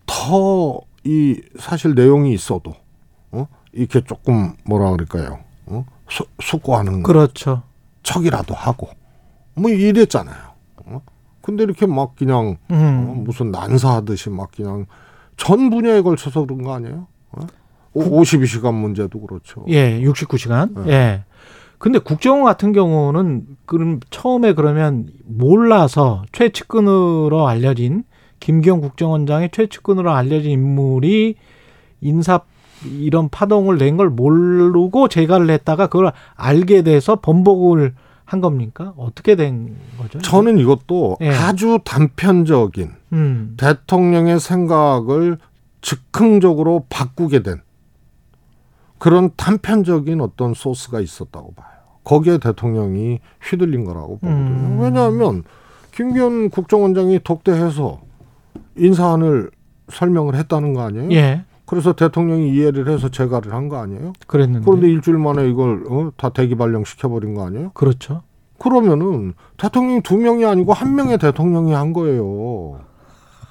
더 0.06 0.80
이 1.08 1.40
사실 1.60 1.94
내용이 1.94 2.32
있어도 2.34 2.74
어? 3.30 3.46
이렇게 3.72 4.00
조금 4.02 4.54
뭐라 4.64 4.90
그럴까요? 4.90 5.38
어? 5.66 5.84
수, 6.08 6.24
숙고하는 6.42 7.04
그렇죠. 7.04 7.62
척이라도 8.02 8.54
하고 8.56 8.88
뭐 9.56 9.70
이랬잖아요. 9.70 10.36
어? 10.86 11.02
근데 11.42 11.64
이렇게 11.64 11.86
막 11.86 12.14
그냥 12.16 12.56
어, 12.68 12.74
음. 12.74 13.24
무슨 13.24 13.50
난사하듯이 13.50 14.30
막 14.30 14.50
그냥 14.54 14.86
전 15.36 15.70
분야에 15.70 16.02
걸쳐서 16.02 16.44
그런 16.44 16.62
거 16.62 16.74
아니에요? 16.74 17.06
어? 17.32 17.40
52시간 17.94 18.74
문제도 18.74 19.20
그렇죠. 19.20 19.64
예, 19.68 20.00
69시간. 20.02 20.84
네. 20.84 20.92
예. 20.92 21.24
근데 21.78 21.98
국정원 21.98 22.44
같은 22.44 22.72
경우는 22.72 23.46
그럼 23.66 24.00
처음에 24.10 24.54
그러면 24.54 25.08
몰라서 25.24 26.22
최측근으로 26.32 27.46
알려진 27.46 28.04
김기현 28.40 28.80
국정원장의 28.80 29.50
최측근으로 29.52 30.10
알려진 30.12 30.50
인물이 30.52 31.36
인사 32.00 32.40
이런 32.84 33.28
파동을 33.30 33.78
낸 33.78 33.96
걸 33.96 34.10
모르고 34.10 35.08
재가를 35.08 35.48
했다가 35.50 35.86
그걸 35.88 36.12
알게 36.34 36.82
돼서 36.82 37.16
번복을 37.16 37.94
한 38.26 38.40
겁니까? 38.40 38.92
어떻게 38.96 39.36
된 39.36 39.76
거죠? 39.96 40.18
저는 40.18 40.58
이것도 40.58 41.18
예. 41.22 41.30
아주 41.30 41.78
단편적인 41.84 42.90
음. 43.12 43.54
대통령의 43.56 44.40
생각을 44.40 45.38
즉흥적으로 45.80 46.84
바꾸게 46.90 47.42
된 47.44 47.62
그런 48.98 49.30
단편적인 49.36 50.20
어떤 50.20 50.54
소스가 50.54 51.00
있었다고 51.00 51.54
봐요. 51.54 51.68
거기에 52.02 52.38
대통령이 52.38 53.20
휘둘린 53.42 53.84
거라고 53.84 54.18
보거든요. 54.18 54.34
음. 54.34 54.80
왜냐하면 54.80 55.44
김기현 55.92 56.50
국정원장이 56.50 57.20
독대해서 57.22 58.00
인사안을 58.76 59.50
설명을 59.88 60.34
했다는 60.34 60.74
거 60.74 60.82
아니에요? 60.82 61.12
예. 61.12 61.44
그래서 61.66 61.92
대통령이 61.92 62.50
이해를 62.54 62.88
해서 62.88 63.08
재가를 63.08 63.52
한 63.52 63.68
거 63.68 63.76
아니에요? 63.78 64.12
그랬는데. 64.26 64.64
그런데 64.64 64.88
일주일 64.88 65.18
만에 65.18 65.48
이걸 65.48 65.84
어? 65.90 66.10
다 66.16 66.28
대기 66.28 66.54
발령 66.54 66.84
시켜버린 66.84 67.34
거 67.34 67.44
아니에요? 67.46 67.70
그렇죠. 67.74 68.22
그러면은 68.58 69.34
대통령이 69.58 70.00
두 70.02 70.16
명이 70.16 70.44
아니고 70.46 70.72
한 70.72 70.94
명의 70.94 71.18
대통령이 71.18 71.72
한 71.72 71.92
거예요. 71.92 72.80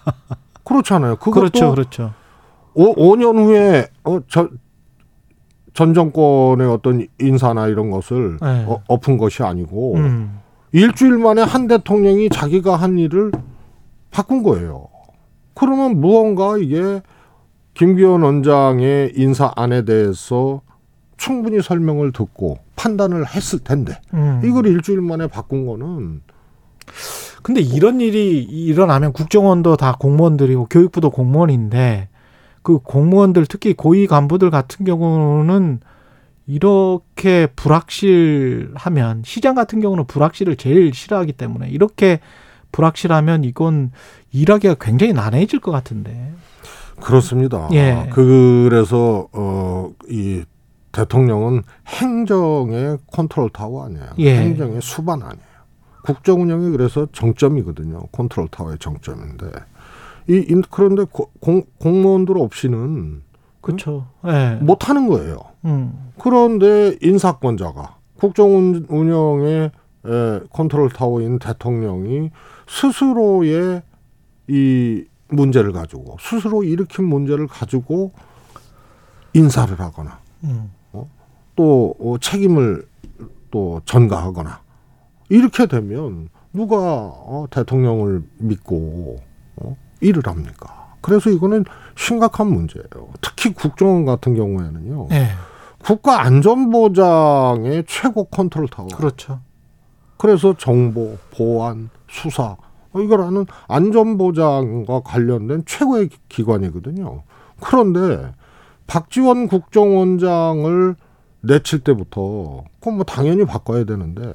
그렇잖아요. 0.63 1.18
그것도 1.18 1.34
그렇죠. 1.34 1.72
그렇죠. 1.72 2.13
오, 2.74 2.93
5년 2.95 3.38
후에 3.38 3.88
어, 4.03 4.20
저, 4.28 4.49
전 5.74 5.93
정권의 5.93 6.68
어떤 6.68 7.05
인사나 7.20 7.68
이런 7.68 7.89
것을 7.91 8.38
네. 8.41 8.66
어, 8.68 8.82
엎은 8.88 9.18
것이 9.18 9.43
아니고 9.43 9.95
음. 9.95 10.39
일주일 10.72 11.18
만에 11.18 11.41
한 11.41 11.68
대통령이 11.68 12.30
자기가 12.30 12.76
한 12.76 12.97
일을 12.97 13.32
바꾼 14.11 14.41
거예요. 14.43 14.88
그러면 15.53 15.99
무언가 16.01 16.57
이게 16.57 17.01
김기현 17.76 18.23
원장의 18.23 19.13
인사안에 19.15 19.86
대해서 19.86 20.61
충분히 21.17 21.61
설명을 21.61 22.11
듣고 22.11 22.57
판단을 22.76 23.26
했을 23.28 23.59
텐데 23.59 23.99
음. 24.13 24.41
이걸 24.43 24.65
일주일 24.67 25.01
만에 25.01 25.28
바꾼 25.28 25.65
거는 25.65 26.21
근데 27.41 27.61
이런 27.61 28.01
일이 28.01 28.41
일어나면 28.41 29.13
국정원도 29.13 29.78
다 29.78 29.95
공무원들이고 29.99 30.65
교육부도 30.65 31.11
공무원인데 31.11 32.09
그 32.63 32.80
공무원들 32.80 33.45
특히 33.45 33.73
고위 33.73 34.07
간부들 34.07 34.49
같은 34.49 34.86
경우는 34.86 35.80
이렇게 36.47 37.47
불확실하면 37.55 39.23
시장 39.23 39.55
같은 39.55 39.80
경우는 39.80 40.05
불확실을 40.05 40.55
제일 40.55 40.93
싫어하기 40.93 41.34
때문에 41.34 41.69
이렇게 41.69 42.19
불확실하면 42.71 43.43
이건 43.43 43.91
일하기가 44.32 44.76
굉장히 44.80 45.13
난해해질 45.13 45.59
것 45.59 45.71
같은데. 45.71 46.34
그렇습니다. 46.99 47.67
예. 47.73 48.09
그래서 48.13 49.27
어, 49.33 49.91
이 50.09 50.43
대통령은 50.91 51.63
행정의 51.87 52.97
컨트롤 53.11 53.49
타워 53.49 53.85
아니에요. 53.85 54.05
예. 54.19 54.37
행정의 54.37 54.81
수반 54.81 55.21
아니에요. 55.21 55.45
국정 56.05 56.41
운영이 56.41 56.69
그래서 56.71 57.07
정점이거든요. 57.11 58.03
컨트롤 58.11 58.47
타워의 58.47 58.77
정점인데 58.79 59.47
이 60.29 60.45
인- 60.49 60.63
그런데 60.69 61.03
고- 61.03 61.31
공, 61.39 61.63
공무원들 61.79 62.37
없이는 62.37 63.21
그렇죠. 63.61 64.05
예. 64.27 64.57
못 64.61 64.87
하는 64.89 65.07
거예요. 65.07 65.37
음. 65.65 66.11
그런데 66.19 66.95
인사권자가 67.01 67.97
국정 68.19 68.55
운- 68.55 68.85
운영의 68.87 69.71
에, 70.07 70.39
컨트롤 70.51 70.89
타워인 70.89 71.39
대통령이 71.39 72.29
스스로의 72.67 73.81
이 74.47 75.03
문제를 75.30 75.71
가지고 75.71 76.17
스스로 76.19 76.63
일으킨 76.63 77.05
문제를 77.05 77.47
가지고 77.47 78.11
인사를 79.34 79.80
하거나 79.80 80.19
음. 80.43 80.71
또 81.55 81.95
어, 81.99 82.17
책임을 82.19 82.88
또 83.51 83.82
전가하거나 83.86 84.61
이렇게 85.30 85.65
되면 85.65 86.30
누가 86.53 86.78
어, 86.78 87.47
대통령을 87.49 88.23
믿고 88.38 89.17
어, 89.57 89.78
일을 90.01 90.21
합니까? 90.26 90.95
그래서 91.01 91.30
이거는 91.30 91.65
심각한 91.95 92.47
문제예요. 92.47 93.09
특히 93.21 93.53
국정원 93.53 94.05
같은 94.05 94.36
경우에는요. 94.36 95.07
예. 95.11 95.30
국가 95.84 96.21
안전보장의 96.21 97.84
최고 97.88 98.26
컨트롤 98.26 98.67
타워. 98.67 98.88
그렇죠. 98.88 99.39
그래서 100.17 100.55
정보, 100.57 101.17
보안, 101.32 101.89
수사 102.09 102.43
어, 102.43 102.57
이걸 103.01 103.21
하는 103.21 103.45
안전보장과 103.67 105.01
관련된 105.01 105.63
최고의 105.65 106.09
기- 106.09 106.17
기관이거든요. 106.29 107.23
그런데 107.59 108.33
박지원 108.87 109.47
국정원장을 109.47 110.95
내칠 111.41 111.79
때부터 111.79 112.63
그건 112.79 112.95
뭐 112.95 113.03
당연히 113.03 113.45
바꿔야 113.45 113.83
되는데 113.83 114.33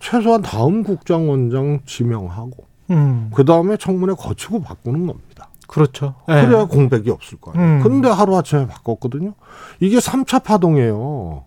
최소한 0.00 0.42
다음 0.42 0.82
국정원장 0.82 1.80
지명하고 1.86 2.64
음. 2.90 3.30
그 3.34 3.44
다음에 3.44 3.76
청문회 3.76 4.14
거치고 4.14 4.62
바꾸는 4.62 5.06
겁니다. 5.06 5.48
그렇죠. 5.66 6.14
예. 6.30 6.40
그래야 6.46 6.64
공백이 6.66 7.10
없을 7.10 7.38
거예요. 7.40 7.60
음. 7.60 7.80
근데 7.82 8.08
하루아침에 8.08 8.66
바꿨거든요. 8.66 9.34
이게 9.80 10.00
삼차 10.00 10.38
파동이에요. 10.38 11.44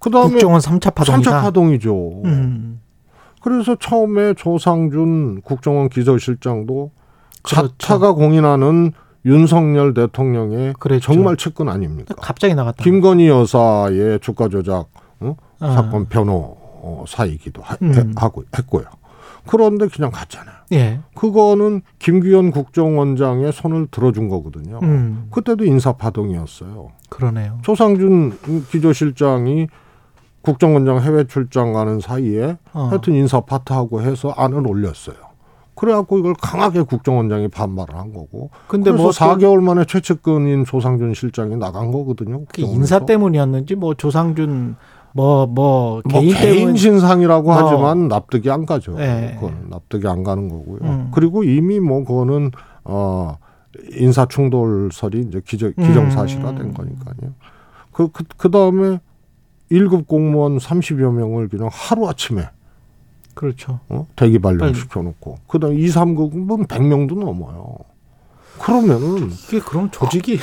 그 0.00 0.10
다음에 0.10 0.30
국정원 0.30 0.60
3차 0.60 0.92
파동이다. 0.94 1.30
3차 1.30 1.42
파동이죠. 1.42 2.22
음. 2.24 2.80
그래서 3.44 3.76
처음에 3.76 4.32
조상준 4.32 5.42
국정원 5.42 5.90
기조실장도 5.90 6.90
그렇죠. 7.42 7.76
자타가 7.76 8.12
공인하는 8.12 8.92
윤석열 9.26 9.92
대통령의 9.92 10.72
그랬죠. 10.80 11.12
정말 11.12 11.36
측근 11.36 11.68
아닙니까? 11.68 12.14
갑자기 12.22 12.54
나갔다. 12.54 12.82
김건희 12.82 13.28
여사의 13.28 14.20
주가 14.20 14.48
조작 14.48 14.86
어? 15.20 15.36
아. 15.60 15.72
사건 15.72 16.06
변호사이기도 16.06 17.60
하, 17.60 17.76
음. 17.82 18.14
고 18.14 18.44
했고요. 18.56 18.84
그런데 19.46 19.88
그냥 19.88 20.10
갔잖아요. 20.10 20.54
예. 20.72 21.00
그거는 21.14 21.82
김규현 21.98 22.50
국정원장의 22.50 23.52
손을 23.52 23.88
들어준 23.90 24.30
거거든요. 24.30 24.80
음. 24.82 25.28
그때도 25.30 25.66
인사파동이었어요. 25.66 26.92
그러네요. 27.10 27.58
조상준 27.60 28.38
기조실장이 28.70 29.68
국정원장 30.44 31.00
해외 31.00 31.24
출장 31.24 31.72
가는 31.72 32.00
사이에 32.00 32.58
어. 32.72 32.88
하여튼 32.90 33.14
인사 33.14 33.40
파트하고 33.40 34.02
해서 34.02 34.32
안을 34.36 34.66
올렸어요. 34.66 35.16
그래갖고 35.74 36.18
이걸 36.18 36.34
강하게 36.40 36.82
국정원장이 36.82 37.48
반발을 37.48 37.96
한 37.96 38.12
거고. 38.12 38.50
근데 38.68 38.90
그래서 38.90 39.02
뭐 39.02 39.10
4개월 39.10 39.60
만에 39.60 39.84
최측근인 39.86 40.64
조상준 40.64 41.14
실장이 41.14 41.56
나간 41.56 41.90
거거든요. 41.90 42.44
그. 42.44 42.60
인사 42.60 43.00
때문이었는지 43.00 43.74
뭐 43.74 43.94
조상준 43.94 44.76
뭐뭐 45.14 45.46
뭐 45.46 46.02
개인 46.02 46.34
개인, 46.34 46.76
신상이라고 46.76 47.50
어. 47.50 47.54
하지만 47.54 48.08
납득이 48.08 48.50
안 48.50 48.66
가죠. 48.66 48.96
예. 48.98 49.36
그건 49.40 49.66
납득이 49.70 50.06
안 50.06 50.22
가는 50.22 50.48
거고요. 50.48 50.78
음. 50.82 51.10
그리고 51.12 51.42
이미 51.42 51.80
뭐 51.80 52.04
그거는 52.04 52.50
어 52.84 53.36
인사 53.92 54.26
충돌설이 54.26 55.20
이제 55.20 55.40
기정, 55.44 55.72
기정사실화된 55.72 56.60
음. 56.60 56.74
거니까요. 56.74 57.32
그, 57.92 58.08
그, 58.08 58.24
그 58.36 58.50
다음에 58.50 59.00
1급 59.70 60.06
공무원 60.06 60.58
30여 60.58 61.12
명을 61.12 61.48
그냥 61.48 61.68
하루아침에 61.72 62.48
그렇죠. 63.34 63.80
어? 63.88 64.06
대기 64.16 64.38
발령 64.38 64.60
빨리. 64.60 64.74
시켜 64.74 65.02
놓고. 65.02 65.38
그 65.46 65.58
다음에 65.58 65.76
2, 65.76 65.86
3급은 65.86 66.68
100명도 66.68 67.18
넘어요. 67.18 67.76
그러면은 68.60 69.30
이게 69.30 69.58
그럼 69.58 69.90
조직이 69.90 70.38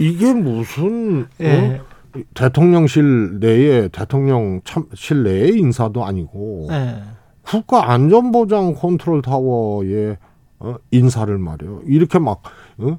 이, 0.00 0.16
게 0.16 0.32
무슨 0.32 1.26
예. 1.40 1.80
어? 1.80 2.20
대통령실 2.34 3.40
내에 3.40 3.88
대통령 3.88 4.60
참, 4.64 4.86
실 4.94 5.24
내의 5.24 5.58
인사도 5.58 6.04
아니고 6.04 6.68
예. 6.70 7.02
국가 7.42 7.92
안전보장 7.92 8.74
컨트롤 8.74 9.22
타워의 9.22 10.16
어, 10.60 10.76
인사를 10.90 11.36
말이요. 11.36 11.82
이렇게 11.86 12.18
막 12.18 12.42
어? 12.78 12.98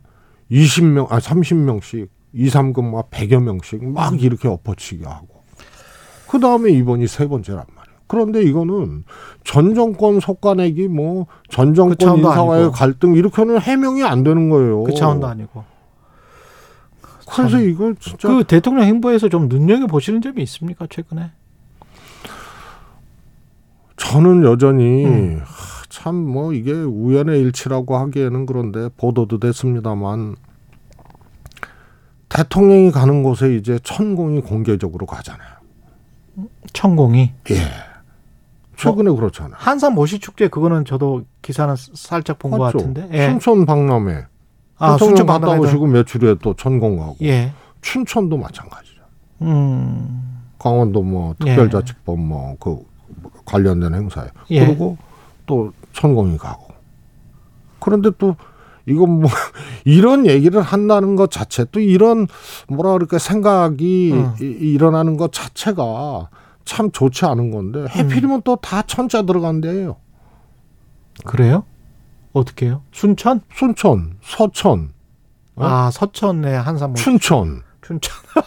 20명, 0.52 1.12
아 1.12 1.20
30명씩 1.20 2.10
2, 2.34 2.48
3급 2.48 2.84
막 2.84 3.10
100여 3.10 3.42
명씩 3.42 3.84
막 3.86 4.22
이렇게 4.22 4.48
엎어치게 4.48 5.06
하고 5.06 5.37
그 6.30 6.40
다음에 6.40 6.72
이번이 6.72 7.08
세 7.08 7.28
번째란 7.28 7.64
말이에요. 7.76 7.98
그런데 8.08 8.42
이거는 8.42 9.04
전 9.44 9.76
정권 9.76 10.20
속가내기 10.20 10.88
뭐전그 10.88 11.74
정권 11.76 11.98
차원도 11.98 12.28
인사와의 12.28 12.62
아니고. 12.64 12.72
갈등 12.74 13.16
이렇게는 13.16 13.60
해명이 13.60 14.04
안 14.04 14.24
되는 14.24 14.50
거예요. 14.50 14.84
그 14.84 14.94
차원도 14.94 15.28
아니고. 15.28 15.64
그래서 17.30 17.60
이걸 17.60 17.96
진짜 18.00 18.30
그 18.30 18.46
대통령 18.46 18.86
행보에서 18.86 19.28
좀 19.28 19.50
눈여겨 19.50 19.88
보시는 19.88 20.22
점이 20.22 20.42
있습니까 20.44 20.88
최근에? 20.90 21.32
저는 23.98 24.44
여전히 24.46 25.06
음. 25.06 25.42
하, 25.44 25.84
참뭐 25.90 26.54
이게 26.54 26.72
우연의 26.72 27.42
일치라고 27.42 27.98
하기에는 27.98 28.46
그런데 28.46 28.90
보도도 28.96 29.40
됐습니다만 29.40 30.36
대통령이 32.30 32.92
가는 32.92 33.24
곳에 33.24 33.56
이제 33.56 33.80
천공이 33.84 34.42
공개적으로 34.42 35.06
가잖아요. 35.06 35.57
천공이 36.74 37.34
예. 37.52 37.56
최근에 38.76 39.12
그렇잖아요. 39.12 39.56
한산 39.56 39.96
모시 39.96 40.20
축제 40.20 40.48
그거는 40.48 40.86
저도 40.86 41.24
기사는 41.42 41.76
살짝 41.96 42.38
본 42.40 42.52
것? 42.52 42.60
같은데. 42.60 43.10
예. 43.12 43.30
순천 43.30 43.66
박람회 43.66 44.26
아, 44.78 44.98
순천 44.98 45.26
갔다. 45.26 45.60
오시고 45.60 45.88
며칠 45.88 46.22
후에 46.24 46.36
또 46.42 46.54
천공 46.54 46.98
가고 46.98 47.18
예. 47.24 47.52
춘천도 47.82 48.38
마찬가지죠. 48.38 49.02
음. 49.42 50.24
강원도 50.60 51.02
뭐 51.02 51.36
특별자치법 51.40 52.20
뭐그 52.20 52.86
관련된 53.46 53.94
행사에 53.94 54.28
예. 54.52 54.66
그리고 54.66 54.98
또 55.46 55.72
천공이 55.94 56.38
가고 56.38 56.68
그런데 57.80 58.12
또 58.18 58.36
이건 58.88 59.20
뭐 59.22 59.30
이런 59.86 60.26
얘기를 60.26 60.62
한다는 60.62 61.16
것 61.16 61.30
자체 61.30 61.66
또 61.72 61.80
이런 61.80 62.28
뭐라 62.68 62.94
그럴까 62.94 63.18
생각이 63.20 64.12
음. 64.14 64.34
이- 64.42 64.46
일어나는 64.46 65.18
것 65.18 65.32
자체가 65.34 66.30
참 66.66 66.92
좋지 66.92 67.26
않은 67.26 67.52
건데 67.52 67.80
음. 67.82 67.88
해필이면 67.90 68.42
또다 68.44 68.84
천자 68.84 69.24
들어간대요. 69.24 69.98
그래요? 71.26 71.64
어떻게요? 72.34 72.82
순천? 72.92 73.42
순천, 73.54 74.18
서천, 74.24 74.92
어? 75.56 75.66
아, 75.66 75.90
서천에 75.92 76.54
한산 76.56 76.92
모시 76.92 77.04
춘천. 77.04 77.64
춘천. 77.88 78.14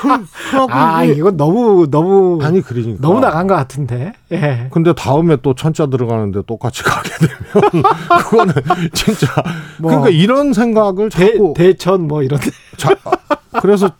그, 0.00 0.66
아, 0.70 1.04
이건 1.04 1.36
너무 1.36 1.88
너무 1.90 2.38
아니 2.42 2.60
그러니까 2.60 2.98
너무 3.00 3.20
나간 3.20 3.46
것 3.46 3.54
같은데. 3.54 4.12
예. 4.32 4.68
근데 4.70 4.92
다음에 4.92 5.36
또 5.36 5.54
천자 5.54 5.86
들어가는데 5.86 6.42
똑같이 6.46 6.82
가게 6.84 7.10
되면 7.18 7.82
그거는 8.20 8.54
진짜 8.92 9.26
뭐 9.78 9.90
그러니까 9.90 10.10
이런 10.10 10.52
생각을 10.52 11.08
대, 11.08 11.32
자꾸 11.32 11.54
대천 11.56 12.06
뭐 12.06 12.22
이런 12.22 12.38
데. 12.40 12.50
자, 12.76 12.94
그래서 13.60 13.90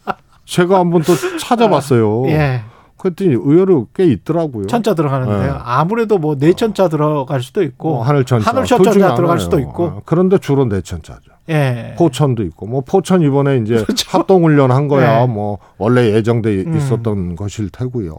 제가 0.45 0.78
한번 0.78 1.03
또 1.03 1.14
찾아봤어요. 1.38 2.28
예. 2.28 2.62
그랬더니 2.99 3.34
의외로 3.34 3.88
꽤 3.95 4.05
있더라고요. 4.05 4.66
천자 4.66 4.95
들어가는데요. 4.95 5.53
네. 5.53 5.59
아무래도 5.62 6.16
뭐 6.18 6.36
내천자 6.38 6.88
들어갈 6.88 7.42
수도 7.42 7.62
있고 7.62 7.90
뭐 7.97 8.03
하늘천자, 8.03 8.64
중에 8.64 9.14
들어갈. 9.14 9.40
수도 9.40 9.59
있고. 9.59 9.84
어, 9.84 10.03
그런데 10.07 10.38
주로 10.38 10.64
내천자죠. 10.64 11.34
예. 11.51 11.95
포천도 11.99 12.42
있고 12.45 12.66
뭐 12.66 12.80
포천 12.80 13.20
이번에 13.22 13.59
이제 13.59 13.84
합동 14.09 14.45
훈련 14.45 14.70
한 14.70 14.88
거야. 14.88 15.20
네. 15.20 15.26
뭐 15.26 15.59
원래 15.78 16.12
예정돼 16.14 16.64
음. 16.66 16.76
있었던 16.76 17.36
것일 17.36 17.70
테고요. 17.70 18.16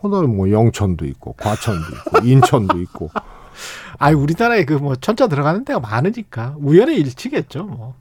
그다음에 0.00 0.26
뭐 0.28 0.50
영천도 0.50 1.04
있고 1.06 1.32
과천도 1.34 1.80
있고 1.80 2.24
인천도 2.26 2.78
있고 2.80 3.10
아이 3.98 4.14
우리나라에 4.14 4.64
그 4.64 4.74
뭐 4.78 4.94
천자 4.96 5.26
들어가는 5.26 5.64
데가 5.64 5.78
많으니까 5.80 6.54
우연의 6.58 6.96
일치겠죠, 6.96 7.64
뭐. 7.64 7.94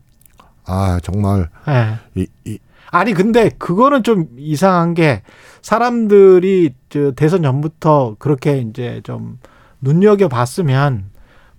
아 0.66 1.00
정말 1.04 1.50
예. 1.68 1.96
이, 2.16 2.28
이 2.46 2.60
아니 2.92 3.14
근데 3.14 3.50
그거는 3.50 4.04
좀 4.04 4.28
이상한 4.38 4.94
게 4.94 5.24
사람들이 5.62 6.74
저 6.90 7.12
대선 7.12 7.42
전부터 7.44 8.16
그렇게 8.20 8.60
이제 8.60 9.02
좀 9.04 9.40
눈여겨 9.82 10.28
봤으면 10.28 11.10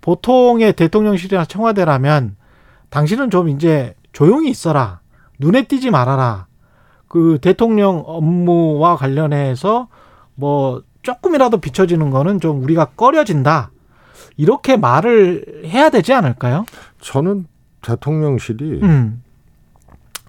보통의 0.00 0.72
대통령실이나 0.74 1.44
청와대라면 1.44 2.36
당신은 2.90 3.30
좀 3.30 3.48
이제 3.48 3.94
조용히 4.12 4.50
있어라. 4.50 5.00
눈에 5.38 5.62
띄지 5.62 5.90
말아라. 5.90 6.46
그 7.08 7.38
대통령 7.40 8.02
업무와 8.06 8.96
관련해서 8.96 9.88
뭐 10.34 10.82
조금이라도 11.02 11.58
비춰지는 11.58 12.10
거는 12.10 12.40
좀 12.40 12.62
우리가 12.62 12.86
꺼려진다. 12.96 13.70
이렇게 14.36 14.76
말을 14.76 15.62
해야 15.66 15.90
되지 15.90 16.12
않을까요? 16.12 16.66
저는 17.00 17.46
대통령실이 17.82 18.80
음, 18.82 19.22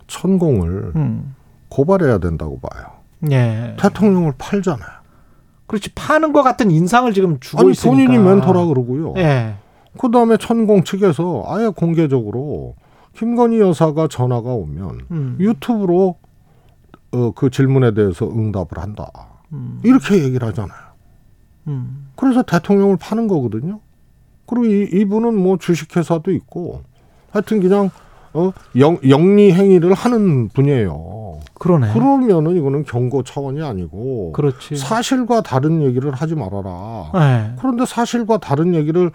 천공을 0.07 0.93
음, 0.95 1.35
고발해야 1.69 2.17
된다고 2.17 2.59
봐요. 2.59 2.85
예. 3.31 3.75
대통령을 3.79 4.33
팔잖아요. 4.37 4.89
그렇지 5.67 5.91
파는 5.93 6.33
것 6.33 6.43
같은 6.43 6.71
인상을 6.71 7.13
지금 7.13 7.39
주고 7.39 7.61
아니 7.61 7.71
있으니까. 7.71 7.95
본인이 7.95 8.17
멘토라 8.17 8.65
그러고요. 8.65 9.13
예. 9.17 9.55
그 9.97 10.09
다음에 10.11 10.37
천공 10.37 10.83
측에서 10.83 11.43
아예 11.47 11.67
공개적으로 11.69 12.75
김건희 13.13 13.59
여사가 13.59 14.07
전화가 14.07 14.49
오면 14.49 14.99
음. 15.11 15.37
유튜브로 15.39 16.15
어, 17.13 17.31
그 17.31 17.49
질문에 17.49 17.93
대해서 17.93 18.25
응답을 18.25 18.77
한다. 18.77 19.11
음. 19.51 19.79
이렇게 19.83 20.23
얘기를 20.23 20.47
하잖아요. 20.47 20.79
음. 21.67 22.07
그래서 22.15 22.41
대통령을 22.41 22.97
파는 22.97 23.27
거거든요. 23.27 23.81
그리고 24.45 24.65
이, 24.65 24.89
이분은 24.93 25.35
뭐 25.37 25.57
주식회사도 25.57 26.31
있고 26.31 26.83
하여튼 27.31 27.59
그냥 27.61 27.89
어, 28.33 28.53
영, 28.77 28.97
영리 29.07 29.51
행위를 29.51 29.93
하는 29.93 30.47
분이에요. 30.49 31.39
그러네. 31.55 31.93
그러면은 31.93 32.55
이거는 32.55 32.83
경고 32.85 33.23
차원이 33.23 33.61
아니고 33.61 34.31
그렇지. 34.31 34.77
사실과 34.77 35.41
다른 35.41 35.81
얘기를 35.81 36.11
하지 36.11 36.35
말아라. 36.35 37.11
예. 37.15 37.55
그런데 37.59 37.85
사실과 37.85 38.37
다른 38.37 38.73
얘기를 38.73 39.11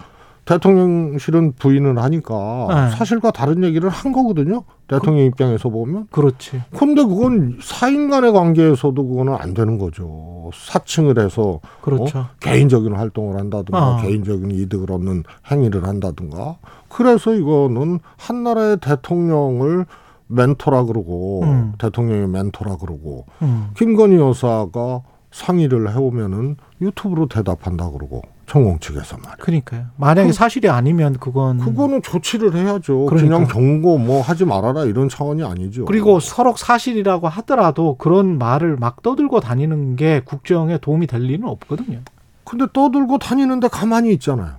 대통령실은 0.47 1.53
부인을 1.53 1.99
하니까 1.99 2.66
네. 2.68 2.97
사실과 2.97 3.32
다른 3.32 3.64
얘기를 3.64 3.90
한 3.90 4.12
거거든요. 4.12 4.62
대통령 4.86 5.26
입장에서 5.26 5.68
보면. 5.68 6.07
그렇지. 6.11 6.62
근데 6.70 7.03
그건 7.03 7.59
사인 7.61 8.09
간의 8.09 8.32
관계에서도 8.32 9.09
그거는 9.09 9.34
안 9.34 9.55
되는 9.55 9.76
거죠. 9.76 10.51
사칭을 10.55 11.18
해서 11.18 11.61
그렇죠. 11.82 12.20
어? 12.20 12.26
개인적인 12.38 12.94
활동을 12.94 13.38
한다든가 13.38 13.97
어. 13.97 14.03
개인적인 14.03 14.53
이득을 14.53 14.92
얻는 14.92 15.24
행위를 15.51 15.84
한다든가. 15.84 16.59
그래서 16.88 17.34
이거는 17.34 17.99
한 18.16 18.44
나라의 18.44 18.78
대통령을 18.78 19.84
멘토라 20.28 20.84
그러고 20.84 21.42
음. 21.42 21.72
대통령의 21.78 22.28
멘토라 22.28 22.76
그러고 22.76 23.26
음. 23.42 23.70
김건희 23.76 24.16
여사가 24.16 25.03
상의를 25.32 25.92
해오면은 25.92 26.57
유튜브로 26.80 27.26
대답한다 27.26 27.90
그러고 27.90 28.22
천공 28.47 28.78
측에서 28.78 29.16
말이야. 29.16 29.36
그러니까요. 29.40 29.86
만약에 29.97 30.28
그- 30.28 30.32
사실이 30.32 30.68
아니면 30.68 31.14
그건 31.18 31.59
그거는 31.59 32.01
조치를 32.03 32.55
해야죠. 32.57 33.07
그 33.07 33.16
그러니까. 33.16 33.38
냥 33.38 33.47
경고 33.49 33.99
뭐 33.99 34.20
하지 34.22 34.44
말아라 34.44 34.84
이런 34.84 35.09
차원이 35.09 35.42
아니죠. 35.42 35.84
그리고 35.84 36.20
서로 36.20 36.55
사실이라고 36.57 37.28
하더라도 37.28 37.97
그런 37.97 38.38
말을 38.38 38.76
막 38.76 39.03
떠들고 39.03 39.40
다니는 39.40 39.97
게 39.97 40.20
국정에 40.24 40.78
도움이 40.78 41.09
될 41.09 41.22
리는 41.22 41.47
없거든요. 41.49 42.01
근데 42.44 42.66
떠들고 42.72 43.18
다니는데 43.18 43.66
가만히 43.68 44.12
있잖아요. 44.14 44.53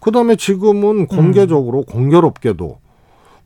그다음에 0.00 0.36
지금은 0.36 1.06
공개적으로 1.06 1.82
공교롭게도 1.82 2.78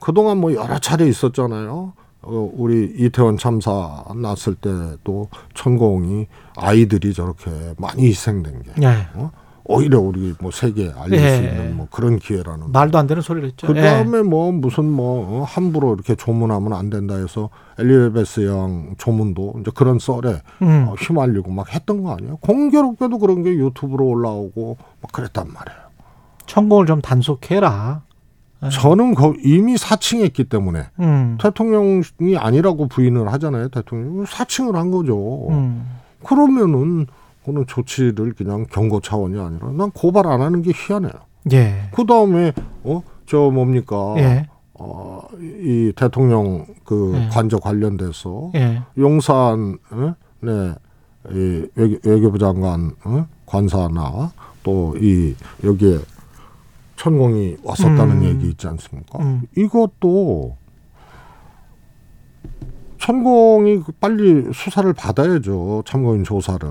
그동안 0.01 0.39
뭐 0.39 0.55
여러 0.55 0.79
차례 0.79 1.07
있었잖아요. 1.09 1.93
어, 2.23 2.51
우리 2.55 2.93
이태원 2.99 3.37
참사 3.39 4.05
났을 4.17 4.55
때도 4.57 5.29
천공이 5.55 6.27
아이들이 6.57 7.13
저렇게 7.15 7.51
많이 7.79 8.07
희생된 8.07 8.63
게 8.63 8.71
예. 8.83 9.07
오히려 9.69 10.01
우리 10.01 10.35
뭐 10.41 10.51
세계에 10.51 10.93
알릴 10.97 11.21
수 11.21 11.27
예. 11.27 11.37
있는 11.37 11.77
뭐 11.77 11.87
그런 11.91 12.19
기회라는 12.19 12.73
말도 12.73 12.97
안 12.97 13.07
되는 13.07 13.23
소리를 13.23 13.49
했죠. 13.49 13.67
그 13.67 13.77
예. 13.77 13.83
다음에 13.83 14.23
뭐 14.23 14.51
무슨 14.51 14.91
뭐 14.91 15.43
어, 15.43 15.45
함부로 15.45 15.95
이렇게 15.95 16.15
조문하면 16.15 16.73
안 16.73 16.89
된다 16.89 17.17
해서 17.17 17.51
엘리자베스 17.79 18.47
양 18.49 18.95
조문도 18.97 19.59
이제 19.61 19.71
그런 19.75 19.99
썰에 19.99 20.41
음. 20.63 20.87
어, 20.89 20.95
휘말리고 20.95 21.51
막 21.53 21.73
했던 21.73 22.03
거 22.03 22.15
아니에요? 22.15 22.39
공교롭게도 22.39 23.19
그런 23.19 23.43
게 23.43 23.51
유튜브로 23.51 24.07
올라오고 24.07 24.79
막 25.03 25.13
그랬단 25.13 25.53
말이에요. 25.53 25.81
천공을 26.47 26.87
좀 26.87 27.03
단속해라. 27.03 28.01
예. 28.65 28.69
저는 28.71 29.15
거 29.15 29.35
이미 29.45 29.77
사칭했기 29.77 30.45
때문에 30.45 30.87
음. 31.01 31.37
대통령이 31.41 32.39
아니라고 32.39 32.89
부인을 32.89 33.31
하잖아요. 33.35 33.69
대통령 33.69 34.25
사칭을 34.25 34.77
한 34.77 34.91
거죠. 34.91 35.49
음. 35.51 35.87
그러면은 36.25 37.07
그는 37.49 37.65
조치를 37.67 38.35
그냥 38.35 38.65
경고 38.71 39.01
차원이 39.01 39.41
아니라 39.41 39.71
난 39.73 39.91
고발 39.91 40.27
안 40.27 40.41
하는 40.43 40.63
게 40.63 40.71
희한해요. 40.75 41.13
예. 41.53 41.89
그 41.93 42.05
다음에 42.07 42.53
어 42.85 43.03
저 43.27 43.51
뭡니까? 43.51 44.15
예. 44.17 44.47
어, 44.73 45.21
이 45.39 45.93
대통령 45.95 46.65
그 46.85 47.13
예. 47.15 47.29
관저 47.31 47.59
관련돼서 47.59 48.53
예. 48.55 48.83
용산 48.97 49.77
어? 49.91 50.15
네, 50.41 50.75
이 51.31 51.67
외교, 51.75 52.09
외교부 52.09 52.39
장관 52.39 52.93
어? 53.05 53.27
관사나 53.45 54.33
또 54.63 54.95
이 54.97 55.35
여기에 55.63 55.99
천공이 56.97 57.59
왔었다는 57.63 58.23
음. 58.23 58.25
얘기 58.25 58.49
있지 58.49 58.67
않습니까? 58.67 59.19
음. 59.19 59.43
이것도 59.57 60.57
천공이 63.13 63.85
빨리 64.01 64.45
수사를 64.53 64.93
받아야죠. 64.93 65.83
참고인 65.87 66.25
조사를. 66.25 66.69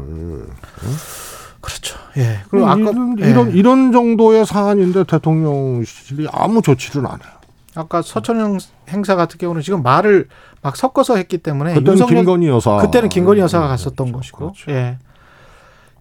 그렇죠. 1.59 1.97
예. 2.17 2.41
그리고 2.51 2.67
아까 2.67 2.79
이런, 2.91 3.15
예. 3.19 3.29
이런 3.31 3.51
이런 3.53 3.91
정도의 3.91 4.45
사안인데 4.45 5.05
대통령실이 5.05 6.27
아무 6.31 6.61
조치를 6.61 7.07
안 7.07 7.13
해요. 7.13 7.31
아까 7.73 8.03
서천영 8.03 8.59
행사 8.89 9.15
같은 9.15 9.39
경우는 9.39 9.63
지금 9.63 9.81
말을 9.81 10.27
막 10.61 10.75
섞어서 10.75 11.15
했기 11.17 11.39
때문에 11.39 11.73
그때는 11.73 11.93
윤석열 11.93 12.17
김건희 12.23 12.47
여사. 12.49 12.77
그때는 12.77 13.09
김건희 13.09 13.39
여사가 13.41 13.65
음, 13.65 13.69
갔었던 13.69 14.11
그렇죠. 14.11 14.17
것이고. 14.19 14.38
그렇죠. 14.38 14.71
예. 14.71 14.99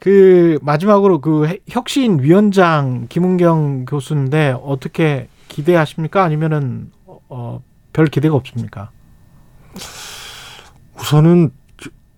그 0.01 0.59
마지막으로 0.61 1.23
그 1.23 1.47
해- 1.47 1.61
혁신 1.67 2.19
위원장 2.21 3.07
김은경 3.09 3.87
교수인데 3.87 4.55
어떻게 4.63 5.29
기대하십니까? 5.49 6.23
아니면은 6.23 6.93
어, 7.07 7.63
별 7.95 8.05
기대가 8.09 8.35
없습니까? 8.35 8.91
우선은 10.99 11.51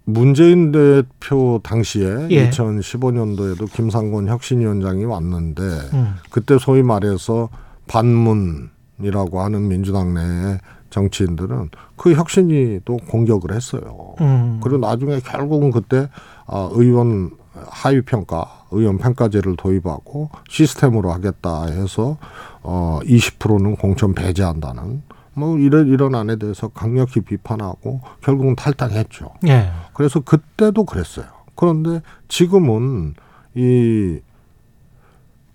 문재인 0.05 0.73
대표 0.73 1.61
당시에 1.63 2.29
예. 2.31 2.49
2015년도에도 2.49 3.71
김상곤 3.71 4.29
혁신위원장이 4.29 5.05
왔는데 5.05 5.63
음. 5.63 6.15
그때 6.31 6.57
소위 6.59 6.83
말해서 6.83 7.51
반문이라고 7.89 9.41
하는 9.41 9.69
민주당 9.69 10.15
내의 10.15 10.61
정치인들은 10.89 11.69
그 11.97 12.15
혁신위도 12.15 12.97
공격을 13.09 13.55
했어요. 13.55 14.15
음. 14.23 14.61
그리고 14.63 14.79
나중에 14.79 15.21
결국은 15.21 15.71
그때 15.71 16.09
아, 16.47 16.71
의원 16.73 17.33
하위 17.67 18.01
평가, 18.03 18.65
의원 18.71 18.99
평가제를 18.99 19.57
도입하고 19.57 20.31
시스템으로 20.49 21.13
하겠다 21.13 21.67
해서 21.67 22.17
어 22.63 23.01
20%는 23.03 23.77
공천 23.77 24.15
배제한다는 24.15 25.03
뭐 25.39 25.59
이런 25.59 25.89
이런 25.89 26.15
안에 26.15 26.37
대해서 26.37 26.69
강력히 26.69 27.21
비판하고 27.21 28.01
결국은 28.21 28.57
탈당했죠. 28.57 29.31
예. 29.47 29.71
그래서 29.95 30.21
그때도 30.21 30.85
그랬어요. 30.85 31.27
그런데 31.55 32.03
지금은 32.29 33.15
이 33.55 34.19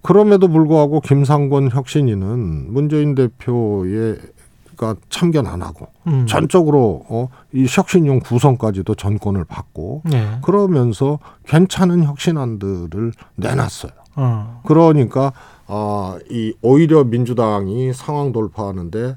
그럼에도 0.01 0.47
불구하고 0.47 0.99
김상곤 0.99 1.71
혁신위는 1.71 2.73
문재인 2.73 3.15
대표가 3.15 4.95
참견 5.09 5.47
안 5.47 5.61
하고 5.61 5.87
음. 6.07 6.25
전적으로 6.27 7.05
어, 7.09 7.29
이 7.53 7.65
혁신용 7.69 8.19
구성까지도 8.19 8.95
전권을 8.95 9.45
받고 9.45 10.03
예. 10.13 10.39
그러면서 10.41 11.19
괜찮은 11.45 12.03
혁신안들을 12.03 13.13
내놨어요. 13.35 13.91
어. 14.15 14.61
그러니까 14.65 15.31
어, 15.67 16.17
이 16.29 16.53
오히려 16.61 17.03
민주당이 17.03 17.93
상황 17.93 18.31
돌파하는데 18.31 19.15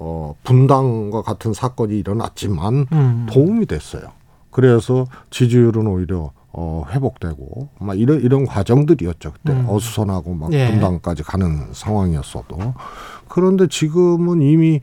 어, 0.00 0.34
분당과 0.44 1.22
같은 1.22 1.52
사건이 1.52 1.98
일어났지만 1.98 2.86
음. 2.92 3.26
도움이 3.30 3.66
됐어요. 3.66 4.12
그래서 4.50 5.06
지지율은 5.30 5.86
오히려 5.86 6.30
어, 6.52 6.84
회복되고 6.90 7.68
막 7.78 7.98
이런 7.98 8.20
이런 8.20 8.46
과정들이었죠 8.46 9.32
그때 9.32 9.52
음. 9.52 9.68
어수선하고 9.68 10.34
막 10.34 10.52
예. 10.52 10.70
분당까지 10.70 11.22
가는 11.22 11.66
상황이었어도 11.72 12.74
그런데 13.28 13.66
지금은 13.68 14.40
이미 14.40 14.80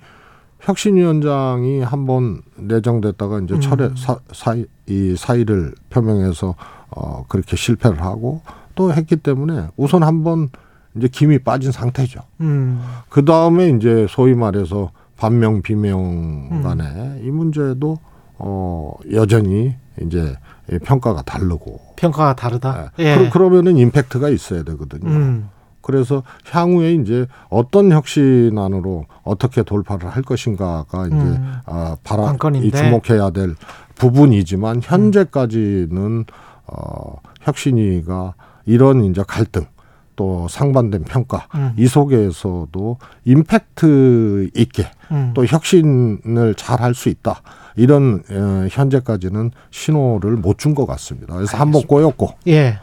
혁신위원장이 0.61 1.81
한번 1.81 2.41
내정됐다가 2.55 3.39
이제 3.41 3.55
음. 3.55 3.61
철회 3.61 3.89
사, 3.97 4.19
사이 4.31 4.65
이 4.87 5.15
사의를 5.17 5.73
표명해서 5.89 6.55
어 6.91 7.25
그렇게 7.27 7.55
실패를 7.55 8.01
하고 8.01 8.41
또 8.75 8.93
했기 8.93 9.15
때문에 9.15 9.67
우선 9.75 10.03
한번 10.03 10.49
이제 10.95 11.07
김이 11.07 11.39
빠진 11.39 11.71
상태죠. 11.71 12.21
음. 12.41 12.81
그 13.09 13.25
다음에 13.25 13.69
이제 13.69 14.07
소위 14.09 14.33
말해서 14.33 14.91
반명 15.17 15.61
비명 15.61 16.49
음. 16.51 16.61
간에 16.63 17.21
이 17.23 17.29
문제도 17.29 17.97
어 18.37 18.93
여전히 19.13 19.75
이제 20.01 20.35
이 20.71 20.77
평가가 20.79 21.21
다르고 21.21 21.79
평가가 21.95 22.35
다르다. 22.35 22.91
예. 22.99 23.03
예. 23.03 23.15
그러, 23.15 23.29
그러 23.29 23.49
면은 23.49 23.77
임팩트가 23.77 24.29
있어야 24.29 24.63
되거든요. 24.63 25.09
음. 25.09 25.49
그래서 25.81 26.23
향후에 26.49 26.93
이제 26.95 27.27
어떤 27.49 27.91
혁신안으로 27.91 29.05
어떻게 29.23 29.61
돌파를 29.61 30.09
할 30.09 30.23
것인가가 30.23 31.05
이제 31.05 31.15
음. 31.15 31.53
아, 31.67 31.95
바라 32.03 32.23
이. 32.25 32.71
주목해야 32.71 33.29
될 33.29 33.55
부분이지만 33.93 34.81
현재까지는 34.83 36.25
어, 36.65 37.17
혁신위가 37.41 38.33
이런 38.65 39.05
이제 39.05 39.23
갈등 39.27 39.67
또 40.15 40.47
상반된 40.49 41.03
평가 41.03 41.47
음. 41.55 41.73
이 41.77 41.87
속에서도 41.87 42.97
임팩트 43.25 44.49
있게 44.55 44.87
음. 45.11 45.31
또 45.33 45.45
혁신을 45.45 46.55
잘 46.55 46.81
할 46.81 46.93
수 46.95 47.09
있다. 47.09 47.41
이런 47.77 48.23
어, 48.31 48.67
현재까지는 48.71 49.51
신호를 49.71 50.37
못 50.37 50.57
준 50.57 50.73
것 50.75 50.85
같습니다. 50.85 51.33
그래서 51.35 51.57
한 51.57 51.71
번 51.71 51.83
꼬였고 51.83 52.29
예. 52.47 52.79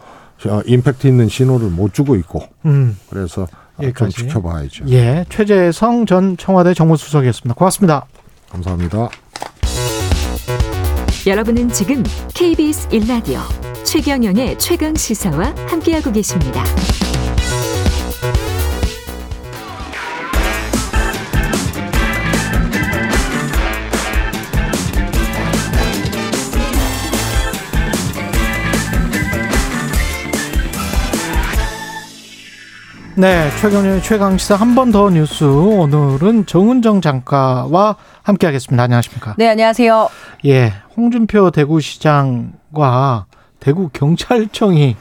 어, 0.46 0.60
임팩트 0.66 1.06
있는 1.06 1.28
신호를 1.28 1.70
못 1.70 1.94
주고 1.94 2.16
있고 2.16 2.42
음. 2.66 2.98
그래서 3.08 3.46
좀 3.76 3.84
여기까지. 3.86 4.16
지켜봐야죠. 4.16 4.84
예. 4.88 5.24
최재성 5.30 6.04
전 6.06 6.36
청와대 6.36 6.74
정무수석이었습니다. 6.74 7.54
고맙습니다. 7.54 8.04
감사합니다. 8.50 9.08
여러분은 11.26 11.68
지금 11.70 12.02
KBS 12.34 12.88
1라디오 12.88 13.38
최경영의 13.84 14.58
최강 14.58 14.94
시사와 14.94 15.54
함께하고 15.68 16.10
계십니다. 16.12 16.64
네, 33.14 33.50
최경영의 33.60 34.02
최강 34.02 34.38
시사 34.38 34.54
한 34.56 34.74
번 34.74 34.90
더 34.90 35.10
뉴스. 35.10 35.44
오늘은 35.44 36.46
정은정 36.46 37.00
장가와 37.02 37.96
함께하겠습니다. 38.22 38.82
안녕하십니까? 38.82 39.34
네, 39.36 39.48
안녕하세요. 39.48 40.08
예, 40.46 40.72
홍준표 40.96 41.50
대구시장과 41.50 43.26
대구 43.60 43.90
경찰청이 43.92 44.96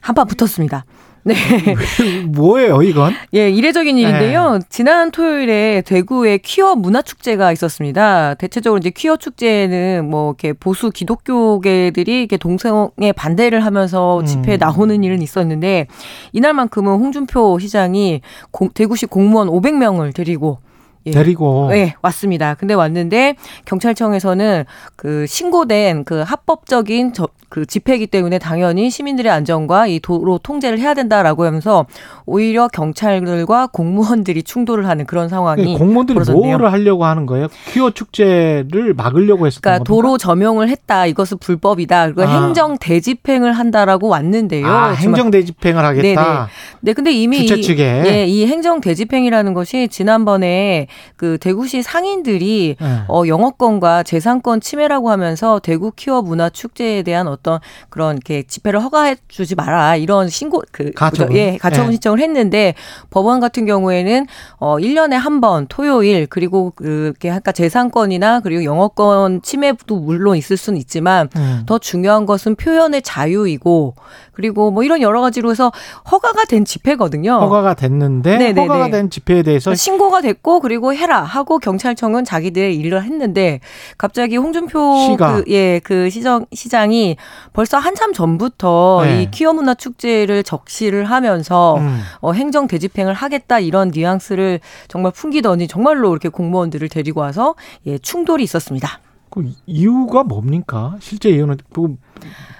한판 0.00 0.26
붙었습니다. 0.28 0.84
네. 1.24 1.34
뭐예요, 2.26 2.82
이건? 2.82 3.14
예, 3.34 3.48
이례적인 3.48 3.96
일인데요. 3.96 4.58
지난 4.68 5.10
토요일에 5.12 5.82
대구에 5.82 6.38
퀴어 6.38 6.74
문화축제가 6.74 7.52
있었습니다. 7.52 8.34
대체적으로 8.34 8.78
이제 8.78 8.90
퀴어 8.90 9.16
축제는 9.16 10.10
뭐 10.10 10.30
이렇게 10.30 10.52
보수 10.52 10.90
기독교계들이 10.90 12.20
이렇게 12.20 12.36
동성애 12.36 13.12
반대를 13.14 13.64
하면서 13.64 14.24
집회에 14.24 14.56
음. 14.56 14.58
나오는 14.58 15.04
일은 15.04 15.22
있었는데 15.22 15.86
이날만큼은 16.32 16.92
홍준표 16.96 17.58
시장이 17.60 18.20
공- 18.50 18.70
대구시 18.70 19.06
공무원 19.06 19.48
500명을 19.48 20.14
데리고 20.14 20.58
예. 21.06 21.10
데리고 21.10 21.68
네, 21.70 21.94
왔습니다. 22.02 22.54
근데 22.54 22.74
왔는데 22.74 23.36
경찰청에서는 23.64 24.64
그 24.96 25.26
신고된 25.26 26.04
그 26.04 26.20
합법적인 26.20 27.12
저, 27.12 27.28
그 27.48 27.66
집회이기 27.66 28.06
때문에 28.06 28.38
당연히 28.38 28.88
시민들의 28.88 29.30
안전과 29.30 29.86
이 29.86 30.00
도로 30.00 30.38
통제를 30.38 30.78
해야 30.78 30.94
된다라고 30.94 31.44
하면서 31.44 31.86
오히려 32.24 32.68
경찰들과 32.68 33.66
공무원들이 33.66 34.42
충돌을 34.42 34.88
하는 34.88 35.04
그런 35.04 35.28
상황이 35.28 35.74
예, 35.74 35.76
공무원들이 35.76 36.14
벌어졌네요. 36.14 36.42
뭐를 36.42 36.72
하려고 36.72 37.04
하는 37.04 37.26
거예요? 37.26 37.48
퀴어 37.68 37.90
축제를 37.90 38.94
막으려고 38.96 39.46
했었던 39.46 39.60
그러니까? 39.62 39.84
도로 39.84 40.16
점용을 40.16 40.68
했다. 40.68 41.04
이것은 41.06 41.38
불법이다. 41.38 42.12
그리고 42.12 42.22
아. 42.22 42.44
행정 42.44 42.78
대집행을 42.78 43.52
한다라고 43.52 44.08
왔는데요. 44.08 44.66
아, 44.66 44.90
행정 44.92 45.30
대집행을 45.30 45.84
하겠다. 45.84 46.48
네, 46.80 46.92
근데 46.94 47.12
이미 47.12 47.46
주최 47.46 47.56
이, 47.56 47.62
측에. 47.62 48.02
예, 48.06 48.26
이 48.26 48.46
행정 48.46 48.80
대집행이라는 48.80 49.52
것이 49.52 49.88
지난번에 49.88 50.86
그 51.16 51.38
대구시 51.38 51.82
상인들이 51.82 52.76
예. 52.80 53.02
어, 53.08 53.22
영어권과 53.26 54.02
재산권 54.02 54.60
침해라고 54.60 55.10
하면서 55.10 55.58
대구 55.58 55.92
퀴어 55.94 56.22
문화 56.22 56.48
축제에 56.50 57.02
대한 57.02 57.28
어떤 57.28 57.58
그런 57.90 58.16
이렇게 58.16 58.42
집회를 58.42 58.82
허가해 58.82 59.16
주지 59.28 59.54
마라 59.54 59.96
이런 59.96 60.28
신고 60.28 60.62
그 60.72 60.90
가처분. 60.92 61.36
예, 61.36 61.58
가처분 61.58 61.88
예. 61.88 61.92
신청을 61.92 62.20
했는데 62.20 62.74
법원 63.10 63.40
같은 63.40 63.66
경우에는 63.66 64.26
어 64.58 64.76
1년에 64.78 65.12
한 65.12 65.40
번 65.42 65.66
토요일 65.68 66.26
그리고 66.28 66.70
그게 66.76 67.28
아까 67.30 67.50
재산권이나 67.52 68.40
그리고 68.40 68.62
영어권 68.64 69.42
침해도 69.42 69.96
물론 69.98 70.36
있을 70.36 70.56
수는 70.56 70.78
있지만 70.78 71.28
음. 71.36 71.62
더 71.66 71.78
중요한 71.78 72.26
것은 72.26 72.54
표현의 72.54 73.02
자유이고 73.02 73.94
그리고 74.32 74.70
뭐 74.70 74.82
이런 74.82 75.02
여러 75.02 75.20
가지로 75.20 75.50
해서 75.50 75.70
허가가 76.10 76.44
된 76.44 76.64
집회거든요. 76.64 77.32
허가가 77.32 77.74
됐는데 77.74 78.38
네네네. 78.38 78.60
허가가 78.62 78.90
된 78.90 79.10
집회에 79.10 79.42
대해서 79.42 79.74
신고가 79.74 80.20
됐고 80.22 80.60
그리고 80.60 80.94
해라 80.94 81.22
하고 81.22 81.58
경찰청은 81.58 82.24
자기들의 82.24 82.74
일을 82.76 83.02
했는데 83.02 83.60
갑자기 83.98 84.36
홍준표 84.36 85.10
시가. 85.10 85.36
그, 85.36 85.44
예, 85.48 85.80
그 85.80 86.10
시정 86.10 86.46
시장이 86.52 87.16
벌써 87.52 87.78
한참 87.78 88.12
전부터 88.12 89.02
네. 89.04 89.22
이 89.22 89.30
퀴어 89.30 89.52
문화 89.52 89.74
축제를 89.74 90.42
적시를 90.42 91.04
하면서 91.04 91.76
음. 91.76 92.00
어, 92.20 92.32
행정 92.32 92.66
대집행을 92.66 93.14
하겠다 93.14 93.60
이런 93.60 93.90
뉘앙스를 93.94 94.60
정말 94.88 95.12
풍기더니 95.12 95.68
정말로 95.68 96.10
이렇게 96.10 96.28
공무원들을 96.28 96.88
데리고 96.88 97.20
와서 97.20 97.54
예, 97.86 97.98
충돌이 97.98 98.42
있었습니다. 98.44 99.00
그 99.32 99.50
이유가 99.66 100.22
뭡니까? 100.22 100.96
실제 101.00 101.30
이유는 101.30 101.56
그 101.72 101.96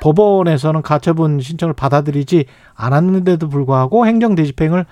법원에서는 0.00 0.80
가처분 0.80 1.38
신청을 1.40 1.74
받아들이지 1.74 2.46
않았는데도 2.74 3.50
불구하고 3.50 4.06
행정 4.06 4.34
대집행을 4.34 4.86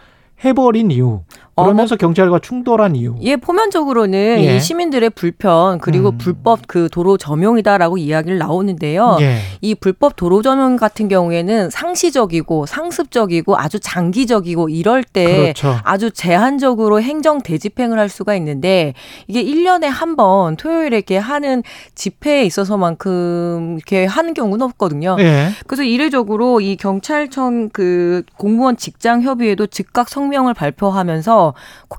해버린 0.45 0.91
이유. 0.91 1.23
그러면서 1.63 1.97
경찰과 1.97 2.39
충돌한 2.41 2.95
이유. 2.97 3.17
예, 3.23 3.37
포면적으로는 3.37 4.39
예. 4.45 4.57
이 4.57 4.61
시민들의 4.61 5.11
불편 5.11 5.79
그리고 5.81 6.11
음. 6.11 6.19
불법 6.19 6.61
그 6.67 6.89
도로 6.91 7.17
점용이다라고 7.17 7.99
이야기를 7.99 8.39
나오는데요. 8.39 9.17
예. 9.21 9.39
이 9.61 9.75
불법 9.75 10.17
도로 10.17 10.43
점용 10.43 10.77
같은 10.77 11.09
경우에는 11.09 11.71
상시적이고 11.71 12.67
상습적이고 12.67 13.57
아주 13.57 13.81
장기적이고 13.81 14.69
이럴 14.69 15.03
때 15.03 15.53
그렇죠. 15.55 15.77
아주 15.85 16.11
제한적으로 16.11 17.01
행정 17.03 17.41
대집행을 17.41 17.99
할 17.99 18.09
수가 18.09 18.35
있는데 18.37 18.95
이게 19.27 19.43
1년에 19.43 19.85
한 19.87 20.11
번 20.17 20.57
토요일에 20.57 20.97
이렇게 20.97 21.17
하는 21.17 21.63
집회에 21.95 22.45
있어서만큼 22.45 23.77
이렇게 23.77 24.07
하는 24.07 24.35
경우는 24.35 24.65
없거든요. 24.67 25.17
예. 25.21 25.49
그래서 25.67 25.83
이례적으로 25.83 26.61
이 26.61 26.77
경찰청 26.77 27.71
그 27.71 28.23
공무원 28.37 28.77
직장 28.77 29.23
협의회도 29.23 29.69
즉각 29.69 30.09
성명을 30.09 30.55
발표하면서 30.55 31.50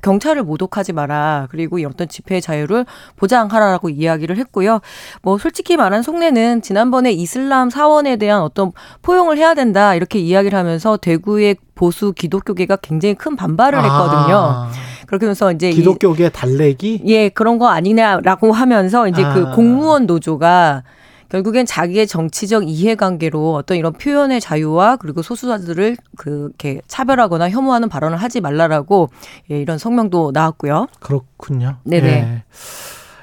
경찰을 0.01 0.43
모독하지 0.43 0.93
마라. 0.93 1.47
그리고 1.51 1.79
이 1.79 1.85
어떤 1.85 2.07
집회의 2.07 2.41
자유를 2.41 2.85
보장하라라고 3.17 3.89
이야기를 3.89 4.37
했고요. 4.37 4.79
뭐 5.21 5.37
솔직히 5.37 5.77
말한 5.77 6.01
속내는 6.03 6.61
지난번에 6.61 7.11
이슬람 7.11 7.69
사원에 7.69 8.15
대한 8.17 8.41
어떤 8.41 8.71
포용을 9.01 9.37
해야 9.37 9.53
된다 9.53 9.95
이렇게 9.95 10.19
이야기를 10.19 10.57
하면서 10.57 10.97
대구의 10.97 11.55
보수 11.75 12.13
기독교계가 12.13 12.77
굉장히 12.77 13.15
큰 13.15 13.35
반발을 13.35 13.79
했거든요. 13.83 14.35
아, 14.35 14.71
그렇게 15.07 15.27
해서 15.27 15.51
이제 15.51 15.69
이- 15.69 15.73
기독교계 15.73 16.29
달래기. 16.29 17.01
예, 17.05 17.29
그런 17.29 17.57
거 17.57 17.67
아니냐라고 17.69 18.51
하면서 18.51 19.07
이제 19.07 19.23
아. 19.23 19.33
그 19.33 19.51
공무원 19.55 20.05
노조가 20.05 20.83
결국엔 21.31 21.65
자기의 21.65 22.07
정치적 22.07 22.67
이해관계로 22.67 23.53
어떤 23.53 23.77
이런 23.77 23.93
표현의 23.93 24.41
자유와 24.41 24.97
그리고 24.97 25.21
소수자들을 25.21 25.95
그렇게 26.17 26.81
차별하거나 26.87 27.49
혐오하는 27.49 27.87
발언을 27.87 28.17
하지 28.17 28.41
말라라고 28.41 29.09
예, 29.49 29.61
이런 29.61 29.77
성명도 29.77 30.31
나왔고요. 30.33 30.87
그렇군요. 30.99 31.77
네네. 31.85 32.07
예. 32.07 32.43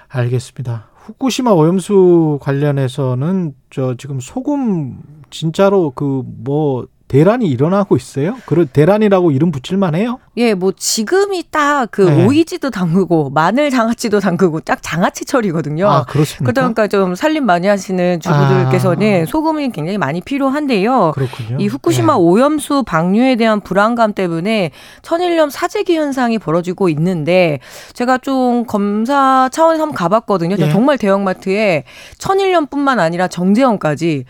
알겠습니다. 0.09 0.89
후쿠시마 0.97 1.51
오염수 1.51 2.39
관련해서는 2.41 3.55
저 3.69 3.95
지금 3.99 4.21
소금 4.21 5.01
진짜로 5.31 5.91
그 5.91 6.23
뭐 6.25 6.87
대란이 7.09 7.47
일어나고 7.47 7.97
있어요? 7.97 8.37
그런 8.45 8.69
대란이라고 8.69 9.33
이름 9.33 9.51
붙일만 9.51 9.95
해요? 9.95 10.21
예, 10.37 10.53
뭐 10.55 10.73
지금이 10.77 11.45
딱그 11.51 12.03
네. 12.03 12.27
오이지도 12.27 12.71
담그고 12.71 13.31
마늘 13.31 13.71
장아찌도 13.71 14.21
담그고 14.21 14.61
딱 14.61 14.81
장아찌철이거든요. 14.83 15.89
아, 15.89 16.05
그렇습니까? 16.05 16.45
그러다 16.45 16.63
보니까 16.63 16.87
좀 16.87 17.15
살림 17.15 17.47
많이 17.47 17.67
하시는 17.67 18.21
주부들께서는 18.21 19.27
소금이 19.27 19.71
굉장히 19.71 19.97
많이 19.97 20.21
필요한데요. 20.21 20.95
아. 20.95 21.13
그렇군요. 21.13 21.57
이 21.59 21.67
후쿠시마 21.67 22.13
예. 22.13 22.17
오염수 22.19 22.85
방류에 22.87 23.37
대한 23.37 23.61
불안감 23.61 24.13
때문에 24.13 24.71
천일염 25.01 25.49
사재기 25.51 25.97
현상이 25.97 26.39
벌어지고 26.39 26.91
있는데 26.91 27.59
제가 27.95 28.19
좀 28.19 28.67
검사 28.67 29.49
차원에서 29.51 29.83
한번 29.83 29.97
가봤거든요. 29.97 30.57
예. 30.59 30.71
정말 30.71 30.99
대형마트에 30.99 31.85
천일염뿐만 32.19 33.01
아니라 33.01 33.29
정제염까지 33.29 34.25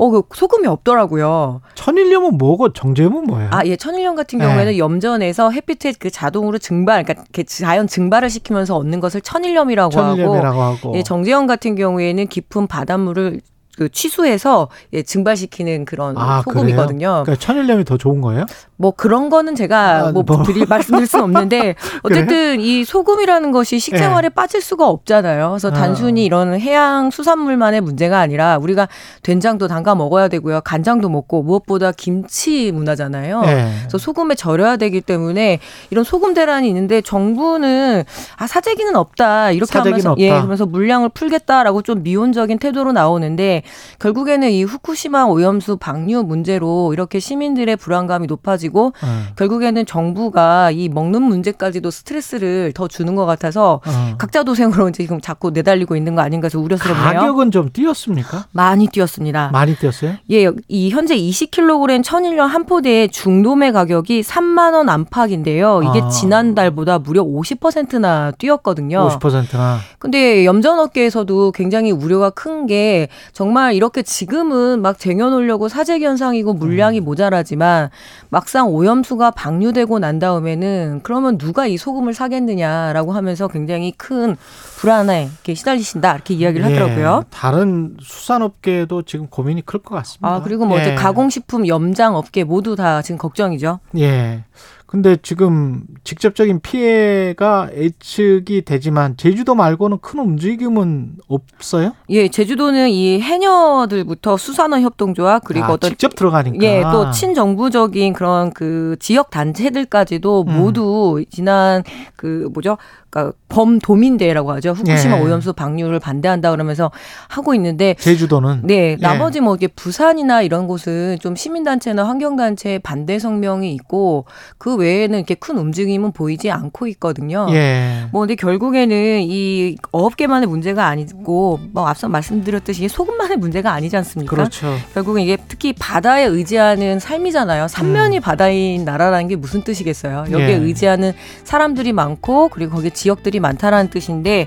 어, 0.00 0.08
그 0.08 0.22
소금이 0.34 0.66
없더라고요. 0.66 1.60
천일염은 1.74 2.38
뭐고 2.38 2.72
정제염은 2.72 3.24
뭐예요? 3.24 3.50
아, 3.52 3.66
예, 3.66 3.76
천일염 3.76 4.16
같은 4.16 4.38
네. 4.38 4.46
경우에는 4.46 4.78
염전에서 4.78 5.50
햇빛에 5.50 5.92
그 5.98 6.10
자동으로 6.10 6.56
증발, 6.56 7.04
그러니까 7.04 7.24
자연 7.46 7.86
증발을 7.86 8.30
시키면서 8.30 8.76
얻는 8.76 9.00
것을 9.00 9.20
천일염이라고 9.20 10.00
하고, 10.00 10.16
천일염이라고 10.16 10.62
하고. 10.62 10.92
예, 10.94 11.02
정제염 11.02 11.46
같은 11.46 11.74
경우에는 11.74 12.28
깊은 12.28 12.66
바닷물을 12.66 13.42
그 13.76 13.90
취수해서 13.90 14.68
예, 14.94 15.02
증발시키는 15.02 15.84
그런 15.84 16.16
아, 16.16 16.40
소금이거든요. 16.44 17.24
그러니까 17.24 17.36
천일염이 17.36 17.84
더 17.84 17.98
좋은 17.98 18.22
거예요? 18.22 18.46
뭐 18.80 18.92
그런 18.92 19.28
거는 19.28 19.54
제가 19.56 20.06
아, 20.06 20.10
뭐, 20.10 20.22
뭐. 20.22 20.42
드릴 20.42 20.64
말씀드릴 20.66 21.06
수는 21.06 21.24
없는데 21.24 21.74
어쨌든 22.02 22.60
이 22.62 22.82
소금이라는 22.82 23.52
것이 23.52 23.78
식생활에 23.78 24.30
빠질 24.30 24.62
수가 24.62 24.88
없잖아요. 24.88 25.50
그래서 25.50 25.68
아. 25.68 25.72
단순히 25.72 26.24
이런 26.24 26.58
해양 26.58 27.10
수산물만의 27.10 27.82
문제가 27.82 28.20
아니라 28.20 28.56
우리가 28.56 28.88
된장도 29.22 29.68
담가 29.68 29.94
먹어야 29.94 30.28
되고요. 30.28 30.62
간장도 30.62 31.10
먹고 31.10 31.42
무엇보다 31.42 31.92
김치 31.92 32.72
문화잖아요. 32.72 33.42
예. 33.44 33.68
그래서 33.80 33.98
소금에 33.98 34.34
절여야 34.34 34.78
되기 34.78 35.02
때문에 35.02 35.58
이런 35.90 36.02
소금 36.02 36.32
대란이 36.32 36.66
있는데 36.68 37.02
정부는 37.02 38.04
아 38.36 38.46
사재기는 38.46 38.96
없다 38.96 39.50
이렇게 39.50 39.70
사재기는 39.74 40.06
하면서 40.06 40.14
예 40.20 40.30
없다. 40.30 40.40
그러면서 40.40 40.64
물량을 40.64 41.10
풀겠다라고 41.10 41.82
좀 41.82 42.02
미온적인 42.02 42.58
태도로 42.58 42.92
나오는데 42.92 43.62
결국에는 43.98 44.50
이 44.50 44.64
후쿠시마 44.64 45.24
오염수 45.24 45.76
방류 45.76 46.22
문제로 46.22 46.94
이렇게 46.94 47.20
시민들의 47.20 47.76
불안감이 47.76 48.26
높아지고 48.26 48.69
어. 48.78 49.22
결국에는 49.36 49.84
정부가 49.84 50.70
이 50.70 50.88
먹는 50.88 51.22
문제까지도 51.22 51.90
스트레스를 51.90 52.72
더 52.74 52.88
주는 52.88 53.14
것 53.16 53.26
같아서 53.26 53.80
어. 53.84 54.14
각자 54.18 54.42
도생으로 54.44 54.90
지금 54.92 55.20
자꾸 55.20 55.50
내달리고 55.50 55.96
있는 55.96 56.14
거 56.14 56.22
아닌가 56.22 56.46
해서 56.46 56.58
우려스럽네요. 56.60 57.20
가격은 57.20 57.50
좀 57.50 57.70
뛰었습니까? 57.72 58.46
많이 58.52 58.86
뛰었습니다. 58.86 59.50
많이 59.52 59.74
뛰었어요? 59.76 60.14
예, 60.30 60.50
이 60.68 60.90
현재 60.90 61.16
20kg 61.16 62.02
천일염 62.04 62.48
한 62.48 62.64
포대의 62.66 63.08
중도매 63.10 63.72
가격이 63.72 64.22
3만 64.22 64.74
원 64.74 64.88
안팎인데요. 64.88 65.82
이게 65.82 66.02
아. 66.02 66.08
지난달보다 66.08 66.98
무려 67.00 67.24
50%나 67.24 68.32
뛰었거든요. 68.38 69.08
50%나. 69.08 69.78
근데 69.98 70.44
염전업계에서도 70.44 71.52
굉장히 71.52 71.90
우려가 71.90 72.30
큰 72.30 72.60
게 72.66 73.08
정말 73.32 73.74
이렇게 73.74 74.02
지금은 74.02 74.82
막 74.82 74.98
쟁여놓으려고 74.98 75.68
사재기 75.68 76.04
현상이고 76.04 76.52
물량이 76.52 77.00
모자라지만 77.00 77.90
막상 78.28 78.59
오염수가 78.68 79.32
방류되고 79.32 79.98
난 79.98 80.18
다음에는 80.18 81.00
그러면 81.02 81.38
누가 81.38 81.66
이 81.66 81.76
소금을 81.76 82.14
사겠느냐라고 82.14 83.12
하면서 83.12 83.48
굉장히 83.48 83.92
큰 83.92 84.36
불안에 84.78 85.28
이렇게 85.32 85.54
시달리신다 85.54 86.14
이렇게 86.14 86.34
이야기를 86.34 86.64
하더라고요. 86.66 87.22
예, 87.24 87.28
다른 87.30 87.96
수산업계도 88.00 89.02
지금 89.02 89.26
고민이 89.28 89.62
클 89.66 89.80
것 89.80 89.94
같습니다. 89.96 90.28
아 90.28 90.42
그리고 90.42 90.66
뭐 90.66 90.78
이제 90.78 90.90
예. 90.90 90.94
가공식품, 90.94 91.66
염장 91.66 92.16
업계 92.16 92.44
모두 92.44 92.76
다 92.76 93.02
지금 93.02 93.18
걱정이죠. 93.18 93.80
예. 93.98 94.44
근데 94.90 95.16
지금 95.22 95.84
직접적인 96.02 96.58
피해가 96.62 97.70
예측이 97.76 98.62
되지만 98.62 99.16
제주도 99.16 99.54
말고는 99.54 99.98
큰 100.00 100.18
움직임은 100.18 101.12
없어요? 101.28 101.92
예, 102.08 102.26
제주도는 102.26 102.88
이 102.88 103.20
해녀들부터 103.20 104.36
수산업 104.36 104.80
협동조합 104.80 105.44
그리고 105.44 105.66
아, 105.66 105.72
어떤 105.74 105.90
직접 105.90 106.16
들어가니까. 106.16 106.64
예, 106.64 106.82
또 106.90 107.12
친정부적인 107.12 108.14
그런 108.14 108.52
그 108.52 108.96
지역 108.98 109.30
단체들까지도 109.30 110.46
음. 110.48 110.58
모두 110.58 111.24
지난 111.30 111.84
그 112.16 112.50
뭐죠? 112.52 112.76
그러니까 113.10 113.36
범도민대회라고 113.48 114.52
하죠. 114.52 114.70
후쿠시마 114.70 115.18
예. 115.18 115.20
오염수 115.20 115.52
방류를 115.52 115.98
반대한다 115.98 116.52
그러면서 116.52 116.90
하고 117.28 117.54
있는데 117.54 117.94
제주도는 117.98 118.60
네, 118.62 118.92
예. 118.92 118.96
나머지 119.00 119.40
뭐 119.40 119.56
이게 119.56 119.66
부산이나 119.66 120.42
이런 120.42 120.68
곳은 120.68 121.18
좀 121.20 121.34
시민단체나 121.34 122.06
환경단체 122.06 122.78
반대 122.78 123.18
성명이 123.18 123.74
있고 123.74 124.26
그 124.58 124.76
외에는 124.76 125.18
이렇게 125.18 125.34
큰 125.34 125.58
움직임은 125.58 126.12
보이지 126.12 126.50
않고 126.50 126.86
있거든요. 126.88 127.48
예. 127.50 128.06
뭐 128.12 128.20
근데 128.20 128.36
결국에는 128.36 129.22
이 129.22 129.76
어업계만의 129.90 130.48
문제가 130.48 130.86
아니고 130.86 131.58
뭐 131.72 131.88
앞서 131.88 132.08
말씀드렸듯이 132.08 132.88
소금만의 132.88 133.38
문제가 133.38 133.72
아니지 133.72 133.96
않습니까? 133.96 134.36
그렇죠. 134.36 134.72
결국은 134.94 135.22
이게 135.22 135.36
특히 135.48 135.72
바다에 135.72 136.24
의지하는 136.24 137.00
삶이잖아요. 137.00 137.66
삼면이 137.66 138.20
바다인 138.20 138.84
나라라는 138.84 139.26
게 139.26 139.36
무슨 139.36 139.62
뜻이겠어요? 139.62 140.26
여기에 140.30 140.56
음. 140.56 140.62
예. 140.62 140.66
의지하는 140.66 141.12
사람들이 141.42 141.92
많고 141.92 142.48
그리고 142.50 142.76
거기에 142.76 142.90
지역들이 143.00 143.40
많다라는 143.40 143.88
뜻인데 143.90 144.46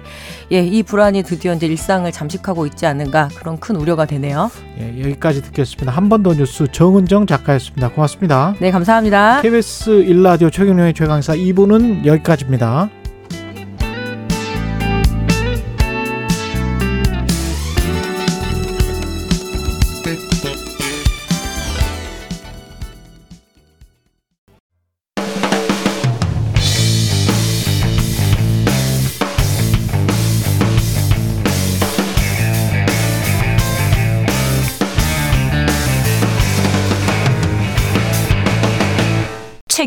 예, 0.51 0.60
이 0.60 0.84
불안이 0.84 1.24
드디어 1.24 1.54
이제 1.54 1.66
일상을 1.66 2.10
잠식하고 2.12 2.66
있지 2.68 2.86
않는가 2.86 3.30
그런 3.36 3.60
큰 3.60 3.76
우려가 3.76 4.06
되네요. 4.06 4.51
예, 4.80 5.01
여기까지 5.04 5.41
듣겠습니다. 5.41 5.91
한 5.91 6.08
번 6.10 6.22
더 6.24 6.34
뉴스 6.34 6.68
정은정 6.72 7.26
작가였습니다. 7.28 7.89
고맙습니다. 7.89 8.56
네, 8.60 8.70
감사합니다. 8.72 9.41
KBS 9.41 9.89
일라디오 10.04 10.49
최경영의 10.49 10.93
최강사 10.93 11.34
2부는 11.36 12.06
여기까지입니다. 12.06 12.89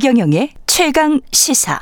최경영의 0.07 0.51
최강 0.67 1.21
시사. 1.33 1.81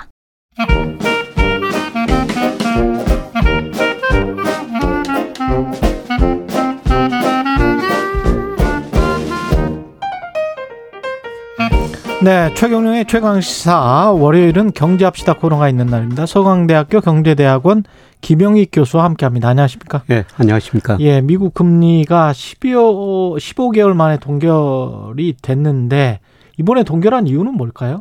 네, 12.22 12.54
최경영의 12.54 13.04
최강 13.08 13.42
시사 13.42 14.12
월요일은 14.12 14.72
경제합시다 14.72 15.34
코너가 15.34 15.68
있는 15.68 15.84
날입니다. 15.88 16.24
서강대학교 16.24 17.02
경제대학원 17.02 17.84
김영익 18.22 18.70
교수와 18.72 19.04
함께합니다. 19.04 19.50
안녕하십니까? 19.50 20.04
네, 20.06 20.24
안녕하십니까? 20.38 20.96
예, 21.00 21.20
미국 21.20 21.52
금리가 21.52 22.32
12여 22.32 23.36
15개월 23.36 23.92
만에 23.92 24.16
동결이 24.16 25.34
됐는데 25.42 26.20
이번에 26.58 26.84
동결한 26.84 27.26
이유는 27.26 27.52
뭘까요? 27.52 28.00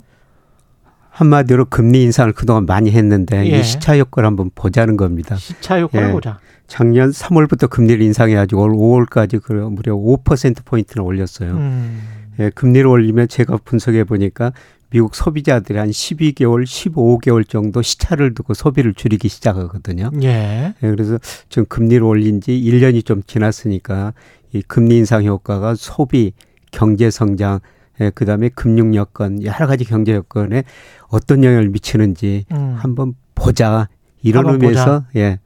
한마디로 1.13 1.65
금리 1.65 2.01
인상을 2.03 2.33
그동안 2.33 2.65
많이 2.65 2.91
했는데 2.91 3.45
예. 3.45 3.59
이 3.59 3.63
시차 3.63 3.97
효과를 3.97 4.27
한번 4.27 4.49
보자는 4.53 4.97
겁니다. 4.97 5.35
시차 5.35 5.79
효과를 5.79 6.09
예. 6.09 6.11
보자. 6.11 6.39
작년 6.65 7.11
3월부터 7.11 7.69
금리를 7.69 8.01
인상해가지고 8.01 8.61
올 8.61 8.71
5월까지 8.71 9.41
그 9.43 9.53
무려 9.53 9.93
5% 9.93 10.65
포인트나 10.65 11.03
올렸어요. 11.03 11.51
음. 11.51 12.01
예, 12.39 12.49
금리를 12.49 12.87
올리면 12.87 13.27
제가 13.27 13.57
분석해 13.63 14.05
보니까 14.05 14.53
미국 14.89 15.13
소비자들이 15.13 15.77
한 15.77 15.89
12개월, 15.89 16.63
15개월 16.65 17.47
정도 17.47 17.83
시차를 17.83 18.33
두고 18.33 18.55
소비를 18.55 18.95
줄이기 18.95 19.27
시작하거든요. 19.27 20.09
예. 20.23 20.73
예, 20.81 20.89
그래서 20.89 21.19
지금 21.47 21.65
금리를 21.67 22.01
올린 22.03 22.41
지 22.41 22.51
1년이 22.51 23.05
좀 23.05 23.21
지났으니까 23.21 24.13
이 24.51 24.63
금리 24.63 24.97
인상 24.97 25.25
효과가 25.25 25.75
소비, 25.75 26.33
경제 26.71 27.11
성장, 27.11 27.59
예, 28.01 28.09
그다음에 28.09 28.49
금융 28.49 28.95
여건, 28.95 29.43
여러 29.43 29.67
가지 29.67 29.85
경제 29.85 30.13
여건에 30.13 30.63
어떤 31.09 31.43
영향을 31.43 31.69
미치는지 31.69 32.45
음. 32.51 32.75
한번 32.79 33.13
보자. 33.35 33.87
이런 34.21 34.45
한번 34.47 34.61
의미에서 34.63 35.03
예. 35.15 35.39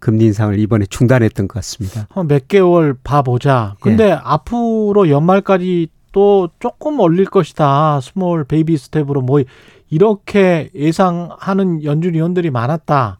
금리 0.00 0.24
인상을 0.26 0.58
이번에 0.58 0.84
중단했던 0.86 1.48
것 1.48 1.54
같습니다. 1.54 2.06
한 2.10 2.28
몇 2.28 2.46
개월 2.48 2.94
봐보자. 3.02 3.76
근데 3.80 4.08
예. 4.10 4.18
앞으로 4.22 5.08
연말까지 5.08 5.88
또 6.12 6.48
조금 6.58 7.00
올릴 7.00 7.24
것이다. 7.26 8.00
small 8.02 8.44
baby 8.44 8.76
step으로 8.76 9.22
뭐 9.22 9.40
이렇게 9.90 10.68
예상하는 10.74 11.84
연준 11.84 12.14
위원들이 12.14 12.50
많았다. 12.50 13.18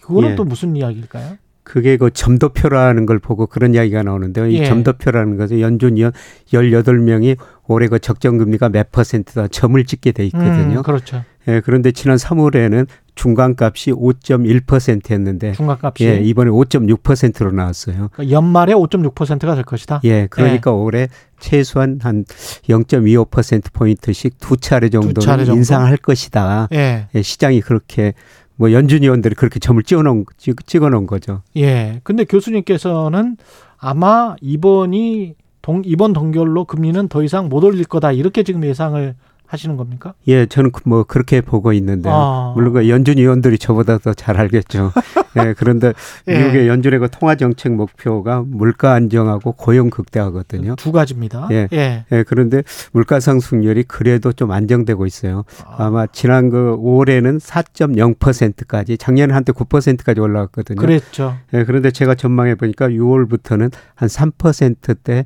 그거는 0.00 0.30
예. 0.30 0.34
또 0.36 0.44
무슨 0.44 0.74
이야기일까요? 0.74 1.36
그게 1.64 1.96
그 1.96 2.10
점도표라는 2.10 3.06
걸 3.06 3.18
보고 3.18 3.46
그런 3.46 3.74
이야기가 3.74 4.02
나오는데요. 4.02 4.46
이 4.46 4.58
예. 4.58 4.64
점도표라는 4.64 5.36
것은 5.36 5.60
연준 5.60 5.96
위원 5.96 6.12
18명이 6.52 7.36
올해 7.66 7.88
그 7.88 7.98
적정 7.98 8.36
금리가 8.38 8.68
몇 8.68 8.90
퍼센트다 8.90 9.48
점을 9.48 9.82
찍게 9.82 10.12
돼 10.12 10.26
있거든요. 10.26 10.78
음, 10.78 10.82
그렇죠. 10.82 11.24
예, 11.48 11.60
그런데 11.64 11.90
지난 11.90 12.16
3월에는 12.16 12.86
중간값이 13.14 13.92
5.1%였는데 13.92 15.52
중간값이 15.52 16.04
예, 16.04 16.16
이번에 16.18 16.50
5.6%로 16.50 17.50
나왔어요. 17.52 18.08
그러니까 18.12 18.30
연말에 18.30 18.72
5.6%가 18.74 19.54
될 19.54 19.64
것이다. 19.64 20.00
예, 20.04 20.26
그러니까 20.28 20.72
올해 20.72 21.08
최소한 21.40 21.98
한 22.02 22.24
0.25% 22.68 23.72
포인트씩 23.72 24.38
두 24.38 24.56
차례 24.56 24.88
정도는 24.88 25.20
차례 25.20 25.44
정도? 25.44 25.58
인상할 25.58 25.96
것이다. 25.96 26.68
예. 26.72 27.08
예, 27.14 27.22
시장이 27.22 27.60
그렇게 27.60 28.14
뭐 28.62 28.70
연준 28.70 29.02
위원들이 29.02 29.34
그렇게 29.34 29.58
점을 29.58 29.82
찍어놓은 29.82 30.24
찍- 30.36 30.64
찍어놓은 30.64 31.08
거죠. 31.08 31.42
예. 31.56 31.98
근데 32.04 32.22
교수님께서는 32.24 33.36
아마 33.76 34.36
이번이 34.40 35.34
동, 35.62 35.82
이번 35.84 36.12
동결로 36.12 36.66
금리는 36.66 37.08
더 37.08 37.24
이상 37.24 37.48
못 37.48 37.64
올릴 37.64 37.84
거다. 37.86 38.12
이렇게 38.12 38.44
지금 38.44 38.62
예상을 38.62 39.16
하시는 39.52 39.76
겁니까? 39.76 40.14
예, 40.28 40.46
저는 40.46 40.70
그뭐 40.72 41.04
그렇게 41.04 41.40
보고 41.42 41.72
있는데요. 41.74 42.12
아. 42.14 42.52
물론 42.56 42.72
그 42.72 42.88
연준 42.88 43.18
위원들이 43.18 43.58
저보다 43.58 43.98
더 43.98 44.14
잘 44.14 44.38
알겠죠. 44.38 44.92
예, 45.38 45.54
그런데 45.56 45.92
예. 46.28 46.38
미국의 46.38 46.68
연준의 46.68 47.00
그 47.00 47.08
통화 47.10 47.34
정책 47.34 47.72
목표가 47.74 48.42
물가 48.46 48.92
안정하고 48.94 49.52
고용 49.52 49.90
극대화거든요. 49.90 50.76
두 50.76 50.92
가지입니다. 50.92 51.48
예. 51.50 51.68
예. 51.72 52.04
예, 52.12 52.22
그런데 52.24 52.62
물가 52.92 53.20
상승률이 53.20 53.84
그래도 53.84 54.32
좀 54.32 54.50
안정되고 54.52 55.06
있어요. 55.06 55.44
아 55.66 55.90
마 55.90 56.06
지난 56.06 56.48
그 56.50 56.76
5월에는 56.78 57.38
4.0%까지 57.40 58.96
작년에 58.98 59.32
한때 59.34 59.52
9%까지 59.52 60.20
올라갔거든요. 60.20 60.80
그랬죠. 60.80 61.36
예, 61.54 61.64
그런데 61.64 61.90
제가 61.90 62.14
전망해 62.14 62.54
보니까 62.54 62.88
6월부터는 62.88 63.72
한 63.94 64.08
3%대 64.08 65.24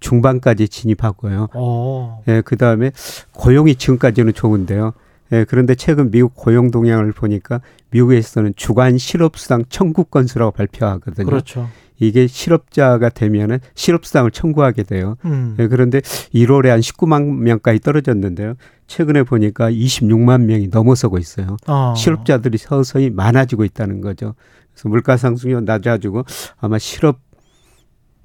중반까지 0.00 0.68
진입하고요. 0.68 1.48
오. 1.54 2.22
예, 2.28 2.42
그 2.44 2.56
다음에 2.56 2.92
고용이 3.32 3.74
지금까지는 3.76 4.34
좋은데요. 4.34 4.92
예, 5.32 5.44
그런데 5.48 5.74
최근 5.74 6.10
미국 6.10 6.34
고용 6.34 6.70
동향을 6.70 7.12
보니까 7.12 7.60
미국에서는 7.90 8.54
주간 8.56 8.98
실업수당 8.98 9.64
청구 9.68 10.04
건수라고 10.04 10.52
발표하거든요. 10.52 11.26
그렇죠. 11.26 11.68
이게 12.00 12.26
실업자가 12.26 13.08
되면은 13.08 13.58
실업수당을 13.74 14.30
청구하게 14.30 14.84
돼요. 14.84 15.16
음. 15.24 15.56
예, 15.58 15.66
그런데 15.66 16.00
1월에 16.00 16.68
한 16.68 16.80
19만 16.80 17.24
명까지 17.24 17.80
떨어졌는데요. 17.80 18.54
최근에 18.86 19.24
보니까 19.24 19.70
26만 19.70 20.42
명이 20.44 20.68
넘어서고 20.68 21.18
있어요. 21.18 21.56
어. 21.66 21.94
실업자들이 21.96 22.56
서서히 22.56 23.10
많아지고 23.10 23.64
있다는 23.64 24.00
거죠. 24.00 24.34
그래서 24.72 24.88
물가 24.88 25.16
상승률 25.16 25.64
낮아지고 25.64 26.24
아마 26.60 26.78
실업 26.78 27.18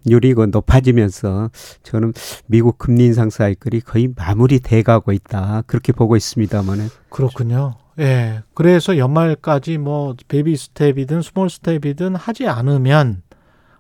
그 0.10 0.48
높아지면서 0.52 1.50
저는 1.84 2.14
미국 2.48 2.78
금리 2.78 3.06
인상 3.06 3.30
사이클이 3.30 3.82
거의 3.82 4.10
마무리돼 4.16 4.84
가고 4.84 5.12
있다. 5.12 5.64
그렇게 5.68 5.92
보고 5.92 6.16
있습니다만은 6.16 6.90
그렇군요. 7.10 7.76
예. 8.00 8.42
그래서 8.54 8.98
연말까지 8.98 9.78
뭐 9.78 10.16
baby 10.28 10.56
step이든 10.56 11.22
small 11.22 11.50
step이든 11.50 12.16
하지 12.16 12.48
않으면 12.48 13.22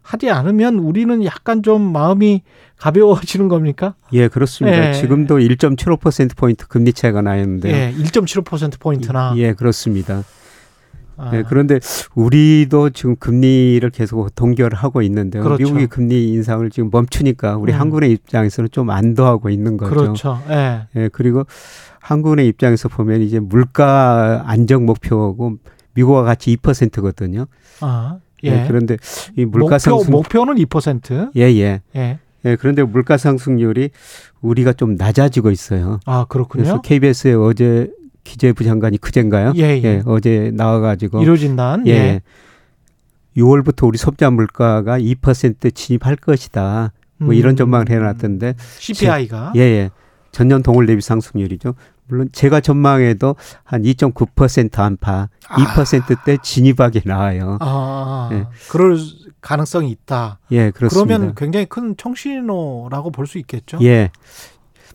하지 0.01 0.30
않으면 0.30 0.76
우리는 0.76 1.24
약간 1.24 1.63
좀 1.63 1.82
마음이 1.82 2.43
가벼워지는 2.78 3.47
겁니까? 3.47 3.95
예, 4.11 4.28
그렇습니다. 4.28 4.89
예. 4.89 4.93
지금도 4.93 5.38
1.75% 5.38 6.36
포인트 6.36 6.67
금리 6.67 6.91
차이가 6.91 7.21
나 7.21 7.38
있는데요. 7.38 7.74
예. 7.74 7.93
1.75% 7.97 8.80
포인트나. 8.80 9.34
예, 9.38 9.53
그렇습니다. 9.53 10.24
아, 11.18 11.32
네, 11.32 11.43
그런데 11.47 11.80
우리도 12.16 12.89
지금 12.89 13.16
금리를 13.16 13.88
계속 13.91 14.34
동결하고 14.36 15.01
있는데 15.03 15.39
요. 15.39 15.43
그렇죠. 15.43 15.64
미국이 15.64 15.88
금리 15.88 16.34
인상을 16.34 16.70
지금 16.72 16.89
멈추니까 16.91 17.57
우리 17.57 17.74
음. 17.74 17.80
한국의 17.80 18.11
입장에서는 18.11 18.70
좀 18.72 18.89
안도하고 18.89 19.49
있는 19.49 19.78
거죠. 19.78 19.93
그렇죠. 19.93 20.41
예. 20.49 20.88
예, 20.95 21.09
그리고 21.11 21.45
한국의 21.99 22.47
입장에서 22.47 22.89
보면 22.89 23.22
이제 23.22 23.39
물가 23.39 24.43
안정 24.45 24.86
목표고 24.86 25.57
미국과 25.93 26.24
같이 26.24 26.55
2%거든요. 26.57 27.45
아. 27.82 28.18
예. 28.43 28.49
예. 28.49 28.66
그런데 28.68 28.97
이 29.38 29.45
물가 29.45 29.76
목표, 29.76 29.80
상승 29.80 30.11
목표는 30.11 30.55
2%. 30.55 31.32
예, 31.36 31.41
예. 31.41 31.82
예. 31.95 32.20
예, 32.45 32.57
그런데 32.57 32.84
물가 32.84 33.18
상승률이 33.18 33.91
우리가 34.41 34.74
좀 34.74 34.95
낮아지고 34.95 35.49
있어요. 35.51 35.99
아, 36.05 36.26
그렇군요. 36.28 36.64
그래서 36.64 36.82
KBS에 36.82 37.34
어제 37.34 37.89
기재부 38.24 38.63
장관이 38.63 38.97
그젠가요? 38.99 39.53
예, 39.57 39.82
예. 39.84 40.01
어제 40.05 40.51
나와가지고 40.53 41.21
이루어진단. 41.21 41.88
예. 41.88 41.91
예. 41.91 42.21
6월부터 43.38 43.88
우리 43.88 43.97
소비자 43.97 44.30
물가가 44.30 44.97
2% 44.99 45.74
진입할 45.74 46.15
것이다. 46.17 46.91
뭐 47.17 47.30
음. 47.30 47.34
이런 47.34 47.55
전망을 47.55 47.89
해놨던데. 47.89 48.55
CPI가. 48.80 49.53
예, 49.55 49.61
예. 49.61 49.89
전년 50.32 50.61
동월 50.63 50.86
대비 50.86 51.01
상승률이죠. 51.01 51.74
물론 52.07 52.30
제가 52.32 52.59
전망해도 52.59 53.36
한 53.63 53.84
2.9% 53.84 54.78
안팎, 54.80 55.30
2%대 55.41 56.38
진입하게 56.43 57.01
나와요. 57.05 57.57
아, 57.61 58.30
예. 58.34 58.45
그럴 58.69 58.97
가능성이 59.41 59.89
있다. 59.91 60.39
예, 60.51 60.71
그렇습니다. 60.71 61.17
그러면 61.17 61.36
굉장히 61.36 61.65
큰 61.65 61.95
청신호라고 61.97 63.11
볼 63.11 63.26
수 63.28 63.38
있겠죠. 63.39 63.80
예. 63.84 64.11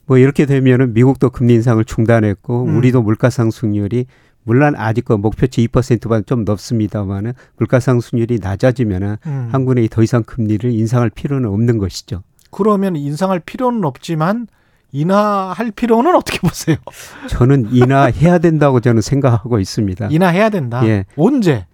뭐 0.09 0.17
이렇게 0.17 0.47
되면은 0.47 0.95
미국도 0.95 1.31
금리 1.31 1.55
인상을 1.55 1.85
중단했고 1.85 2.65
음. 2.65 2.77
우리도 2.79 3.03
물가 3.03 3.29
상승률이 3.31 4.07
물론 4.43 4.75
아직 4.77 5.05
그 5.05 5.13
목표치 5.13 5.69
2%보다 5.69 6.23
좀 6.23 6.45
높습니다만은 6.45 7.35
물가 7.59 7.79
상승률이 7.79 8.39
낮아지면은 8.41 9.19
음. 9.27 9.49
한국은행이 9.53 9.91
더 9.91 10.03
이상 10.03 10.23
금리를 10.23 10.73
인상할 10.73 11.11
필요는 11.11 11.51
없는 11.51 11.77
것이죠. 11.77 12.23
그러면 12.51 12.97
인상할 12.97 13.41
필요는 13.41 13.85
없지만 13.85 14.49
인하할 14.93 15.71
필요는 15.71 16.17
어떻게 16.17 16.39
보세요? 16.39 16.79
저는 17.29 17.69
인하해야 17.73 18.39
된다고 18.39 18.81
저는 18.81 19.03
생각하고 19.03 19.59
있습니다. 19.61 20.09
인하해야 20.11 20.49
된다. 20.49 20.87
예. 20.87 21.05
언제? 21.17 21.67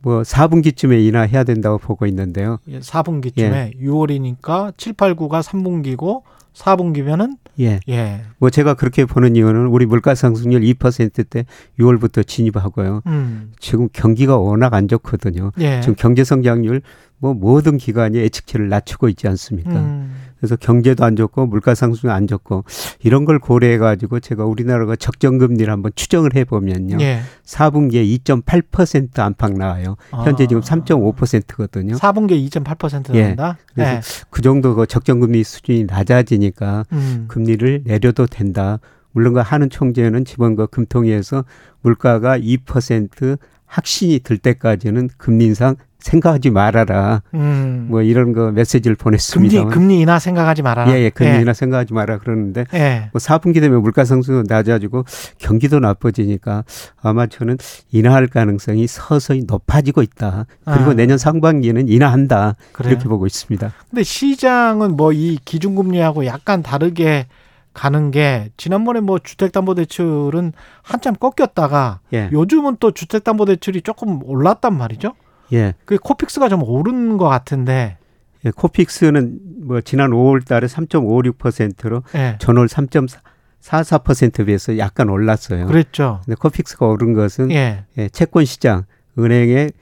뭐 0.00 0.22
4분기쯤에 0.22 1.06
인하해야 1.06 1.44
된다고 1.44 1.76
보고 1.76 2.06
있는데요. 2.06 2.58
예, 2.68 2.78
4분기쯤에 2.78 3.78
6월이니까 3.78 4.72
7, 4.78 4.94
8, 4.94 5.14
9가 5.14 5.42
3분기고 5.42 6.22
4분기면은 6.54 7.36
예. 7.60 7.80
예. 7.88 8.22
뭐 8.38 8.50
제가 8.50 8.74
그렇게 8.74 9.04
보는 9.04 9.36
이유는 9.36 9.66
우리 9.66 9.86
물가 9.86 10.14
상승률 10.14 10.62
2%대 10.62 11.44
6월부터 11.78 12.26
진입하고요. 12.26 13.02
음. 13.06 13.52
지금 13.58 13.88
경기가 13.92 14.38
워낙 14.38 14.74
안 14.74 14.88
좋거든요. 14.88 15.52
예. 15.60 15.80
지금 15.80 15.94
경제 15.96 16.24
성장률 16.24 16.82
뭐 17.18 17.34
모든 17.34 17.76
기관이 17.76 18.18
예측치를 18.18 18.68
낮추고 18.68 19.08
있지 19.08 19.28
않습니까? 19.28 19.70
음. 19.70 20.14
그래서 20.42 20.56
경제도 20.56 21.04
안 21.04 21.14
좋고 21.14 21.46
물가 21.46 21.76
상승도 21.76 22.12
안 22.12 22.26
좋고 22.26 22.64
이런 23.04 23.24
걸 23.24 23.38
고려해 23.38 23.78
가지고 23.78 24.18
제가 24.18 24.44
우리나라가 24.44 24.96
적정 24.96 25.38
금리를 25.38 25.72
한번 25.72 25.92
추정을 25.94 26.34
해 26.34 26.42
보면요. 26.42 26.98
예. 27.00 27.20
4분기에 27.44 28.04
2.8% 28.24 29.20
안팎 29.20 29.52
나와요. 29.52 29.94
현재 30.10 30.42
아. 30.42 30.46
지금 30.48 30.60
3.5%거든요. 30.60 31.94
4분기에 31.94 32.50
2.8% 32.50 33.14
예. 33.14 33.22
나온다. 33.22 33.56
그래서 33.72 33.92
예. 33.92 34.00
그 34.30 34.42
정도 34.42 34.74
그 34.74 34.84
적정 34.88 35.20
금리 35.20 35.44
수준이 35.44 35.84
낮아지니까 35.84 36.86
음. 36.90 37.26
금리를 37.28 37.84
내려도 37.84 38.26
된다. 38.26 38.80
물론 39.12 39.34
그 39.34 39.40
하는 39.40 39.70
총재는 39.70 40.24
지방과 40.24 40.66
금통위에서 40.66 41.44
물가가 41.82 42.36
2% 42.36 43.38
확신이 43.66 44.18
들 44.18 44.38
때까지는 44.38 45.08
금리 45.18 45.44
인상 45.44 45.76
생각하지 46.02 46.50
말아라. 46.50 47.22
음. 47.34 47.86
뭐 47.88 48.02
이런 48.02 48.32
거 48.32 48.50
메시지를 48.50 48.96
금리 48.96 49.04
보냈습니다. 49.04 49.64
금리 49.66 50.00
인하 50.00 50.18
생각하지 50.18 50.62
말아라. 50.62 50.92
예, 50.92 51.00
예, 51.02 51.10
금리 51.10 51.40
인하 51.40 51.52
생각하지 51.52 51.94
마라 51.94 52.18
그러는데 52.18 52.64
예. 52.74 53.08
뭐 53.12 53.20
4분기 53.20 53.60
되면 53.60 53.80
물가 53.80 54.04
상승도 54.04 54.52
낮아지고 54.52 55.04
경기도 55.38 55.78
나빠지니까 55.78 56.64
아마 57.00 57.26
저는 57.26 57.58
인하할 57.92 58.26
가능성이 58.26 58.86
서서히 58.86 59.44
높아지고 59.46 60.02
있다. 60.02 60.46
그리고 60.64 60.90
아. 60.90 60.94
내년 60.94 61.16
상반기에는 61.16 61.88
인하한다. 61.88 62.56
그래요? 62.72 62.92
이렇게 62.92 63.08
보고 63.08 63.26
있습니다. 63.26 63.72
근데 63.88 64.02
시장은 64.02 64.96
뭐 64.96 65.12
이 65.12 65.38
기준금리하고 65.44 66.26
약간 66.26 66.62
다르게 66.62 67.26
가는 67.74 68.10
게 68.10 68.50
지난번에 68.56 69.00
뭐 69.00 69.18
주택담보대출은 69.18 70.52
한참 70.82 71.14
꺾였다가 71.14 72.00
예. 72.12 72.28
요즘은 72.32 72.76
또 72.80 72.90
주택담보대출이 72.92 73.82
조금 73.82 74.20
올랐단 74.24 74.76
말이죠. 74.76 75.14
예. 75.52 75.74
그 75.84 75.96
코픽스가 75.96 76.48
좀 76.48 76.62
오른 76.62 77.18
것 77.18 77.28
같은데. 77.28 77.96
예, 78.44 78.50
코픽스는 78.50 79.38
뭐 79.64 79.80
지난 79.80 80.10
5월 80.10 80.44
달에 80.44 80.66
3.56%로 80.66 82.02
예. 82.14 82.36
전월 82.40 82.66
3.44%에 82.66 84.44
비해서 84.44 84.78
약간 84.78 85.08
올랐어요. 85.08 85.66
그랬죠. 85.66 86.20
근데 86.24 86.36
코픽스가 86.36 86.86
오른 86.86 87.12
것은 87.12 87.50
예. 87.52 87.84
예, 87.98 88.08
채권 88.08 88.44
시장 88.44 88.84
은행의 89.18 89.72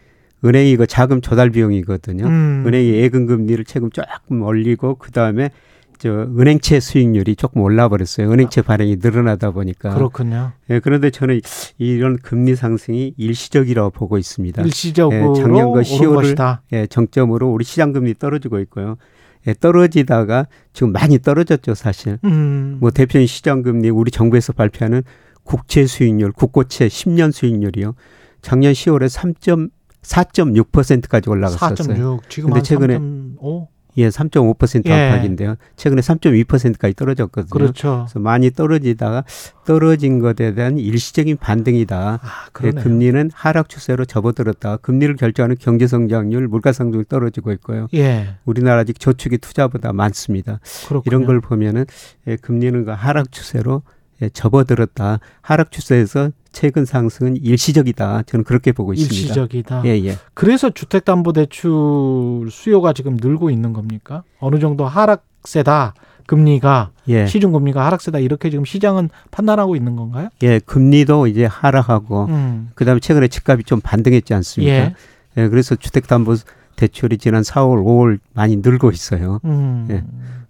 은행이 0.45 0.77
그 0.77 0.87
자금 0.87 1.21
조달 1.21 1.51
비용이거든요. 1.51 2.25
음. 2.25 2.65
은행이 2.67 2.93
예금 2.95 3.27
금리를 3.27 3.65
최근 3.65 3.91
조금 3.93 4.43
올리고 4.43 4.97
그 4.97 5.11
다음에 5.11 5.51
저 6.01 6.09
은행채 6.09 6.81
수익률이 6.81 7.37
조금 7.37 7.61
올라 7.61 7.91
버렸어요. 7.91 8.33
은행채 8.33 8.63
발행이 8.63 8.97
늘어나다 9.03 9.51
보니까. 9.51 9.93
그렇군요. 9.95 10.53
예, 10.71 10.81
그런데 10.81 11.11
저는 11.11 11.43
이런 11.77 12.17
금리 12.17 12.57
상승이 12.57 13.13
일시적이라고 13.19 13.91
보고 13.91 14.17
있습니다. 14.17 14.63
일시적으로 14.63 15.37
예, 15.37 15.43
작년과 15.43 15.71
오른 15.73 15.83
10월을 15.83 16.15
것이다. 16.15 16.63
예, 16.73 16.87
정점으로 16.87 17.53
우리 17.53 17.67
시장 17.67 17.93
금리 17.93 18.15
떨어지고 18.15 18.61
있고요. 18.61 18.97
예, 19.47 19.53
떨어지다가 19.53 20.47
지금 20.73 20.93
많이 20.93 21.19
떨어졌죠, 21.19 21.75
사실. 21.75 22.19
음. 22.25 22.79
뭐 22.81 22.91
대표적인 22.91 23.27
시장 23.27 23.61
금리 23.61 23.91
우리 23.91 24.11
정부에서 24.11 24.55
발표하는 24.55 25.03
국채 25.45 25.85
수익률, 25.85 26.33
국고채 26.33 26.89
10년 26.89 27.31
수익률이요. 27.31 27.95
작년 28.41 28.73
10월에 28.73 29.71
3.4.6%까지 30.03 31.29
올라갔었어요. 31.29 32.21
4.6 32.21 32.21
지금 32.31 32.49
근데 32.49 32.59
한 32.61 32.65
최근에 32.65 32.99
3.5 32.99 33.67
예, 33.97 34.09
3.5% 34.09 34.87
예. 34.87 34.93
안팎인데요. 34.93 35.57
최근에 35.77 36.01
3.2%까지 36.01 36.95
떨어졌거든요. 36.95 37.51
그렇죠. 37.51 38.05
그래서 38.07 38.19
많이 38.19 38.51
떨어지다가 38.51 39.25
떨어진 39.65 40.19
것에 40.19 40.55
대한 40.55 40.79
일시적인 40.79 41.37
반등이다. 41.37 42.21
예, 42.23 42.27
아, 42.27 42.49
그러네요. 42.53 42.83
금리는 42.83 43.31
하락 43.35 43.69
추세로 43.69 44.05
접어들었다. 44.05 44.79
금리를 44.79 45.17
결정하는 45.17 45.57
경제 45.59 45.87
성장률, 45.87 46.49
물가 46.49 46.73
상승이 46.73 47.05
떨어지고 47.09 47.53
있고요. 47.53 47.89
예. 47.95 48.37
우리나라 48.45 48.81
아직 48.81 48.99
저축이 48.99 49.39
투자보다 49.39 49.93
많습니다. 49.93 50.61
그렇군요. 50.89 51.03
이런 51.07 51.27
걸 51.27 51.41
보면은 51.41 51.87
예, 52.27 52.37
금리는 52.37 52.85
그 52.85 52.91
하락 52.91 53.33
추세로 53.33 53.83
예, 53.83 54.00
접어들었다. 54.29 55.19
하락 55.41 55.71
추세에서 55.73 56.31
최근 56.53 56.85
상승은 56.85 57.37
일시적이다. 57.37 58.25
저는 58.27 58.45
그렇게 58.45 58.73
보고 58.73 58.93
있습니다. 58.93 59.15
일시적이다. 59.15 59.83
예, 59.87 59.91
예. 60.05 60.17
그래서 60.35 60.71
주택담보대출 60.71 62.49
수요가 62.51 62.93
지금 62.93 63.17
늘고 63.21 63.51
있는 63.51 63.73
겁니까? 63.73 64.23
어느 64.41 64.59
정도 64.59 64.87
하락세다 64.87 65.95
금리가 66.27 66.91
예. 67.09 67.27
시중 67.27 67.53
금리가 67.53 67.85
하락세다 67.87 68.19
이렇게 68.19 68.51
지금 68.51 68.65
시장은 68.65 69.11
판단하고 69.31 69.75
있는 69.75 69.97
건가요? 69.97 70.29
예, 70.43 70.61
금리도 70.61 71.27
이제 71.27 71.45
하락하고 71.45 72.27
음. 72.27 72.71
그다음에 72.75 73.01
최근에 73.01 73.29
집값이 73.29 73.65
좀 73.65 73.81
반등했지 73.81 74.35
않습니까? 74.35 74.73
예. 74.73 74.95
예, 75.37 75.49
그래서 75.49 75.75
주택담보 75.75 76.37
대출이 76.77 77.19
지난 77.19 77.43
4월, 77.43 77.85
5월 77.85 78.19
많이 78.33 78.57
늘고 78.57 78.91
있어요. 78.91 79.41
음. 79.45 79.87
예. 79.91 80.05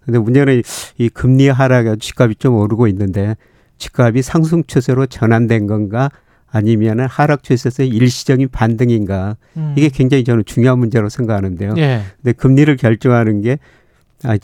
근데 0.05 0.19
문제는 0.19 0.61
이 0.97 1.09
금리 1.09 1.47
하락에 1.47 1.95
집값이 1.99 2.35
좀 2.35 2.55
오르고 2.55 2.87
있는데 2.87 3.35
집값이 3.81 4.21
상승 4.21 4.63
추세로 4.63 5.07
전환된 5.07 5.65
건가 5.67 6.11
아니면은 6.51 7.07
하락 7.07 7.43
추세에서 7.43 7.83
일시적인 7.83 8.49
반등인가 8.49 9.37
음. 9.57 9.73
이게 9.75 9.89
굉장히 9.89 10.23
저는 10.23 10.43
중요한 10.45 10.79
문제라고 10.79 11.09
생각하는데요. 11.09 11.73
예. 11.77 12.01
근데 12.17 12.33
금리를 12.33 12.75
결정하는 12.77 13.41
게 13.41 13.57
아, 14.23 14.37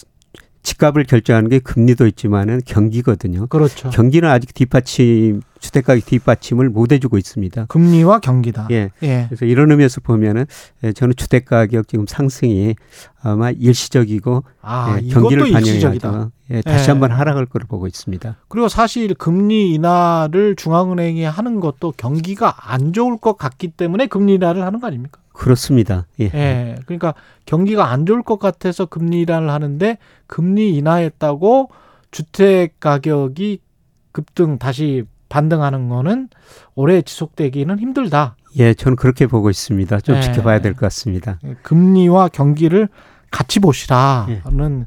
집값을 0.68 1.06
결정하는 1.06 1.49
게 1.49 1.60
금리도 1.60 2.07
있지만은 2.07 2.60
경기거든요. 2.65 3.48
그렇죠. 3.48 3.89
경기는 3.89 4.27
아직 4.27 4.53
뒷받침 4.53 5.41
주택가격 5.60 6.06
뒷받침을 6.06 6.69
못 6.69 6.91
해주고 6.91 7.18
있습니다. 7.18 7.68
금리와 7.68 8.19
경기다. 8.19 8.68
예. 8.72 8.89
예. 9.02 9.26
그래서 9.30 9.45
이런 9.45 9.72
의미에서 9.72 10.02
보면은 10.02 10.45
예, 10.84 10.91
저는 10.91 11.15
주택가격 11.15 11.88
지금 11.88 12.06
상승이 12.06 12.76
아마 13.22 13.49
일시적이고 13.52 14.44
아, 14.61 14.99
예, 15.02 15.07
경기를. 15.07 15.52
반영해서 15.53 16.31
예, 16.52 16.61
다시 16.61 16.89
예. 16.89 16.91
한번 16.91 17.11
하락할 17.11 17.45
거로 17.45 17.65
보고 17.65 17.88
있습니다. 17.88 18.35
그리고 18.49 18.68
사실 18.68 19.14
금리 19.14 19.73
인하를 19.73 20.57
중앙은행이 20.57 21.23
하는 21.23 21.61
것도 21.61 21.94
경기가 21.95 22.72
안 22.73 22.91
좋을 22.91 23.18
것 23.18 23.38
같기 23.38 23.69
때문에 23.69 24.07
금리 24.07 24.34
인하를 24.34 24.64
하는 24.64 24.81
거 24.81 24.88
아닙니까? 24.88 25.22
그렇습니다. 25.38 26.07
예. 26.19 26.26
예. 26.34 26.76
그러니까 26.85 27.14
경기가 27.45 27.89
안 27.91 28.05
좋을 28.05 28.23
것 28.23 28.39
같아서 28.39 28.85
금리 28.85 29.22
인하를 29.22 29.49
하는데 29.49 29.97
금리 30.26 30.76
인하했다고 30.76 31.69
주택 32.11 32.80
가격이 32.80 33.59
급등 34.11 34.57
다시 34.57 35.03
반등하는 35.30 35.89
거는 35.89 36.30
오래 36.76 37.01
지속되기는 37.01 37.80
힘들다. 37.80 38.35
예, 38.57 38.73
저는 38.73 38.95
그렇게 38.95 39.27
보고 39.27 39.49
있습니다. 39.49 39.99
좀 39.99 40.15
예. 40.15 40.22
지켜봐야 40.22 40.61
될 40.61 40.73
것 40.73 40.80
같습니다. 40.81 41.39
금리와 41.61 42.30
경기를 42.30 42.89
같이 43.30 43.59
예. 43.59 43.61
보시라는 43.61 44.85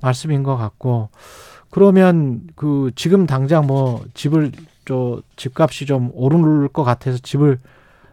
말씀인 0.00 0.42
것 0.42 0.56
같고 0.56 1.10
그러면 1.70 2.42
그 2.56 2.90
지금 2.94 3.26
당장 3.26 3.66
뭐 3.66 4.02
집을 4.14 4.52
저 4.86 5.20
집값이 5.36 5.86
좀 5.86 6.10
오를 6.14 6.68
것 6.68 6.84
같아서 6.84 7.18
집을 7.18 7.58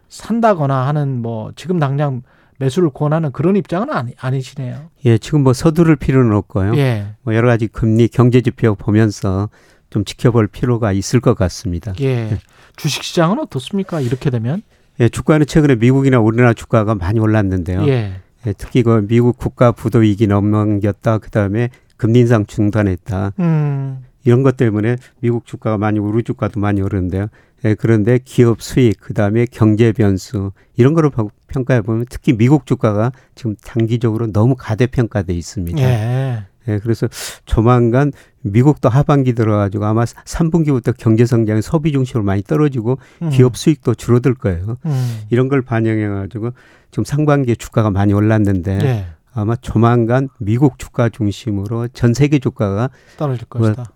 산다거나 0.08 0.86
하는 0.86 1.20
뭐 1.20 1.52
지금 1.56 1.78
당장 1.78 2.22
매수를 2.58 2.90
권하는 2.90 3.30
그런 3.32 3.56
입장은 3.56 3.90
아니, 3.90 4.12
아니시네요. 4.18 4.90
예, 5.04 5.18
지금 5.18 5.42
뭐 5.42 5.52
서두를 5.52 5.96
필요는 5.96 6.34
없고요. 6.34 6.76
예. 6.76 7.14
뭐 7.22 7.34
여러 7.34 7.48
가지 7.48 7.68
금리 7.68 8.08
경제 8.08 8.40
지표 8.40 8.74
보면서 8.74 9.48
좀 9.90 10.04
지켜볼 10.04 10.48
필요가 10.48 10.92
있을 10.92 11.20
것 11.20 11.34
같습니다. 11.34 11.92
예. 12.00 12.38
주식 12.76 13.02
시장은 13.02 13.38
어떻습니까? 13.38 14.00
이렇게 14.00 14.30
되면? 14.30 14.62
예, 15.00 15.08
주가는 15.08 15.46
최근에 15.46 15.76
미국이나 15.76 16.18
우리나라 16.18 16.52
주가가 16.52 16.94
많이 16.94 17.20
올랐는데요. 17.20 17.86
예. 17.86 18.20
예, 18.46 18.52
특히 18.52 18.82
그 18.82 19.06
미국 19.06 19.38
국가 19.38 19.72
부도 19.72 20.00
위기 20.00 20.26
넘겼다. 20.26 21.18
그다음에 21.18 21.70
금리 21.96 22.20
인상 22.20 22.46
중단했다. 22.46 23.32
음. 23.38 24.04
이런 24.24 24.42
것 24.42 24.56
때문에 24.56 24.96
미국 25.20 25.46
주가가 25.46 25.78
많이 25.78 25.98
우리 25.98 26.22
주가도 26.22 26.60
많이 26.60 26.82
오르는데요. 26.82 27.28
예, 27.64 27.74
그런데 27.74 28.18
기업 28.24 28.62
수익, 28.62 29.00
그 29.00 29.14
다음에 29.14 29.46
경제 29.50 29.92
변수 29.92 30.52
이런 30.76 30.94
거를 30.94 31.10
봐- 31.10 31.26
평가해 31.48 31.80
보면 31.82 32.06
특히 32.08 32.32
미국 32.32 32.66
주가가 32.66 33.10
지금 33.34 33.56
단기적으로 33.64 34.30
너무 34.32 34.54
가대평가돼 34.56 35.32
있습니다. 35.34 35.80
예. 35.80 36.44
예, 36.68 36.78
그래서 36.80 37.08
조만간 37.46 38.12
미국도 38.42 38.88
하반기 38.90 39.32
들어가지고 39.32 39.86
아마 39.86 40.04
3분기부터 40.04 40.94
경제 40.98 41.24
성장이 41.24 41.62
소비 41.62 41.92
중심으로 41.92 42.24
많이 42.24 42.42
떨어지고 42.42 42.98
음. 43.22 43.30
기업 43.30 43.56
수익도 43.56 43.94
줄어들 43.94 44.34
거예요. 44.34 44.76
음. 44.84 45.20
이런 45.30 45.48
걸 45.48 45.62
반영해 45.62 46.06
가지고 46.08 46.50
지금 46.90 47.04
상반기에 47.04 47.54
주가가 47.54 47.90
많이 47.90 48.12
올랐는데 48.12 48.78
예. 48.82 49.06
아마 49.32 49.56
조만간 49.56 50.28
미국 50.38 50.78
주가 50.78 51.08
중심으로 51.08 51.88
전 51.88 52.12
세계 52.12 52.38
주가가 52.38 52.90
떨어질 53.16 53.46
뭐 53.50 53.62
것이다. 53.62 53.90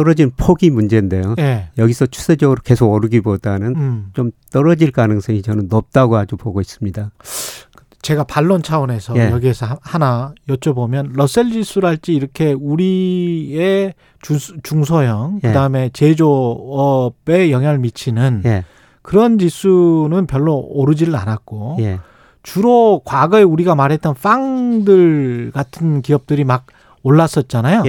떨어진 0.00 0.30
폭이 0.34 0.70
문제인데요. 0.70 1.34
예. 1.38 1.68
여기서 1.76 2.06
추세적으로 2.06 2.60
계속 2.64 2.90
오르기보다는 2.90 3.76
음. 3.76 4.06
좀 4.14 4.30
떨어질 4.50 4.92
가능성이 4.92 5.42
저는 5.42 5.68
높다고 5.68 6.16
아주 6.16 6.36
보고 6.38 6.60
있습니다. 6.62 7.10
제가 8.00 8.24
반론 8.24 8.62
차원에서 8.62 9.14
예. 9.16 9.30
여기에서 9.30 9.66
하- 9.66 9.78
하나 9.82 10.32
여쭤보면 10.48 11.10
러셀 11.12 11.50
지수랄지 11.50 12.14
이렇게 12.14 12.54
우리의 12.54 13.92
주- 14.22 14.56
중소형 14.62 15.40
예. 15.44 15.48
그다음에 15.48 15.90
제조업에 15.92 17.50
영향을 17.50 17.78
미치는 17.78 18.42
예. 18.46 18.64
그런 19.02 19.38
지수는 19.38 20.26
별로 20.26 20.56
오르지를 20.56 21.14
않았고 21.14 21.76
예. 21.80 21.98
주로 22.42 23.02
과거에 23.04 23.42
우리가 23.42 23.74
말했던 23.74 24.14
빵들 24.14 25.50
같은 25.52 26.00
기업들이 26.00 26.44
막 26.44 26.64
올랐었잖아요. 27.02 27.82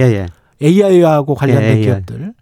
예, 0.62 0.66
예. 0.66 0.84
AI하고 0.86 1.34
관련된 1.34 1.64
예, 1.64 1.72
AI. 1.72 1.82
기업들. 1.82 2.34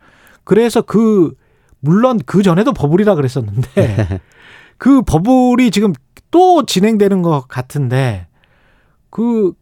그래서 0.45 0.83
그 0.83 1.33
물론 1.81 2.19
그 2.27 2.43
전에도 2.43 2.73
버블이라 2.73 3.15
그랬었는데 3.15 4.21
그 4.79 5.03
버블이 5.03 5.71
지금 5.71 5.93
또 6.31 6.65
진행되는 6.65 7.23
것 7.23 7.47
같은데 7.49 8.27
그 9.11 9.53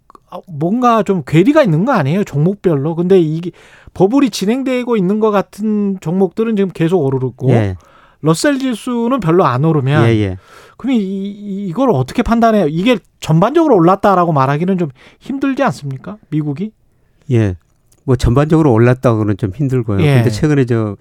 뭔가 0.46 1.02
좀 1.02 1.22
괴리가 1.26 1.62
있는 1.62 1.84
거 1.84 1.92
아니에요? 1.92 2.24
종목별로. 2.24 2.94
근데 2.94 3.18
이게 3.18 3.50
버블이 3.94 4.30
진행되고 4.30 4.96
있는 4.96 5.20
것 5.20 5.30
같은 5.30 5.98
종목들은 6.00 6.56
지금 6.56 6.70
계속 6.70 6.98
오르고 7.02 7.50
예. 7.50 7.76
러셀 8.20 8.58
지수는 8.58 9.20
별로 9.20 9.44
안 9.44 9.64
오르면 9.64 10.08
예, 10.08 10.10
예. 10.18 10.36
그럼 10.76 10.96
이, 10.96 10.98
이- 10.98 11.66
이걸 11.68 11.90
어떻게 11.90 12.22
판단해요? 12.22 12.66
이게 12.68 12.98
전반적으로 13.20 13.76
올랐다라고 13.76 14.32
말하기는 14.32 14.76
좀 14.78 14.90
힘들지 15.20 15.62
않습니까? 15.62 16.18
미국이? 16.30 16.72
예. 17.30 17.54
뭐 18.08 18.16
전반적으로 18.16 18.72
올랐다고는 18.72 19.36
좀 19.36 19.50
힘들고요. 19.54 20.00
예. 20.00 20.14
근데 20.14 20.30
최근에 20.30 20.64
저 20.64 20.96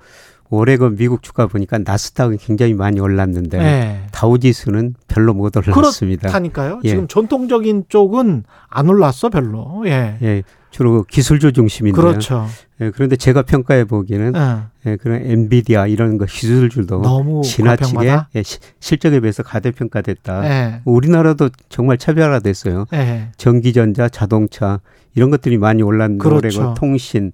오레건 0.50 0.98
미국 0.98 1.24
주가 1.24 1.48
보니까 1.48 1.78
나스닥은 1.78 2.38
굉장히 2.38 2.74
많이 2.74 3.00
올랐는데 3.00 3.60
예. 3.60 4.00
다우지수는 4.12 4.94
별로 5.08 5.34
못 5.34 5.56
올랐습니다. 5.56 6.24
그렇다니까요. 6.24 6.82
예. 6.84 6.90
지금 6.90 7.08
전통적인 7.08 7.86
쪽은 7.88 8.44
안 8.68 8.90
올랐어 8.90 9.30
별로. 9.30 9.84
예. 9.86 10.18
예, 10.22 10.44
주로 10.70 11.04
기술주 11.04 11.54
중심인데요. 11.54 12.02
그렇죠. 12.02 12.46
예, 12.82 12.92
그런데 12.92 13.16
제가 13.16 13.44
평가해 13.44 13.86
보기에는 13.86 14.34
예. 14.36 14.92
예, 14.92 14.96
그런 14.98 15.22
엔비디아 15.24 15.88
이런 15.88 16.18
거 16.18 16.26
기술주도 16.26 17.02
너무 17.02 17.42
지나치게? 17.42 18.18
예, 18.36 18.44
시- 18.44 18.60
실적에 18.82 19.22
비해서 19.22 19.44
가대평가됐다. 19.44 20.44
예. 20.50 20.82
우리나라도 20.84 21.50
정말 21.70 21.98
차별화됐어요. 21.98 22.84
예. 22.94 23.30
전기전자, 23.38 24.10
자동차 24.10 24.82
이런 25.18 25.30
것들이 25.32 25.58
많이 25.58 25.84
올랐는데 25.84 26.24
그렇죠. 26.24 26.60
올해가 26.62 26.74
통신, 26.76 27.32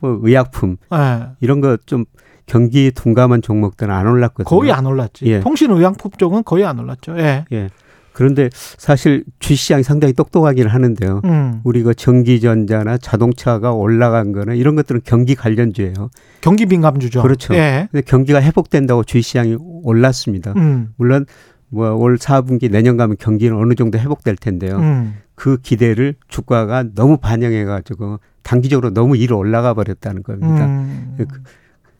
뭐 0.00 0.18
의약품 0.22 0.76
예. 0.92 1.28
이런 1.40 1.60
거 1.60 1.76
좀 1.86 2.04
경기에 2.46 2.90
둔감한 2.90 3.42
종목들은 3.42 3.94
안 3.94 4.08
올랐거든요. 4.08 4.44
거의 4.44 4.72
안 4.72 4.84
올랐지. 4.84 5.24
예. 5.26 5.38
통신 5.40 5.70
의약품 5.70 6.10
쪽은 6.18 6.42
거의 6.44 6.64
안 6.64 6.80
올랐죠. 6.80 7.16
예. 7.18 7.44
예. 7.52 7.68
그런데 8.12 8.50
사실 8.52 9.22
주시장이 9.38 9.84
상당히 9.84 10.12
똑똑하기는 10.12 10.68
하는데요. 10.68 11.20
음. 11.24 11.60
우리 11.62 11.84
그 11.84 11.94
전기전자나 11.94 12.98
자동차가 12.98 13.72
올라간 13.72 14.32
거는 14.32 14.56
이런 14.56 14.74
것들은 14.74 15.02
경기 15.04 15.36
관련주예요. 15.36 16.10
경기 16.40 16.66
민감주죠. 16.66 17.22
그렇죠. 17.22 17.54
예. 17.54 17.88
근데 17.92 18.02
경기가 18.04 18.42
회복된다고 18.42 19.04
주시장이 19.04 19.56
올랐습니다. 19.84 20.52
음. 20.56 20.88
물론 20.96 21.26
뭐 21.70 21.96
올 21.96 22.16
4분기 22.18 22.70
내년 22.70 22.96
가면 22.96 23.16
경기는 23.18 23.56
어느 23.56 23.74
정도 23.74 23.98
회복될 23.98 24.36
텐데요. 24.36 24.76
음. 24.78 25.16
그 25.34 25.58
기대를 25.58 26.14
주가가 26.28 26.84
너무 26.94 27.16
반영해 27.16 27.64
가지고 27.64 28.18
단기적으로 28.42 28.90
너무 28.90 29.14
위로 29.14 29.38
올라가 29.38 29.72
버렸다는 29.74 30.22
겁니다. 30.22 30.66
음. 30.66 31.14
그, 31.16 31.26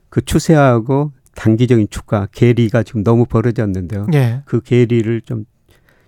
그 0.09 0.21
추세하고 0.25 1.11
단기적인 1.35 1.87
주가 1.89 2.27
괴리가 2.31 2.83
지금 2.83 3.03
너무 3.03 3.25
벌어졌는데요. 3.25 4.07
예. 4.13 4.41
그 4.45 4.61
괴리를 4.61 5.21
좀 5.21 5.45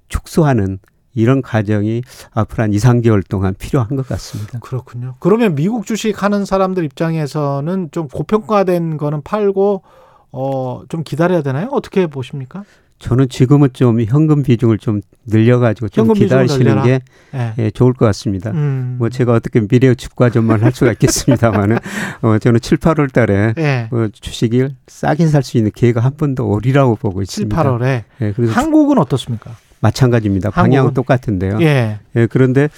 축소하는 0.09 0.79
이런 1.15 1.41
과정이 1.41 2.01
앞으로 2.33 2.63
한 2.63 2.73
2, 2.73 2.77
3개월 2.77 3.23
동안 3.27 3.53
필요한 3.57 3.95
것 3.95 4.05
같습니다. 4.07 4.59
그렇군요. 4.59 5.15
그러면 5.19 5.55
미국 5.55 5.85
주식 5.85 6.21
하는 6.23 6.43
사람들 6.43 6.83
입장에서는 6.83 7.89
좀 7.91 8.07
고평가된 8.07 8.97
거는 8.97 9.21
팔고 9.21 9.83
어 10.31 10.83
좀 10.89 11.03
기다려야 11.03 11.41
되나요? 11.43 11.69
어떻게 11.71 12.07
보십니까? 12.07 12.63
저는 13.03 13.27
지금은 13.27 13.69
좀 13.73 13.99
현금 14.01 14.43
비중을 14.43 14.77
좀 14.77 15.01
늘려가지고 15.25 15.89
좀 15.89 16.13
기다리시는. 16.13 16.83
게 16.83 17.01
예. 17.35 17.53
예, 17.59 17.69
좋을 17.69 17.91
것 17.93 18.05
같습니다. 18.05 18.51
음. 18.51 18.95
뭐 18.97 19.09
제가 19.09 19.33
어떻게 19.33 19.59
미래 19.67 19.93
주가전만 19.93 20.63
할 20.63 20.71
수가 20.71 20.93
있겠습니다만은 20.93 21.77
어, 22.23 22.37
저는 22.39 22.61
7, 22.61 22.77
8월 22.77 23.11
달에 23.11 23.53
예. 23.57 23.89
어, 23.91 24.07
주식을 24.13 24.71
싸게 24.87 25.27
살 25.27 25.43
수 25.43 25.57
있는 25.57 25.71
기회가 25.71 25.99
한 25.99 26.13
번 26.15 26.33
더 26.35 26.45
오리라고 26.45 26.95
보고 26.95 27.23
7, 27.25 27.43
있습니다. 27.43 27.63
8월에 27.63 28.03
예, 28.21 28.31
그래서 28.33 28.53
한국은 28.53 28.97
어떻습니까? 28.97 29.51
마찬가지입니다. 29.81 30.51
방향은 30.51 30.77
한국은? 30.77 30.93
똑같은데요. 30.93 31.57
예. 31.61 31.99
예, 32.15 32.27
그런데 32.27 32.69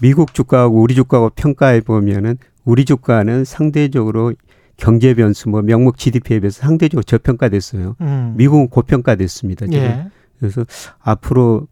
미국 0.00 0.34
주가하고 0.34 0.80
우리 0.82 0.96
주가하고 0.96 1.30
평가해 1.36 1.82
보면은 1.82 2.38
우리 2.64 2.84
주가는 2.84 3.44
상대적으로 3.44 4.32
경제 4.80 5.14
변수 5.14 5.48
뭐 5.48 5.62
명목 5.62 5.98
GDP에 5.98 6.40
비해서 6.40 6.62
상대적으로 6.62 7.02
저평가됐어요. 7.02 7.96
음. 8.00 8.34
미국은 8.36 8.68
고평가됐습니다. 8.68 9.66
지금. 9.66 9.78
예. 9.78 10.06
그래서 10.38 10.64
앞으로 11.00 11.68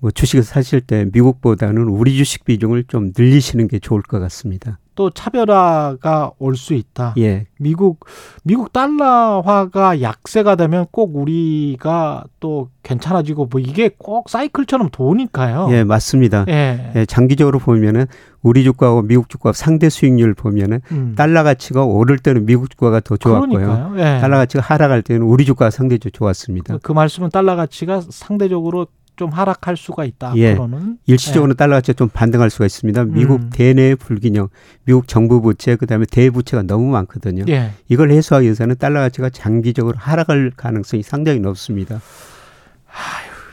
뭐 0.00 0.10
주식을 0.10 0.42
사실 0.42 0.80
때 0.80 1.06
미국보다는 1.12 1.84
우리 1.84 2.16
주식 2.16 2.44
비중을 2.44 2.84
좀 2.88 3.12
늘리시는 3.16 3.68
게 3.68 3.78
좋을 3.78 4.02
것 4.02 4.18
같습니다. 4.18 4.78
또 5.00 5.08
차별화가 5.08 6.32
올 6.38 6.56
수 6.56 6.74
있다. 6.74 7.14
예. 7.16 7.46
미국 7.58 8.04
미국 8.44 8.70
달러화가 8.70 10.02
약세가 10.02 10.56
되면 10.56 10.84
꼭 10.90 11.16
우리가 11.16 12.24
또 12.38 12.68
괜찮아지고 12.82 13.46
뭐 13.50 13.62
이게 13.62 13.88
꼭 13.96 14.28
사이클처럼 14.28 14.90
도니까요. 14.90 15.68
예, 15.70 15.84
맞습니다. 15.84 16.44
예. 16.48 16.92
예, 16.96 17.06
장기적으로 17.06 17.58
보면은 17.60 18.04
우리 18.42 18.62
주가하고 18.62 19.00
미국 19.02 19.30
주가 19.30 19.52
상대 19.54 19.88
수익률 19.88 20.34
보면은 20.34 20.80
음. 20.92 21.14
달러 21.16 21.44
가치가 21.44 21.82
오를 21.84 22.18
때는 22.18 22.44
미국 22.44 22.68
주가가 22.68 23.00
더 23.00 23.16
좋았고요. 23.16 23.94
예. 23.96 24.18
달러 24.20 24.36
가치가 24.36 24.62
하락할 24.62 25.00
때는 25.00 25.22
우리 25.22 25.46
주가가 25.46 25.70
상대적으로 25.70 26.10
좋았습니다. 26.10 26.78
그 26.82 26.92
말씀은 26.92 27.30
달러 27.30 27.56
가치가 27.56 28.02
상대적으로 28.10 28.86
좀 29.20 29.28
하락할 29.28 29.76
수가 29.76 30.06
있다. 30.06 30.32
예. 30.36 30.52
앞으로는. 30.52 30.96
일시적으로 31.04 31.52
달러 31.52 31.76
가치가 31.76 31.94
좀 31.94 32.08
반등할 32.08 32.48
수가 32.48 32.64
있습니다. 32.64 33.04
미국 33.04 33.34
음. 33.34 33.50
대내 33.52 33.94
불균형, 33.94 34.48
미국 34.84 35.08
정부 35.08 35.42
부채, 35.42 35.76
그다음에 35.76 36.06
대부채가 36.10 36.62
너무 36.62 36.90
많거든요. 36.90 37.44
예. 37.50 37.72
이걸 37.88 38.12
해소하기 38.12 38.46
위해서는 38.46 38.76
달러 38.78 39.00
가치가 39.00 39.28
장기적으로 39.28 39.98
하락할 39.98 40.52
가능성이 40.56 41.02
상당히 41.02 41.38
높습니다. 41.38 42.00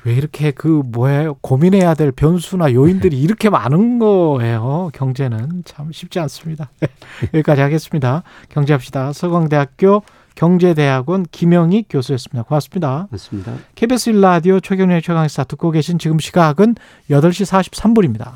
왜 0.05 0.13
이렇게 0.13 0.51
그 0.51 0.83
뭐예요? 0.85 1.33
고민해야 1.41 1.95
될 1.95 2.13
변수나 2.13 2.71
요인들이 2.71 3.19
이렇게 3.19 3.49
많은 3.49 3.99
거예요. 3.99 4.89
경제는 4.93 5.63
참 5.65 5.91
쉽지 5.91 6.21
않습니다. 6.21 6.71
여기까지 7.33 7.59
하겠습니다. 7.59 8.23
경제합시다. 8.47 9.11
서강대학교 9.11 10.01
경제대학원 10.37 11.25
김영희 11.31 11.85
교수였습니다. 11.89 12.43
고맙습니다. 12.43 13.07
맞습니다. 13.09 13.53
KBS 13.73 14.11
1라디오 14.11 14.63
최경련의 14.63 15.01
최강시사 15.01 15.45
듣고 15.45 15.71
계신 15.71 15.97
지금 15.97 16.19
시각은 16.19 16.75
8시 17.09 17.65
43분입니다. 17.71 18.33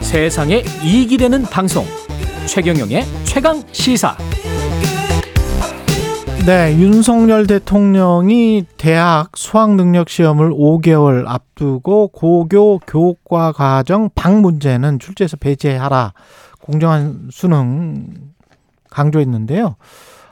세상에 0.00 0.64
이익이 0.82 1.18
되는 1.18 1.42
방송 1.42 1.84
최경영의 2.46 3.04
최강 3.24 3.62
시사 3.72 4.16
네, 6.46 6.74
윤석열 6.78 7.46
대통령이 7.46 8.64
대학 8.78 9.36
수학 9.36 9.74
능력 9.74 10.08
시험을 10.08 10.50
5개월 10.50 11.24
앞두고 11.28 12.08
고교 12.08 12.80
교과 12.86 13.52
과정 13.52 14.08
방 14.14 14.40
문제는 14.40 14.98
출제에서 14.98 15.36
배제하라. 15.36 16.14
공정한 16.62 17.28
수능 17.30 18.32
강조했는데요. 18.88 19.76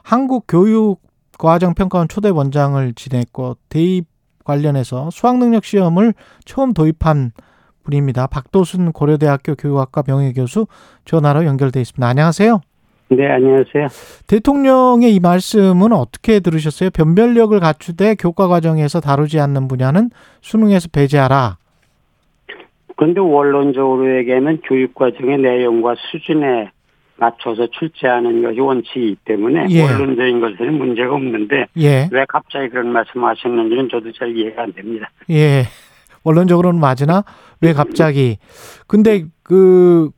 한국 0.02 0.44
교육 0.48 1.02
과정 1.38 1.74
평가원 1.74 2.08
초대 2.08 2.30
원장을 2.30 2.94
지냈고 2.94 3.56
대입 3.68 4.06
관련해서 4.44 5.10
수학 5.12 5.36
능력 5.38 5.64
시험을 5.64 6.14
처음 6.46 6.72
도입한 6.72 7.32
분입니다. 7.84 8.26
박도순 8.26 8.92
고려대학교 8.92 9.54
교육학과 9.54 10.02
명예 10.02 10.32
교수 10.32 10.66
전화로 11.04 11.44
연결돼 11.44 11.80
있습니다. 11.82 12.06
안녕하세요. 12.06 12.60
네, 13.10 13.26
안녕하세요. 13.26 13.88
대통령의 14.26 15.14
이 15.14 15.20
말씀은 15.20 15.92
어떻게 15.92 16.40
들으셨어요? 16.40 16.90
변별력을 16.90 17.58
갖추되 17.58 18.16
교과 18.16 18.48
과정에서 18.48 19.00
다루지 19.00 19.40
않는 19.40 19.66
분야는 19.66 20.10
수능에서 20.42 20.88
배제하라. 20.92 21.56
그런데 22.96 23.20
원론적으로 23.20 24.18
얘기하면 24.18 24.60
교육 24.64 24.94
과정의 24.94 25.38
내용과 25.38 25.94
수준에 26.10 26.70
맞춰서 27.16 27.66
출제하는 27.70 28.42
것이 28.42 28.60
원칙이기 28.60 29.16
때문에 29.24 29.66
예. 29.70 29.82
원론적인 29.82 30.40
것에는 30.40 30.74
문제가 30.78 31.14
없는데 31.14 31.66
예. 31.78 32.08
왜 32.12 32.24
갑자기 32.28 32.68
그런 32.68 32.92
말씀하셨는지는 32.92 33.88
저도 33.90 34.12
잘 34.12 34.36
이해가 34.36 34.64
안 34.64 34.72
됩니다. 34.72 35.10
예. 35.30 35.64
원론적으로는 36.24 36.78
맞으나 36.78 37.24
왜 37.60 37.72
갑자기 37.72 38.36
근데 38.86 39.24
그 39.42 40.10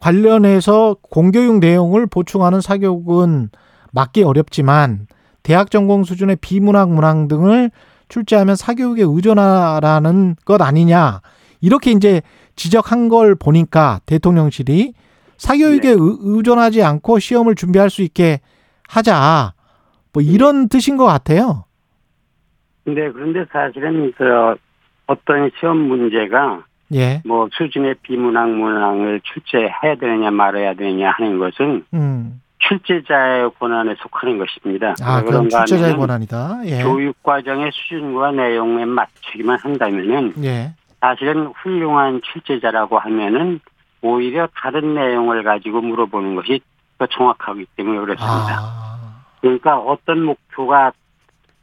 관련해서 0.00 0.96
공교육 1.02 1.58
내용을 1.58 2.06
보충하는 2.06 2.60
사교육은 2.60 3.50
맞기 3.92 4.22
어렵지만 4.22 5.06
대학 5.42 5.70
전공 5.70 6.04
수준의 6.04 6.36
비문학 6.40 6.90
문항 6.90 7.28
등을 7.28 7.70
출제하면 8.08 8.56
사교육에 8.56 9.02
의존하라는 9.04 10.36
것 10.44 10.60
아니냐. 10.62 11.20
이렇게 11.60 11.90
이제 11.90 12.22
지적한 12.56 13.08
걸 13.08 13.34
보니까 13.34 14.00
대통령실이 14.06 14.94
사교육에 15.36 15.90
의- 15.90 15.96
의존하지 16.20 16.82
않고 16.82 17.18
시험을 17.18 17.54
준비할 17.54 17.90
수 17.90 18.02
있게 18.02 18.40
하자. 18.88 19.52
뭐 20.12 20.22
이런 20.22 20.68
뜻인 20.68 20.96
것 20.96 21.04
같아요. 21.04 21.64
근데 22.84 23.10
그런데 23.12 23.44
사실은 23.52 24.12
저 24.16 24.56
어떤 25.06 25.50
시험 25.58 25.76
문제가 25.76 26.64
예. 26.94 27.22
뭐 27.24 27.48
수준의 27.52 27.96
비문학 28.02 28.50
문항을 28.50 29.20
출제해야 29.22 29.96
되느냐 30.00 30.30
말아야 30.30 30.74
되느냐 30.74 31.10
하는 31.10 31.38
것은 31.38 31.84
음. 31.94 32.40
출제자의 32.60 33.50
권한에 33.58 33.94
속하는 33.98 34.38
것입니다. 34.38 34.94
아, 35.02 35.22
그럼 35.22 35.48
출제자의 35.48 35.96
권한이다. 35.96 36.60
예. 36.66 36.82
교육 36.82 37.22
과정의 37.22 37.70
수준과 37.72 38.32
내용에 38.32 38.84
맞추기만 38.84 39.58
한다면은 39.58 40.34
예. 40.44 40.72
사실은 41.00 41.52
훌륭한 41.62 42.20
출제자라고 42.22 42.98
하면은 42.98 43.60
오히려 44.02 44.48
다른 44.56 44.94
내용을 44.94 45.42
가지고 45.42 45.80
물어보는 45.80 46.36
것이 46.36 46.60
더 46.98 47.06
정확하기 47.06 47.66
때문에 47.76 48.00
그렇습니다. 48.00 48.58
아. 48.60 49.24
그러니까 49.40 49.78
어떤 49.78 50.24
목표가 50.24 50.92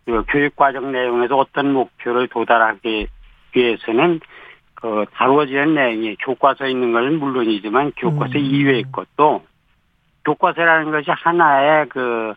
그 0.05 0.23
교육 0.29 0.55
과정 0.55 0.91
내용에서 0.91 1.37
어떤 1.37 1.73
목표를 1.73 2.27
도달하기 2.27 3.07
위해서는 3.53 4.19
그 4.85 5.05
다루어지는 5.13 5.73
내용이 5.73 6.15
교과서에 6.17 6.69
있는 6.69 6.91
것은 6.91 7.17
물론이지만 7.19 7.93
교과서 7.97 8.37
음. 8.37 8.45
이외의 8.45 8.83
것도 8.91 9.43
교과서라는 10.25 10.91
것이 10.91 11.09
하나의 11.09 11.89
그 11.89 12.33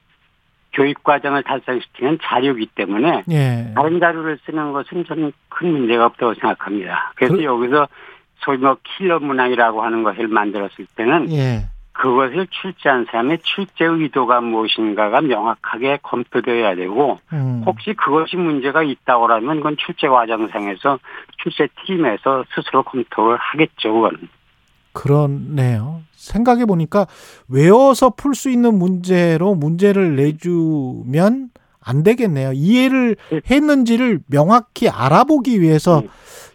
교육 0.73 1.03
과정을 1.03 1.43
달성시키는 1.43 2.19
자료이기 2.23 2.71
때문에 2.75 3.25
예. 3.31 3.73
다른 3.75 4.01
자료를 4.01 4.39
쓰는 4.47 4.73
것은 4.73 5.05
저는 5.05 5.33
큰 5.51 5.73
문제가 5.73 6.07
없다고 6.07 6.35
생각합니다. 6.35 7.13
그래서 7.17 7.35
그- 7.37 7.45
여기서 7.45 7.87
소위 8.39 8.57
뭐 8.59 8.77
킬러 8.83 9.19
문항이라고 9.19 9.83
하는 9.83 10.03
것을 10.03 10.29
만들었을 10.29 10.87
때는 10.97 11.31
예. 11.33 11.65
그것을 11.99 12.47
출제한 12.51 13.07
사람의 13.07 13.41
출제 13.43 13.85
의도가 13.85 14.41
무엇인가가 14.41 15.21
명확하게 15.21 15.99
검토되어야 16.03 16.77
되고 16.77 17.19
음. 17.33 17.65
혹시 17.67 17.93
그것이 17.95 18.37
문제가 18.37 18.85
있다고 18.85 19.27
하면 19.27 19.57
그건 19.57 19.77
출제 19.77 20.07
과정상에서 20.07 21.01
출제 21.43 21.69
팀에서 21.85 22.45
스스로 22.55 22.85
검토를 22.85 23.37
하겠죠. 23.39 23.93
그건. 23.93 24.29
그렇네요. 24.93 26.03
생각해 26.13 26.67
보니까 26.67 27.07
외워서 27.49 28.11
풀 28.11 28.35
수 28.35 28.49
있는 28.49 28.79
문제로 28.79 29.57
문제를 29.57 30.15
내주면 30.15 31.51
안 31.85 32.03
되겠네요. 32.05 32.53
이해를 32.53 33.17
했는지를 33.51 34.21
명확히 34.31 34.89
알아보기 34.89 35.61
위해서 35.61 36.03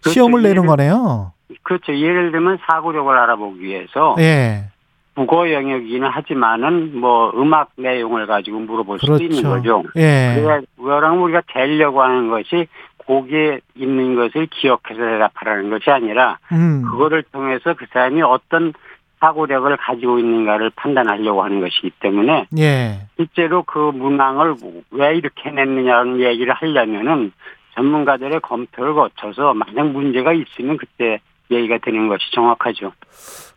시험을 0.06 0.41
내는 0.41 0.68
거네요. 0.68 1.34
그렇죠. 1.64 1.94
예를 1.94 2.32
들면 2.32 2.60
사고력을 2.65 3.18
알아보기 3.18 3.61
위해서 3.61 4.15
예. 4.20 4.70
국어 5.15 5.52
영역이기는 5.52 6.07
하지만은 6.07 6.99
뭐 6.99 7.31
음악 7.35 7.72
내용을 7.76 8.26
가지고 8.26 8.60
물어볼 8.60 8.99
수도 8.99 9.14
그렇죠. 9.14 9.23
있는 9.23 9.44
거죠. 9.44 9.84
예. 9.95 10.35
그러니까 10.35 10.72
그거랑 10.76 11.23
우리가 11.23 11.41
되려고 11.48 12.02
하는 12.02 12.30
것이 12.30 12.68
거기에 13.06 13.60
있는 13.76 14.15
것을 14.15 14.48
기억해서 14.48 14.99
대답하라는 14.99 15.69
것이 15.69 15.90
아니라 15.90 16.40
음. 16.52 16.84
그거를 16.90 17.23
통해서 17.31 17.73
그 17.73 17.85
사람이 17.91 18.22
어떤 18.22 18.73
사고력을 19.19 19.77
가지고 19.77 20.19
있는가를 20.19 20.72
판단하려고 20.76 21.44
하는 21.44 21.61
것이기 21.61 21.91
때문에 21.99 22.48
예. 22.57 23.07
실제로 23.15 23.64
그 23.64 23.77
문항을 23.77 24.56
왜 24.91 25.15
이렇게 25.15 25.49
냈느냐는 25.52 26.19
얘기를 26.19 26.53
하려면은 26.53 27.31
전문가들의 27.76 28.40
검토를 28.41 28.94
거쳐서 28.94 29.53
만약 29.53 29.88
문제가 29.88 30.34
있으면 30.34 30.77
그때 30.77 31.19
얘기가 31.53 31.77
되는 31.84 32.07
것이 32.07 32.23
정확하죠. 32.34 32.91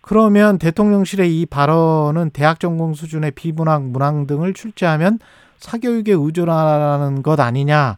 그러면 0.01 0.59
대통령실의 0.59 1.41
이 1.41 1.47
발언은 1.47 2.31
대학 2.31 2.61
전공 2.61 2.95
수준의 2.95 3.33
비문학, 3.33 3.83
문항 3.85 4.27
등을 4.27 4.55
출제하면 4.55 5.19
사교육에 5.59 6.13
의존하는 6.13 7.23
것 7.23 7.41
아니냐? 7.41 7.97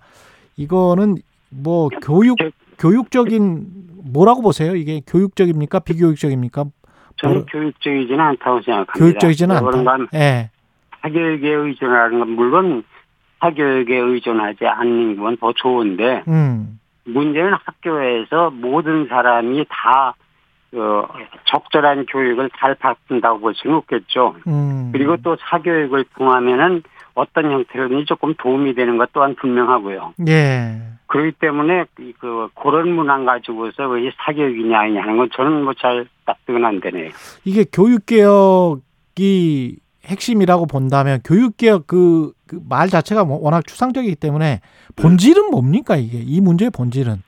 이거는 0.56 1.16
뭐 1.50 1.88
교육 2.02 2.36
교육적인 2.78 3.66
뭐라고 4.12 4.42
보세요? 4.42 4.74
이게 4.76 5.00
교육적입니까? 5.06 5.80
비교육적입니까? 5.80 6.64
저는 7.16 7.34
뭐라- 7.44 7.46
교육적이지는 7.52 8.20
않다고 8.20 8.62
생각합니다. 8.62 8.92
교육적이지는 8.94 9.60
그런가 9.64 9.92
않다. 9.94 10.06
예. 10.18 10.50
사교육에 11.02 11.48
의존하는 11.48 12.18
건 12.20 12.30
물론 12.30 12.84
사교육에 13.40 13.96
의존하지 13.96 14.66
않는 14.66 15.16
건 15.16 15.36
더 15.38 15.52
좋은데 15.52 16.22
음. 16.28 16.78
문제는 17.12 17.52
학교에서 17.64 18.50
모든 18.50 19.06
사람이 19.08 19.64
다 19.68 20.14
어, 20.74 21.08
적절한 21.46 22.06
교육을 22.06 22.50
잘 22.58 22.74
받는다고 22.74 23.40
볼 23.40 23.54
수는 23.54 23.76
없겠죠. 23.76 24.36
음. 24.46 24.90
그리고 24.92 25.16
또 25.16 25.36
사교육을 25.40 26.04
통하면은 26.16 26.82
어떤 27.14 27.50
형태로든지 27.50 28.04
조금 28.04 28.34
도움이 28.34 28.74
되는 28.74 28.98
것 28.98 29.10
또한 29.12 29.34
분명하고요. 29.34 30.14
예. 30.28 30.76
그렇기 31.06 31.32
때문에 31.40 31.86
이그 31.98 32.50
그런 32.54 32.90
문항 32.92 33.24
가지고서 33.24 33.96
이 33.96 34.10
사교육이냐 34.18 34.78
아니냐 34.78 35.02
하는 35.02 35.16
건 35.16 35.30
저는 35.34 35.64
뭐 35.64 35.72
잘 35.78 36.06
납득은 36.26 36.64
안 36.64 36.80
되네요. 36.80 37.10
이게 37.44 37.64
교육 37.72 38.04
개혁이 38.04 39.78
핵심이라고 40.08 40.66
본다면 40.66 41.20
교육 41.24 41.56
개혁 41.56 41.86
그말 41.86 42.88
자체가 42.88 43.24
뭐 43.24 43.38
워낙 43.40 43.66
추상적이기 43.66 44.16
때문에 44.16 44.60
본질은 44.96 45.50
뭡니까 45.50 45.96
이게 45.96 46.18
이 46.18 46.40
문제의 46.40 46.70
본질은 46.70 47.22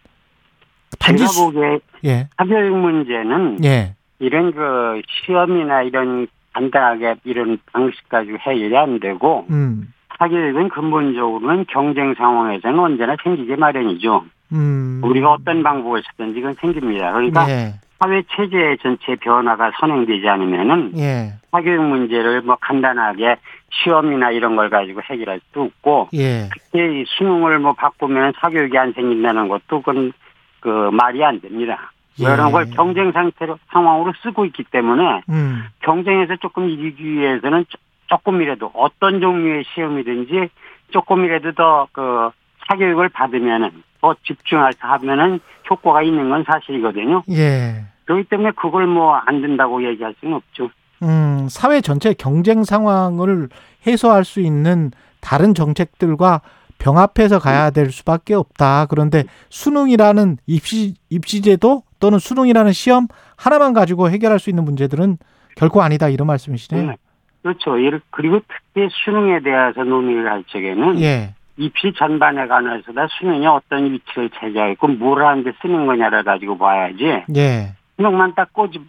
단지 0.98 1.18
제가 1.22 1.30
수- 1.30 1.44
보기에 1.44 1.78
예. 2.04 2.28
사교육 2.36 2.76
문제는 2.76 3.64
예. 3.64 3.94
이런 4.18 4.52
그 4.52 5.00
시험이나 5.24 5.82
이런 5.82 6.26
간단하게 6.52 7.16
이런 7.24 7.58
방식 7.72 8.08
가지고 8.08 8.38
해결이 8.38 8.76
안 8.76 8.98
되고 8.98 9.46
음. 9.50 9.92
사교육은 10.18 10.68
근본적으로는 10.70 11.66
경쟁 11.70 12.14
상황에서는 12.14 12.78
언제나 12.78 13.16
생기기 13.22 13.54
마련이죠. 13.56 14.24
음. 14.52 15.00
우리가 15.04 15.32
어떤 15.32 15.62
방법을 15.62 16.02
쓰든지 16.10 16.40
그건 16.40 16.56
생깁니다. 16.60 17.12
그러니까 17.12 17.48
예. 17.50 17.74
사회 18.02 18.22
체제 18.34 18.76
전체 18.82 19.14
변화가 19.16 19.72
선행되지 19.78 20.26
않으면은 20.26 20.92
예. 20.98 21.34
사교육 21.50 21.82
문제를 21.84 22.40
뭐 22.40 22.56
간단하게 22.60 23.36
시험이나 23.70 24.30
이런 24.30 24.56
걸 24.56 24.70
가지고 24.70 25.02
해결할 25.02 25.40
수도 25.46 25.64
없고 25.64 26.08
예. 26.14 26.48
이 26.74 27.04
수능을 27.06 27.58
뭐 27.58 27.74
바꾸면 27.74 28.32
사교육이 28.40 28.76
안 28.78 28.92
생긴다는 28.94 29.48
것도 29.48 29.82
그건 29.82 30.12
그 30.60 30.90
말이 30.92 31.22
안 31.24 31.40
됩니다. 31.40 31.92
예. 32.20 32.24
이런 32.24 32.52
걸 32.52 32.70
경쟁 32.70 33.12
상태로 33.12 33.58
상황으로 33.68 34.12
쓰고 34.22 34.46
있기 34.46 34.64
때문에 34.64 35.22
음. 35.28 35.64
경쟁에서 35.80 36.36
조금 36.36 36.68
이기기 36.70 37.04
위해서는 37.04 37.64
조- 37.68 37.78
조금이라도 38.06 38.70
어떤 38.74 39.20
종류의 39.20 39.64
시험이든지 39.74 40.48
조금이라도 40.90 41.52
더 41.52 41.86
그 41.92 42.30
사교육을 42.68 43.08
받으면은 43.10 43.70
더 44.00 44.14
집중해서 44.24 44.78
하면은 44.80 45.40
효과가 45.68 46.02
있는 46.02 46.30
건 46.30 46.44
사실이거든요. 46.46 47.22
예. 47.30 47.84
그렇기 48.04 48.24
때문에 48.28 48.50
그걸 48.56 48.86
뭐 48.86 49.20
안 49.26 49.40
된다고 49.40 49.84
얘기할 49.86 50.14
수는 50.20 50.34
없죠. 50.34 50.70
음, 51.02 51.46
사회 51.48 51.80
전체 51.80 52.12
경쟁 52.12 52.64
상황을 52.64 53.48
해소할 53.86 54.24
수 54.24 54.40
있는 54.40 54.90
다른 55.20 55.54
정책들과 55.54 56.40
병합해서 56.78 57.38
가야 57.38 57.70
될 57.70 57.90
수밖에 57.90 58.34
없다. 58.34 58.86
그런데 58.86 59.24
수능이라는 59.50 60.38
입시 60.46 60.94
입시제도 61.10 61.82
또는 62.00 62.18
수능이라는 62.18 62.72
시험 62.72 63.06
하나만 63.36 63.74
가지고 63.74 64.08
해결할 64.10 64.38
수 64.38 64.48
있는 64.50 64.64
문제들은 64.64 65.18
결코 65.56 65.82
아니다 65.82 66.08
이런 66.08 66.26
말씀이시네요. 66.26 66.86
네. 66.88 66.96
그렇죠. 67.42 67.72
예를- 67.72 68.00
그리고 68.10 68.40
특히 68.48 68.88
수능에 69.04 69.40
대해서 69.40 69.82
논의를 69.84 70.30
할 70.30 70.44
적에는 70.48 71.00
예. 71.00 71.34
입시 71.60 71.92
전반에 71.96 72.46
관해서 72.46 72.92
다 72.92 73.06
수능이 73.18 73.46
어떤 73.46 73.92
위치를 73.92 74.30
차지하고 74.30 74.88
뭘 74.88 75.24
하는데 75.24 75.52
쓰는 75.60 75.86
거냐를 75.86 76.24
가지고 76.24 76.56
봐야지 76.56 77.04
예. 77.36 77.74
수능만 77.96 78.34
딱 78.34 78.52
꼬집 78.52 78.82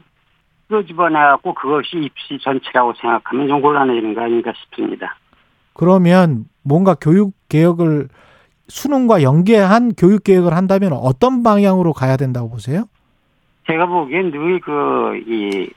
끄집어내갖고 0.69 1.53
그것이 1.53 1.97
입시 1.97 2.39
전체라고 2.41 2.93
생각하면 2.93 3.47
좀 3.49 3.61
곤란해지는 3.61 4.13
거 4.13 4.21
아닌가 4.21 4.53
싶습니다. 4.55 5.17
그러면 5.73 6.45
뭔가 6.63 6.95
교육 6.95 7.33
개혁을 7.49 8.07
수능과 8.69 9.21
연계한 9.21 9.91
교육 9.97 10.23
개혁을 10.23 10.53
한다면 10.53 10.93
어떤 10.93 11.43
방향으로 11.43 11.91
가야 11.91 12.15
된다고 12.15 12.49
보세요? 12.49 12.85
제가 13.67 13.85
보기엔 13.85 14.31
늘 14.31 14.59
그 14.61 15.17
이 15.27 15.69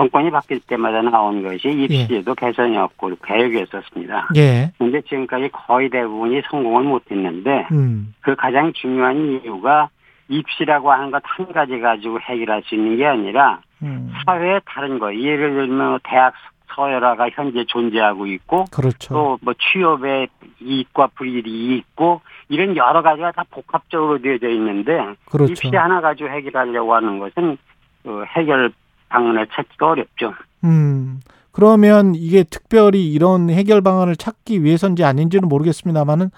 정권이 0.00 0.30
바뀔 0.30 0.60
때마다 0.60 1.02
나온 1.02 1.42
것이 1.42 1.68
입시제도 1.68 2.34
개선이었고 2.34 3.16
개혁이었었습니다. 3.24 4.28
예. 4.36 4.72
근데 4.78 5.00
지금까지 5.02 5.48
거의 5.52 5.88
대부분이 5.90 6.42
성공을 6.50 6.84
못했는데 6.84 7.68
음. 7.72 8.14
그 8.20 8.34
가장 8.34 8.72
중요한 8.72 9.40
이유가 9.42 9.88
입시라고 10.28 10.92
하는 10.92 11.10
것 11.10 11.20
한 11.24 11.52
가지 11.52 11.78
가지고 11.78 12.20
해결할 12.20 12.62
수 12.64 12.74
있는 12.74 12.96
게 12.96 13.06
아니라 13.06 13.60
음. 13.82 14.12
사회의 14.24 14.60
다른 14.66 14.98
거 14.98 15.14
예를 15.14 15.54
들면 15.54 16.00
대학 16.04 16.34
서열화가 16.74 17.30
현재 17.30 17.64
존재하고 17.66 18.26
있고 18.26 18.64
그렇죠. 18.70 19.14
또뭐 19.14 19.54
취업의 19.58 20.28
이익과 20.60 21.08
불이익이 21.14 21.76
있고 21.76 22.20
이런 22.48 22.76
여러 22.76 23.02
가지가 23.02 23.32
다 23.32 23.42
복합적으로 23.50 24.20
되어져 24.20 24.48
있는데 24.50 25.14
그렇죠. 25.30 25.52
입시 25.52 25.68
하나 25.74 26.00
가지고 26.00 26.30
해결하려고 26.30 26.94
하는 26.94 27.18
것은 27.18 27.58
그 28.04 28.24
해결 28.36 28.72
방안을 29.10 29.46
찾기가 29.52 29.90
어렵죠. 29.90 30.34
음. 30.64 31.20
그러면 31.52 32.14
이게 32.14 32.44
특별히 32.44 33.12
이런 33.12 33.50
해결 33.50 33.82
방안을 33.82 34.16
찾기 34.16 34.62
위해서인지 34.62 35.04
아닌지는 35.04 35.48
모르겠습니다만은 35.48 36.30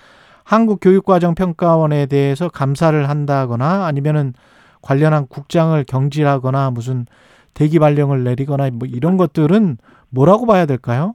한국교육과정평가원에 0.44 2.06
대해서 2.06 2.48
감사를 2.48 3.08
한다거나 3.08 3.86
아니면은 3.86 4.32
관련한 4.80 5.26
국장을 5.28 5.82
경질하거나 5.84 6.70
무슨 6.70 7.06
대기 7.54 7.78
발령을 7.78 8.24
내리거나 8.24 8.70
뭐 8.72 8.88
이런 8.90 9.16
것들은 9.16 9.76
뭐라고 10.10 10.46
봐야 10.46 10.66
될까요? 10.66 11.14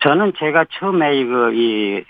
저는 0.00 0.32
제가 0.38 0.66
처음에 0.78 1.18
이거 1.18 1.50
이 1.52 2.04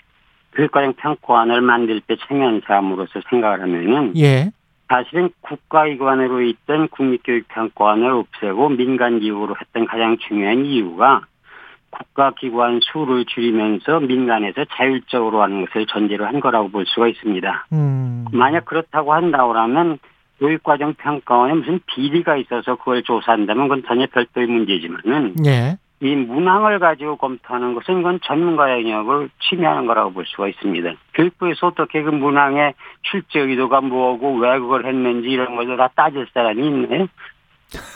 교육과정 0.53 0.93
평가원을 0.93 1.61
만들 1.61 1.99
때 2.01 2.15
청년 2.27 2.61
사람으로서 2.65 3.21
생각을 3.29 3.61
하면은 3.61 4.13
예. 4.17 4.51
사실은 4.87 5.29
국가기관으로 5.41 6.41
있던 6.41 6.89
국립교육평가원을 6.89 8.11
없애고 8.11 8.69
민간기구로 8.69 9.55
했던 9.59 9.85
가장 9.85 10.17
중요한 10.27 10.65
이유가 10.65 11.21
국가기관 11.89 12.81
수를 12.81 13.25
줄이면서 13.25 14.01
민간에서 14.01 14.65
자율적으로 14.75 15.41
하는 15.41 15.65
것을 15.65 15.85
전제로 15.87 16.25
한 16.25 16.39
거라고 16.39 16.69
볼 16.69 16.85
수가 16.85 17.07
있습니다. 17.07 17.67
음. 17.73 18.25
만약 18.31 18.65
그렇다고 18.65 19.13
한다고라면 19.13 19.99
교육과정 20.39 20.95
평가원에 20.95 21.53
무슨 21.53 21.79
비리가 21.85 22.35
있어서 22.37 22.75
그걸 22.75 23.03
조사한다면 23.03 23.69
그건 23.69 23.83
전혀 23.87 24.05
별도의 24.07 24.47
문제지만은 24.47 25.35
예. 25.45 25.77
이 26.01 26.13
문항을 26.13 26.79
가지고 26.79 27.15
검토하는 27.15 27.73
것은 27.73 27.99
이건 27.99 28.19
전문가 28.23 28.69
영역을 28.71 29.29
침해하는 29.41 29.85
거라고 29.87 30.11
볼 30.11 30.25
수가 30.25 30.49
있습니다. 30.49 30.91
교육부에서 31.13 31.67
어떻게 31.67 32.03
그 32.03 32.09
문항의 32.09 32.73
출제 33.03 33.39
의도가 33.39 33.81
뭐고 33.81 34.35
왜 34.37 34.59
그걸 34.59 34.85
했는지 34.85 35.29
이런 35.29 35.55
것을 35.55 35.77
다 35.77 35.89
따질 35.95 36.27
사람이 36.33 36.65
있네. 36.67 37.07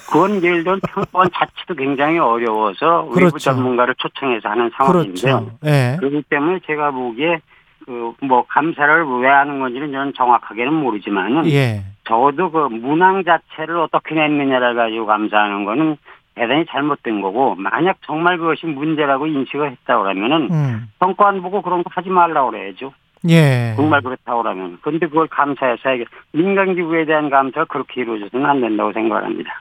그건 0.07 0.41
예를 0.43 0.63
들면 0.63 0.79
평가원 0.81 1.29
자체도 1.35 1.75
굉장히 1.75 2.17
어려워서 2.19 3.03
외부 3.03 3.13
그렇죠. 3.13 3.37
전문가를 3.37 3.95
초청해서 3.95 4.49
하는 4.49 4.69
상황인데요. 4.75 5.39
그렇죠. 5.39 5.57
예. 5.65 5.97
그렇기 5.99 6.23
때문에 6.29 6.59
제가 6.65 6.91
보기에 6.91 7.41
그 7.85 8.13
뭐 8.21 8.45
감사를 8.47 9.05
왜 9.21 9.27
하는 9.27 9.59
건지는 9.59 9.91
저는 9.91 10.13
정확하게는 10.13 10.73
모르지만은 10.73 11.49
예. 11.51 11.83
적어도 12.05 12.51
그 12.51 12.67
문항 12.69 13.23
자체를 13.23 13.77
어떻게 13.77 14.15
냈느냐를 14.15 14.75
가지고 14.75 15.05
감사하는 15.05 15.65
거는 15.65 15.97
대단히 16.39 16.65
잘못된 16.69 17.21
거고 17.21 17.55
만약 17.55 17.97
정말 18.05 18.37
그것이 18.37 18.65
문제라고 18.65 19.27
인식을 19.27 19.71
했다고 19.71 20.03
그러면은 20.03 20.49
음. 20.49 20.87
평가안 20.99 21.41
보고 21.41 21.61
그런 21.61 21.83
거 21.83 21.89
하지 21.93 22.09
말라고 22.09 22.51
그래야죠. 22.51 22.93
예. 23.27 23.73
정말 23.75 24.01
그렇다고 24.01 24.41
그러면. 24.41 24.77
근데 24.81 25.05
그걸 25.07 25.27
감사해서 25.27 25.89
해야 25.89 26.05
민간기구에 26.31 27.03
대한 27.03 27.29
감사가 27.29 27.65
그렇게 27.65 28.01
이루어져서는 28.01 28.45
안 28.45 28.61
된다고 28.61 28.93
생각합니다. 28.93 29.51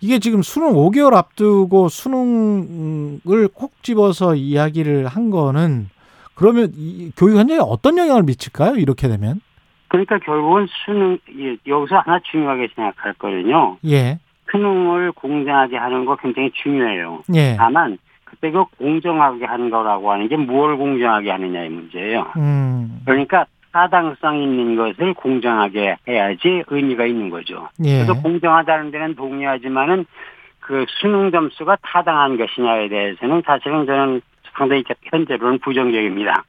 이게 0.00 0.18
지금 0.18 0.40
수능 0.40 0.72
5개월 0.72 1.14
앞두고 1.14 1.88
수능을 1.88 3.48
콕 3.52 3.82
집어서 3.82 4.34
이야기를 4.34 5.06
한 5.06 5.30
거는 5.30 5.90
그러면 6.34 6.72
이 6.74 7.10
교육 7.16 7.36
현장에 7.36 7.60
어떤 7.62 7.98
영향을 7.98 8.22
미칠까요? 8.22 8.76
이렇게 8.76 9.08
되면? 9.08 9.40
그러니까 9.88 10.18
결국은 10.18 10.66
수능 10.84 11.18
예, 11.38 11.56
여기서 11.66 11.96
하나 11.98 12.18
중요하게 12.30 12.68
생각할 12.74 13.12
거는요. 13.14 13.76
예. 13.86 14.18
수능을 14.54 15.12
공정하게 15.12 15.76
하는 15.76 16.04
거 16.04 16.16
굉장히 16.16 16.50
중요해요. 16.52 17.22
예. 17.34 17.56
다만 17.56 17.98
그때 18.22 18.50
그 18.50 18.64
공정하게 18.78 19.44
하는 19.44 19.70
거라고 19.70 20.12
하는 20.12 20.28
게뭘 20.28 20.76
공정하게 20.76 21.30
하느냐의 21.30 21.70
문제예요. 21.70 22.32
음. 22.36 23.00
그러니까 23.04 23.46
타당성 23.72 24.40
있는 24.40 24.76
것을 24.76 25.14
공정하게 25.14 25.96
해야지 26.06 26.62
의미가 26.68 27.06
있는 27.06 27.30
거죠. 27.30 27.68
예. 27.84 28.04
그래서 28.04 28.14
공정하다는 28.22 28.92
데는 28.92 29.16
동의하지만은 29.16 30.06
그 30.60 30.86
수능 30.88 31.30
점수가 31.30 31.78
타당한 31.82 32.36
것이냐에 32.36 32.88
대해서는 32.88 33.42
사실은 33.44 33.84
저는 33.84 34.22
상당히 34.56 34.84
현재로는 35.10 35.58
부정적입니다. 35.58 36.44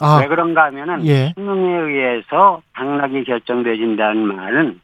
아. 0.00 0.18
왜 0.20 0.26
그런가 0.26 0.64
하면은 0.64 1.06
예. 1.06 1.32
수능에 1.34 1.76
의해서 1.76 2.62
당락이 2.74 3.24
결정되진다는 3.24 4.26
말은 4.26 4.80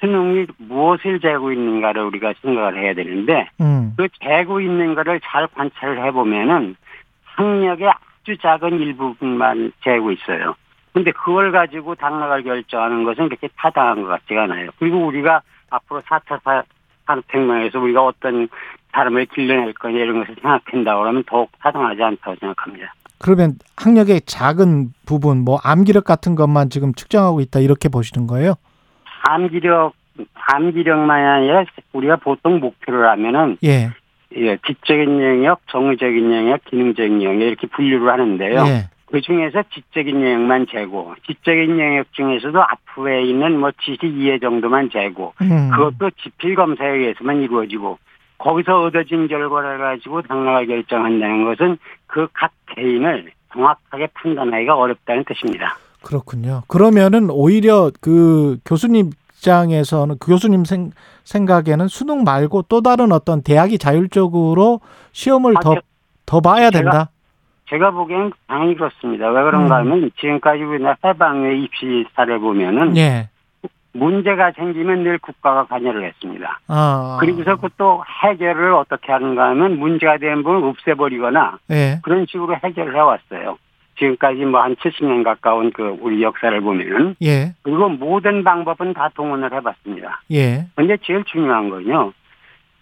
수능이 0.00 0.46
무엇을 0.58 1.20
재고 1.20 1.52
있는가를 1.52 2.02
우리가 2.02 2.34
생각을 2.42 2.78
해야 2.82 2.94
되는데 2.94 3.48
음. 3.60 3.94
그 3.96 4.08
재고 4.22 4.60
있는 4.60 4.94
거를 4.94 5.20
잘 5.24 5.46
관찰을 5.48 6.04
해보면은 6.06 6.76
학력의 7.24 7.88
아주 7.88 8.36
작은 8.40 8.78
일부분만 8.80 9.72
재고 9.82 10.12
있어요. 10.12 10.54
근데 10.92 11.12
그걸 11.12 11.52
가지고 11.52 11.94
당락을 11.94 12.42
결정하는 12.42 13.04
것은 13.04 13.28
그렇게 13.28 13.48
타당한 13.56 14.02
것 14.02 14.08
같지가 14.08 14.44
않아요. 14.44 14.70
그리고 14.78 15.06
우리가 15.06 15.42
앞으로 15.70 16.00
4차 16.02 16.40
사- 16.42 16.64
산업혁명에서 17.06 17.78
우리가 17.78 18.04
어떤 18.04 18.48
사람을 18.92 19.26
길러낼 19.26 19.74
거냐 19.74 19.98
이런 19.98 20.20
것을 20.20 20.34
생각한다고 20.40 21.04
하면 21.06 21.24
더욱 21.26 21.50
타당하지 21.60 22.02
않다고 22.02 22.36
생각합니다. 22.40 22.94
그러면 23.18 23.54
학력의 23.76 24.22
작은 24.22 24.92
부분, 25.06 25.44
뭐 25.44 25.58
암기력 25.62 26.04
같은 26.04 26.34
것만 26.34 26.70
지금 26.70 26.92
측정하고 26.94 27.40
있다 27.40 27.60
이렇게 27.60 27.88
보시는 27.88 28.26
거예요? 28.26 28.54
암기력, 29.22 29.94
암기력만이 30.34 31.26
아니라 31.26 31.64
우리가 31.92 32.16
보통 32.16 32.60
목표를 32.60 33.08
하면은 33.10 33.56
예. 33.64 33.90
예, 34.36 34.58
지적인 34.66 35.22
영역, 35.22 35.60
정의적인 35.68 36.32
영역, 36.32 36.64
기능적인 36.66 37.22
영역 37.22 37.46
이렇게 37.46 37.66
분류를 37.66 38.10
하는데요. 38.10 38.64
예. 38.66 38.88
그 39.06 39.22
중에서 39.22 39.62
지적인 39.72 40.16
영역만 40.16 40.66
재고, 40.70 41.14
지적인 41.26 41.78
영역 41.78 42.12
중에서도 42.12 42.60
앞에 42.60 43.22
있는 43.22 43.58
뭐 43.58 43.70
지식 43.82 44.04
이해 44.04 44.38
정도만 44.38 44.90
재고, 44.90 45.32
음. 45.40 45.70
그것도 45.70 46.10
지필 46.22 46.54
검사에 46.54 46.88
의해서만 46.90 47.40
이루어지고, 47.40 47.98
거기서 48.36 48.82
얻어진 48.82 49.26
결과를 49.26 49.78
가지고 49.78 50.20
당락을 50.22 50.66
결정한다는 50.66 51.44
것은 51.46 51.78
그 52.06 52.28
각 52.34 52.52
개인을 52.76 53.30
정확하게 53.52 54.08
판단하기가 54.14 54.76
어렵다는 54.76 55.24
뜻입니다. 55.24 55.76
그렇군요. 56.08 56.62
그러면은 56.68 57.28
오히려 57.30 57.90
그 58.00 58.56
교수님 58.64 59.10
입장에서는 59.36 60.16
그 60.18 60.28
교수님 60.32 60.64
생, 60.64 60.90
생각에는 61.24 61.86
수능 61.88 62.24
말고 62.24 62.62
또 62.62 62.80
다른 62.80 63.12
어떤 63.12 63.42
대학이 63.42 63.76
자율적으로 63.78 64.80
시험을 65.12 65.54
아, 65.58 65.60
더, 65.60 65.74
제- 65.74 65.80
더 66.26 66.40
봐야 66.40 66.70
제가- 66.70 66.72
된다. 66.72 67.10
제가 67.68 67.90
보기엔 67.90 68.32
당연히 68.46 68.74
그렇습니다. 68.74 69.28
왜 69.28 69.42
그런가 69.42 69.82
음. 69.82 69.92
하면 69.92 70.10
지금까지 70.18 70.62
우리나라 70.62 70.96
해방의 71.04 71.62
입시 71.62 72.06
사례 72.14 72.38
보면은 72.38 72.96
예. 72.96 73.28
문제가 73.92 74.52
생기면 74.52 75.02
늘 75.04 75.18
국가가 75.18 75.64
관여를 75.66 76.04
했습니다. 76.06 76.60
아. 76.68 77.18
그리고서 77.20 77.56
그 77.56 77.68
또 77.76 78.02
해결을 78.24 78.72
어떻게 78.74 79.12
하는가 79.12 79.50
하면 79.50 79.78
문제가 79.78 80.16
되는 80.18 80.42
부분을 80.42 80.66
없애버리거나 80.70 81.58
예. 81.70 82.00
그런 82.02 82.24
식으로 82.28 82.56
해결을 82.64 82.96
해왔어요. 82.96 83.58
지금까지 83.98 84.44
뭐 84.44 84.62
한 84.62 84.74
70년 84.76 85.24
가까운 85.24 85.70
그 85.72 85.96
우리 86.00 86.22
역사를 86.22 86.58
보면은 86.60 87.16
예. 87.22 87.54
그리고 87.62 87.88
모든 87.88 88.44
방법은 88.44 88.94
다 88.94 89.10
동원을 89.14 89.52
해봤습니다. 89.52 90.22
예. 90.32 90.66
근데 90.74 90.96
제일 91.02 91.24
중요한 91.24 91.70
건요. 91.70 92.12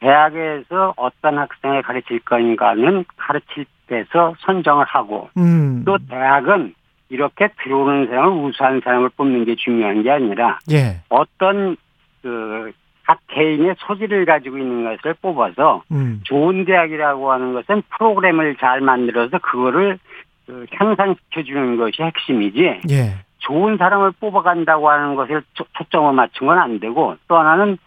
대학에서 0.00 0.94
어떤 0.96 1.38
학생을 1.38 1.82
가르칠 1.82 2.20
건가는 2.20 3.04
가르칠 3.16 3.64
때서 3.86 4.34
선정을 4.40 4.84
하고 4.86 5.30
음. 5.38 5.82
또 5.86 5.96
대학은 6.08 6.74
이렇게 7.08 7.48
들어오는 7.62 8.08
사람을 8.08 8.44
우수한 8.44 8.80
사람을 8.84 9.10
뽑는 9.16 9.44
게 9.44 9.54
중요한 9.56 10.02
게 10.02 10.10
아니라 10.10 10.58
예. 10.70 11.00
어떤 11.08 11.76
그 12.22 12.72
각 13.06 13.20
개인의 13.28 13.76
소질을 13.78 14.24
가지고 14.24 14.58
있는 14.58 14.84
것을 14.84 15.14
뽑아서 15.22 15.84
음. 15.92 16.20
좋은 16.24 16.64
대학이라고 16.64 17.30
하는 17.30 17.52
것은 17.54 17.82
프로그램을 17.96 18.56
잘 18.56 18.80
만들어서 18.80 19.38
그거를 19.38 19.98
그 20.46 20.66
향상시켜 20.72 21.42
주는 21.42 21.76
것이 21.76 22.02
핵심이지 22.02 22.80
예. 22.90 23.14
좋은 23.38 23.76
사람을 23.76 24.12
뽑아간다고 24.20 24.88
하는 24.90 25.14
것을 25.14 25.42
초- 25.54 25.64
초점을 25.76 26.12
맞춘 26.12 26.46
건 26.46 26.58
안 26.58 26.78
되고 26.80 27.16
또 27.28 27.36
하나는 27.36 27.78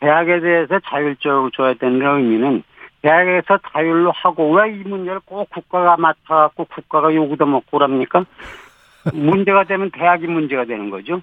대학에 0.00 0.40
대해서 0.40 0.80
자율적으로 0.80 1.50
줘야 1.50 1.74
되는 1.74 2.00
의미는 2.04 2.62
대학에서 3.02 3.58
자율로 3.72 4.12
하고 4.12 4.52
왜 4.52 4.70
이 4.74 4.76
문제를 4.88 5.20
꼭 5.24 5.48
국가가 5.50 5.96
맡아갖고 5.96 6.64
국가가 6.66 7.14
요구도 7.14 7.46
먹고 7.46 7.78
그럽니까? 7.78 8.24
문제가 9.12 9.64
되면 9.64 9.90
대학이 9.90 10.26
문제가 10.26 10.64
되는 10.64 10.88
거죠. 10.90 11.20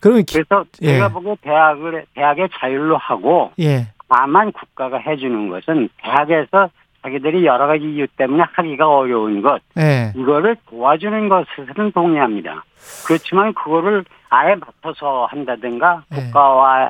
그러면 0.00 0.24
기, 0.24 0.34
그래서 0.34 0.64
예. 0.82 0.86
제가 0.94 1.08
보기에 1.08 1.36
대학을 1.40 2.04
대학의 2.14 2.48
자율로 2.58 2.96
하고 2.98 3.52
예. 3.60 3.86
다만 4.08 4.52
국가가 4.52 4.98
해주는 4.98 5.48
것은 5.48 5.88
대학에서 6.02 6.68
자기들이 7.04 7.44
여러 7.44 7.66
가지 7.66 7.84
이유 7.84 8.06
때문에 8.16 8.44
하기가 8.52 8.88
어려운 8.88 9.42
것 9.42 9.60
예. 9.78 10.12
이거를 10.16 10.56
도와주는 10.70 11.28
것은 11.28 11.92
동의합니다. 11.92 12.64
그렇지만 13.06 13.52
그거를 13.52 14.04
아예 14.30 14.54
맡아서 14.54 15.26
한다든가 15.26 16.02
예. 16.12 16.16
국가와에 16.16 16.88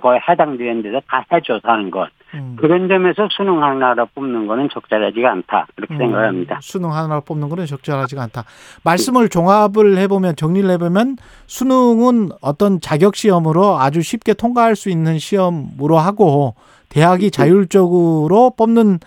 거의 0.00 0.20
해당되는 0.28 0.82
데서 0.82 1.00
다 1.08 1.24
해줘서 1.32 1.60
하는 1.64 1.90
것 1.90 2.08
음. 2.34 2.56
그런 2.60 2.86
점에서 2.86 3.28
수능 3.32 3.62
하나로 3.62 4.06
뽑는 4.14 4.46
거는 4.46 4.68
적절하지가 4.72 5.32
않다 5.32 5.66
그렇게 5.74 5.94
음, 5.94 5.98
생각합니다. 5.98 6.58
수능 6.62 6.92
하나로 6.92 7.22
뽑는 7.22 7.48
거는 7.48 7.66
적절하지가 7.66 8.22
않다. 8.22 8.44
말씀을 8.84 9.28
종합을 9.28 9.98
해보면 9.98 10.36
정리를 10.36 10.70
해보면 10.70 11.16
수능은 11.46 12.28
어떤 12.40 12.80
자격 12.80 13.16
시험으로 13.16 13.78
아주 13.78 14.02
쉽게 14.02 14.34
통과할 14.34 14.76
수 14.76 14.90
있는 14.90 15.18
시험으로 15.18 15.98
하고 15.98 16.54
대학이 16.88 17.30
자율적으로 17.30 18.52
뽑는 18.56 18.98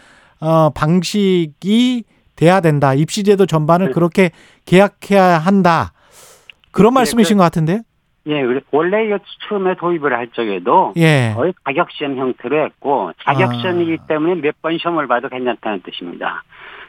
어, 0.43 0.69
방식이 0.71 2.03
돼야 2.35 2.59
된다. 2.61 2.93
입시제도 2.93 3.45
전반을 3.45 3.87
네. 3.87 3.91
그렇게 3.93 4.31
계약해야 4.65 5.37
한다. 5.37 5.93
그런 6.71 6.93
네, 6.93 6.99
말씀이신 7.01 7.35
그- 7.35 7.39
것 7.39 7.43
같은데요? 7.45 7.81
예, 8.25 8.41
원래 8.71 9.09
처음에 9.49 9.75
도입을 9.75 10.13
할 10.13 10.29
적에도 10.29 10.93
예. 10.95 11.33
거의 11.35 11.53
자격시험 11.65 12.15
형태로 12.17 12.63
했고 12.65 13.11
자격시험이기 13.25 13.97
아. 14.01 14.05
때문에 14.07 14.35
몇 14.35 14.55
번 14.61 14.77
시험을 14.77 15.07
봐도 15.07 15.27
괜찮다는 15.27 15.81
뜻입니다. 15.83 16.43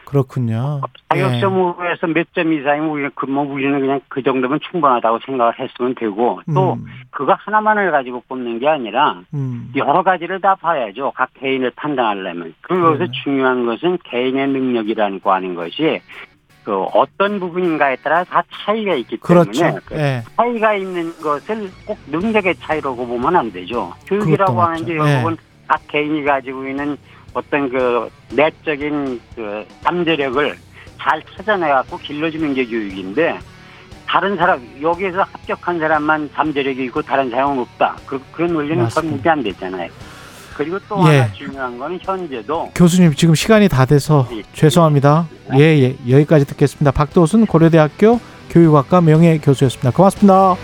그렇군요. 0.05 0.81
자격 1.09 1.32
예. 1.32 1.39
시험으로해서 1.39 2.06
몇점 2.06 2.52
이상이면 2.52 2.90
우리는 2.90 3.10
그뭐 3.14 3.43
우리는 3.44 3.81
그냥 3.81 4.01
그 4.09 4.22
정도면 4.22 4.60
충분하다고 4.70 5.20
생각을 5.24 5.59
했으면 5.59 5.94
되고 5.94 6.40
또 6.55 6.74
음. 6.74 6.86
그거 7.10 7.35
하나만을 7.39 7.90
가지고 7.90 8.22
뽑는 8.28 8.59
게 8.59 8.68
아니라 8.68 9.20
음. 9.35 9.72
여러 9.76 10.02
가지를 10.02 10.40
다 10.40 10.55
봐야죠. 10.55 11.12
각 11.14 11.31
개인을 11.35 11.72
판단하려면. 11.76 12.55
그것에서 12.60 12.94
그러네. 12.98 13.10
중요한 13.22 13.66
것은 13.66 13.98
개인의 14.05 14.48
능력이라는 14.48 15.20
거 15.20 15.32
하는 15.32 15.55
것이 15.55 16.01
그 16.64 16.82
어떤 16.94 17.39
부분인가에 17.40 17.97
따라 17.97 18.24
다 18.24 18.43
차이가 18.51 18.94
있기 18.94 19.18
때문에 19.18 19.51
그렇죠. 19.52 19.78
그 19.85 19.94
예. 19.97 20.22
차이가 20.35 20.74
있는 20.74 21.12
것을 21.20 21.70
꼭 21.86 21.98
능력의 22.10 22.55
차이라고 22.56 23.06
보면 23.06 23.36
안 23.36 23.52
되죠. 23.52 23.93
교육이라고 24.06 24.62
하는. 24.62 24.85
게 24.85 24.94
예. 24.94 24.97
결국은 24.97 25.36
각 25.68 25.86
개인이 25.89 26.24
가지고 26.24 26.66
있는 26.66 26.97
어떤 27.35 27.69
그 27.69 28.09
내적인 28.32 29.20
그 29.35 29.66
잠재력을 29.82 30.56
잘 30.98 31.23
찾아내갖고 31.36 31.98
길러주는 31.98 32.55
게 32.55 32.65
교육인데 32.65 33.39
다른 34.06 34.36
사람 34.36 34.62
여기에서 34.81 35.23
합격한 35.23 35.78
사람만 35.78 36.31
잠재력이 36.32 36.85
있고 36.85 37.02
다른 37.02 37.31
사람은 37.31 37.59
없다. 37.59 37.97
그, 38.06 38.20
그런 38.32 38.55
원리는 38.55 38.85
맞습니다. 38.85 39.01
전무지 39.01 39.28
안 39.28 39.43
되잖아요. 39.43 39.90
그리고 40.56 40.78
또 40.89 41.01
예. 41.09 41.19
하나 41.19 41.32
중요한 41.32 41.78
거는 41.78 41.98
현재도 42.01 42.70
교수님 42.77 43.12
지금 43.15 43.35
시간이 43.35 43.69
다 43.69 43.85
돼서 43.85 44.28
예. 44.32 44.43
죄송합니다. 44.52 45.27
예, 45.55 45.61
예. 45.61 45.97
여기까지 46.09 46.44
듣겠습니다. 46.47 46.93
박도순 46.93 47.47
고려대학교 47.47 48.20
교육학과 48.51 49.01
명예 49.01 49.39
교수였습니다. 49.39 49.90
고맙습니다. 49.90 50.55